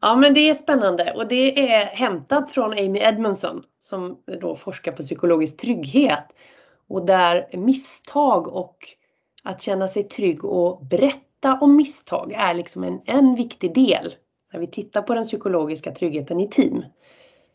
Ja 0.00 0.16
men 0.16 0.34
det 0.34 0.50
är 0.50 0.54
spännande 0.54 1.12
och 1.16 1.28
det 1.28 1.72
är 1.72 1.86
hämtat 1.86 2.50
från 2.50 2.72
Amy 2.72 2.98
Edmondson 2.98 3.62
som 3.78 4.22
då 4.40 4.56
forskar 4.56 4.92
på 4.92 5.02
psykologisk 5.02 5.56
trygghet. 5.56 6.24
Och 6.88 7.06
där 7.06 7.48
misstag 7.56 8.48
och 8.48 8.76
att 9.46 9.62
känna 9.62 9.88
sig 9.88 10.02
trygg 10.02 10.44
och 10.44 10.86
berätta 10.86 11.58
om 11.60 11.76
misstag 11.76 12.32
är 12.32 12.54
liksom 12.54 12.84
en, 12.84 13.00
en 13.04 13.34
viktig 13.34 13.74
del 13.74 14.14
när 14.52 14.60
vi 14.60 14.66
tittar 14.66 15.02
på 15.02 15.14
den 15.14 15.24
psykologiska 15.24 15.92
tryggheten 15.92 16.40
i 16.40 16.48
team. 16.48 16.84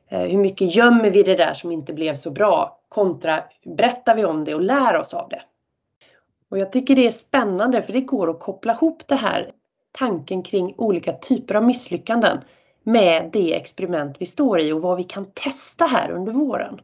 Eh, 0.09 0.21
hur 0.21 0.37
mycket 0.37 0.75
gömmer 0.75 1.11
vi 1.11 1.23
det 1.23 1.35
där 1.35 1.53
som 1.53 1.71
inte 1.71 1.93
blev 1.93 2.15
så 2.15 2.31
bra 2.31 2.79
kontra 2.89 3.43
berättar 3.65 4.15
vi 4.15 4.25
om 4.25 4.43
det 4.43 4.55
och 4.55 4.61
lär 4.61 4.99
oss 4.99 5.13
av 5.13 5.29
det. 5.29 5.41
Och 6.49 6.57
jag 6.57 6.71
tycker 6.71 6.95
det 6.95 7.05
är 7.05 7.11
spännande 7.11 7.81
för 7.81 7.93
det 7.93 8.01
går 8.01 8.29
att 8.29 8.39
koppla 8.39 8.73
ihop 8.73 9.07
det 9.07 9.15
här 9.15 9.51
tanken 9.91 10.43
kring 10.43 10.73
olika 10.77 11.11
typer 11.11 11.55
av 11.55 11.63
misslyckanden 11.63 12.37
med 12.83 13.29
det 13.33 13.55
experiment 13.55 14.15
vi 14.19 14.25
står 14.25 14.59
i 14.59 14.71
och 14.71 14.81
vad 14.81 14.97
vi 14.97 15.03
kan 15.03 15.25
testa 15.33 15.85
här 15.85 16.11
under 16.11 16.31
våren. 16.31 16.81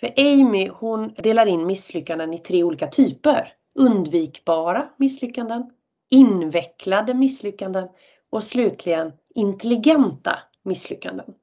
För 0.00 0.10
Amy 0.16 0.68
hon 0.68 1.14
delar 1.16 1.46
in 1.46 1.66
misslyckanden 1.66 2.34
i 2.34 2.38
tre 2.38 2.64
olika 2.64 2.86
typer. 2.86 3.54
Undvikbara 3.74 4.88
misslyckanden, 4.96 5.70
invecklade 6.10 7.14
misslyckanden 7.14 7.88
och 8.30 8.44
slutligen 8.44 9.12
intelligenta 9.34 10.38
misslyckanden. 10.62 11.34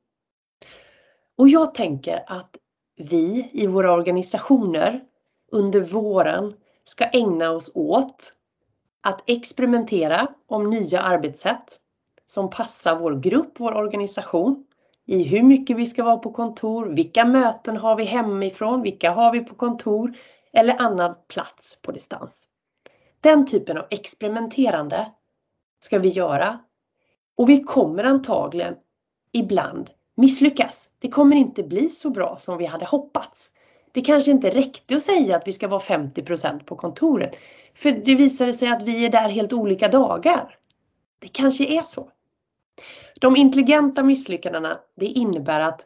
Och 1.37 1.49
jag 1.49 1.73
tänker 1.73 2.23
att 2.27 2.57
vi 3.09 3.49
i 3.53 3.67
våra 3.67 3.93
organisationer 3.93 5.03
under 5.51 5.81
våren 5.81 6.53
ska 6.83 7.05
ägna 7.05 7.51
oss 7.51 7.71
åt 7.75 8.31
att 9.01 9.29
experimentera 9.29 10.27
om 10.47 10.69
nya 10.69 11.01
arbetssätt 11.01 11.79
som 12.25 12.49
passar 12.49 12.99
vår 12.99 13.15
grupp, 13.15 13.53
vår 13.57 13.73
organisation 13.73 14.65
i 15.05 15.23
hur 15.23 15.43
mycket 15.43 15.77
vi 15.77 15.85
ska 15.85 16.03
vara 16.03 16.17
på 16.17 16.31
kontor, 16.31 16.85
vilka 16.85 17.25
möten 17.25 17.77
har 17.77 17.95
vi 17.95 18.03
hemifrån, 18.03 18.81
vilka 18.81 19.11
har 19.11 19.31
vi 19.31 19.39
på 19.39 19.55
kontor 19.55 20.17
eller 20.55 20.81
annan 20.81 21.15
plats 21.27 21.79
på 21.81 21.91
distans. 21.91 22.49
Den 23.21 23.45
typen 23.47 23.77
av 23.77 23.85
experimenterande 23.89 25.11
ska 25.79 25.99
vi 25.99 26.09
göra 26.09 26.59
och 27.37 27.49
vi 27.49 27.63
kommer 27.63 28.03
antagligen 28.03 28.75
ibland 29.31 29.89
misslyckas. 30.15 30.89
Det 30.99 31.09
kommer 31.09 31.35
inte 31.35 31.63
bli 31.63 31.89
så 31.89 32.09
bra 32.09 32.37
som 32.39 32.57
vi 32.57 32.65
hade 32.65 32.85
hoppats. 32.85 33.51
Det 33.91 34.01
kanske 34.01 34.31
inte 34.31 34.49
räckte 34.49 34.95
att 34.95 35.03
säga 35.03 35.35
att 35.35 35.47
vi 35.47 35.53
ska 35.53 35.67
vara 35.67 35.81
50% 35.81 36.63
på 36.63 36.75
kontoret. 36.75 37.35
För 37.75 37.91
det 37.91 38.15
visade 38.15 38.53
sig 38.53 38.67
att 38.67 38.83
vi 38.83 39.05
är 39.05 39.09
där 39.09 39.29
helt 39.29 39.53
olika 39.53 39.87
dagar. 39.87 40.57
Det 41.19 41.27
kanske 41.27 41.65
är 41.65 41.83
så. 41.83 42.09
De 43.19 43.35
intelligenta 43.35 44.03
misslyckandena, 44.03 44.79
det 44.95 45.05
innebär 45.05 45.59
att 45.59 45.85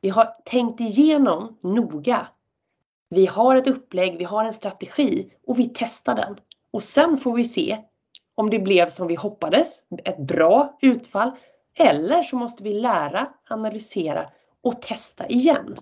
vi 0.00 0.08
har 0.08 0.34
tänkt 0.44 0.80
igenom 0.80 1.58
noga 1.60 2.26
vi 3.14 3.26
har 3.26 3.56
ett 3.56 3.66
upplägg, 3.66 4.18
vi 4.18 4.24
har 4.24 4.44
en 4.44 4.54
strategi 4.54 5.30
och 5.46 5.58
vi 5.58 5.70
testar 5.74 6.14
den. 6.14 6.36
Och 6.70 6.84
sen 6.84 7.18
får 7.18 7.36
vi 7.36 7.44
se 7.44 7.78
om 8.34 8.50
det 8.50 8.58
blev 8.58 8.88
som 8.88 9.06
vi 9.06 9.14
hoppades, 9.14 9.82
ett 10.04 10.18
bra 10.18 10.78
utfall. 10.82 11.30
Eller 11.78 12.22
så 12.22 12.36
måste 12.36 12.62
vi 12.62 12.74
lära, 12.74 13.28
analysera 13.50 14.26
och 14.62 14.82
testa 14.82 15.26
igen. 15.26 15.78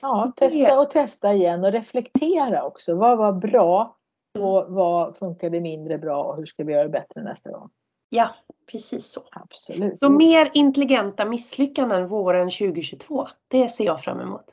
Ja, 0.00 0.32
testa 0.36 0.80
och 0.80 0.90
testa 0.90 1.32
igen 1.32 1.64
och 1.64 1.72
reflektera 1.72 2.64
också. 2.64 2.94
Vad 2.94 3.18
var 3.18 3.32
bra 3.32 3.96
och 4.38 4.64
vad 4.68 5.16
funkade 5.16 5.60
mindre 5.60 5.98
bra 5.98 6.24
och 6.24 6.36
hur 6.36 6.46
ska 6.46 6.64
vi 6.64 6.72
göra 6.72 6.88
bättre 6.88 7.22
nästa 7.22 7.50
gång? 7.50 7.70
Ja, 8.08 8.30
precis 8.72 9.12
så. 9.12 9.20
Absolut. 9.30 10.00
Så 10.00 10.08
mer 10.08 10.50
intelligenta 10.54 11.24
misslyckanden 11.24 12.08
våren 12.08 12.50
2022. 12.50 13.26
Det 13.48 13.68
ser 13.68 13.84
jag 13.84 14.00
fram 14.00 14.20
emot. 14.20 14.44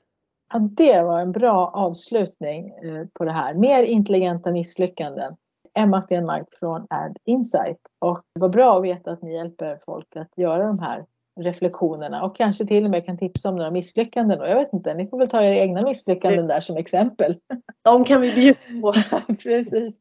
Ja, 0.53 0.59
det 0.59 1.01
var 1.01 1.19
en 1.19 1.31
bra 1.31 1.71
avslutning 1.73 2.69
eh, 2.69 3.07
på 3.13 3.25
det 3.25 3.31
här. 3.31 3.53
Mer 3.53 3.83
intelligenta 3.83 4.51
misslyckanden. 4.51 5.35
Emma 5.77 6.01
Stenmark 6.01 6.47
från 6.59 6.87
Ad 6.89 7.15
Insight. 7.25 7.79
Och 7.99 8.21
det 8.33 8.41
var 8.41 8.49
bra 8.49 8.77
att 8.77 8.83
veta 8.83 9.11
att 9.11 9.21
ni 9.21 9.33
hjälper 9.35 9.79
folk 9.85 10.15
att 10.15 10.37
göra 10.37 10.67
de 10.67 10.79
här 10.79 11.05
reflektionerna 11.39 12.23
och 12.23 12.35
kanske 12.35 12.65
till 12.65 12.85
och 12.85 12.91
med 12.91 13.05
kan 13.05 13.17
tipsa 13.17 13.49
om 13.49 13.55
några 13.55 13.71
misslyckanden. 13.71 14.41
Och 14.41 14.47
jag 14.47 14.55
vet 14.55 14.73
inte, 14.73 14.93
ni 14.93 15.07
får 15.07 15.17
väl 15.17 15.29
ta 15.29 15.43
era 15.43 15.55
egna 15.55 15.81
misslyckanden 15.81 16.47
där 16.47 16.59
som 16.59 16.77
exempel. 16.77 17.35
De 17.81 18.03
kan 18.03 18.21
vi 18.21 18.31
bjuda 18.31 18.59
på. 18.81 18.93
Precis. 19.43 19.95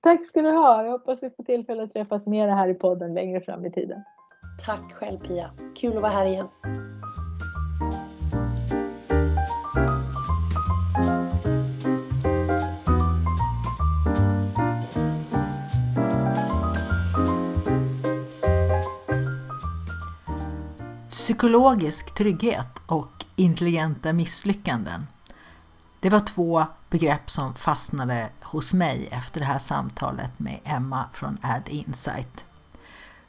Tack 0.00 0.26
ska 0.26 0.42
du 0.42 0.50
ha. 0.50 0.84
Jag 0.84 0.90
hoppas 0.90 1.22
vi 1.22 1.30
får 1.30 1.44
tillfälle 1.44 1.82
att 1.82 1.92
träffas 1.92 2.26
mer 2.26 2.48
här 2.48 2.68
i 2.68 2.74
podden 2.74 3.14
längre 3.14 3.40
fram 3.40 3.66
i 3.66 3.72
tiden. 3.72 4.02
Tack 4.66 4.92
själv 4.92 5.18
Pia. 5.18 5.50
Kul 5.76 5.96
att 5.96 6.02
vara 6.02 6.12
här 6.12 6.26
igen. 6.26 6.48
Psykologisk 21.22 22.14
trygghet 22.14 22.78
och 22.86 23.24
intelligenta 23.36 24.12
misslyckanden. 24.12 25.06
Det 26.00 26.10
var 26.10 26.20
två 26.20 26.66
begrepp 26.90 27.30
som 27.30 27.54
fastnade 27.54 28.28
hos 28.42 28.74
mig 28.74 29.08
efter 29.10 29.40
det 29.40 29.46
här 29.46 29.58
samtalet 29.58 30.38
med 30.38 30.60
Emma 30.64 31.04
från 31.12 31.38
Ad 31.42 31.62
Insight. 31.66 32.44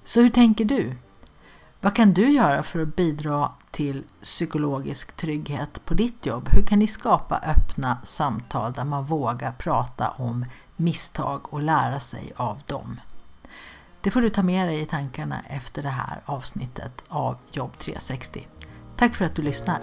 Så 0.04 0.22
hur 0.22 0.30
tänker 0.30 0.66
du? 0.66 0.96
Vad 1.82 1.96
kan 1.96 2.14
du 2.14 2.32
göra 2.32 2.64
för 2.64 2.80
att 2.80 2.96
bidra 2.96 3.52
till 3.72 4.04
psykologisk 4.24 5.16
trygghet 5.16 5.86
på 5.86 5.94
ditt 5.94 6.26
jobb? 6.26 6.50
Hur 6.50 6.64
kan 6.64 6.80
ni 6.80 6.88
skapa 6.88 7.38
öppna 7.38 7.98
samtal 8.04 8.74
där 8.74 8.86
man 8.86 9.06
vågar 9.06 9.52
prata 9.52 10.10
om 10.10 10.46
misstag 10.76 11.54
och 11.54 11.62
lära 11.62 12.00
sig 12.00 12.34
av 12.36 12.62
dem? 12.66 13.00
Det 14.04 14.12
får 14.12 14.22
du 14.22 14.30
ta 14.30 14.44
med 14.44 14.68
dig 14.68 14.82
i 14.82 14.86
tankarna 14.86 15.44
efter 15.50 15.84
det 15.84 15.90
här 15.90 16.22
avsnittet 16.26 17.04
av 17.08 17.38
Jobb 17.52 17.78
360. 17.78 18.48
Tack 18.98 19.16
för 19.16 19.26
att 19.26 19.36
du 19.36 19.42
lyssnar! 19.42 19.80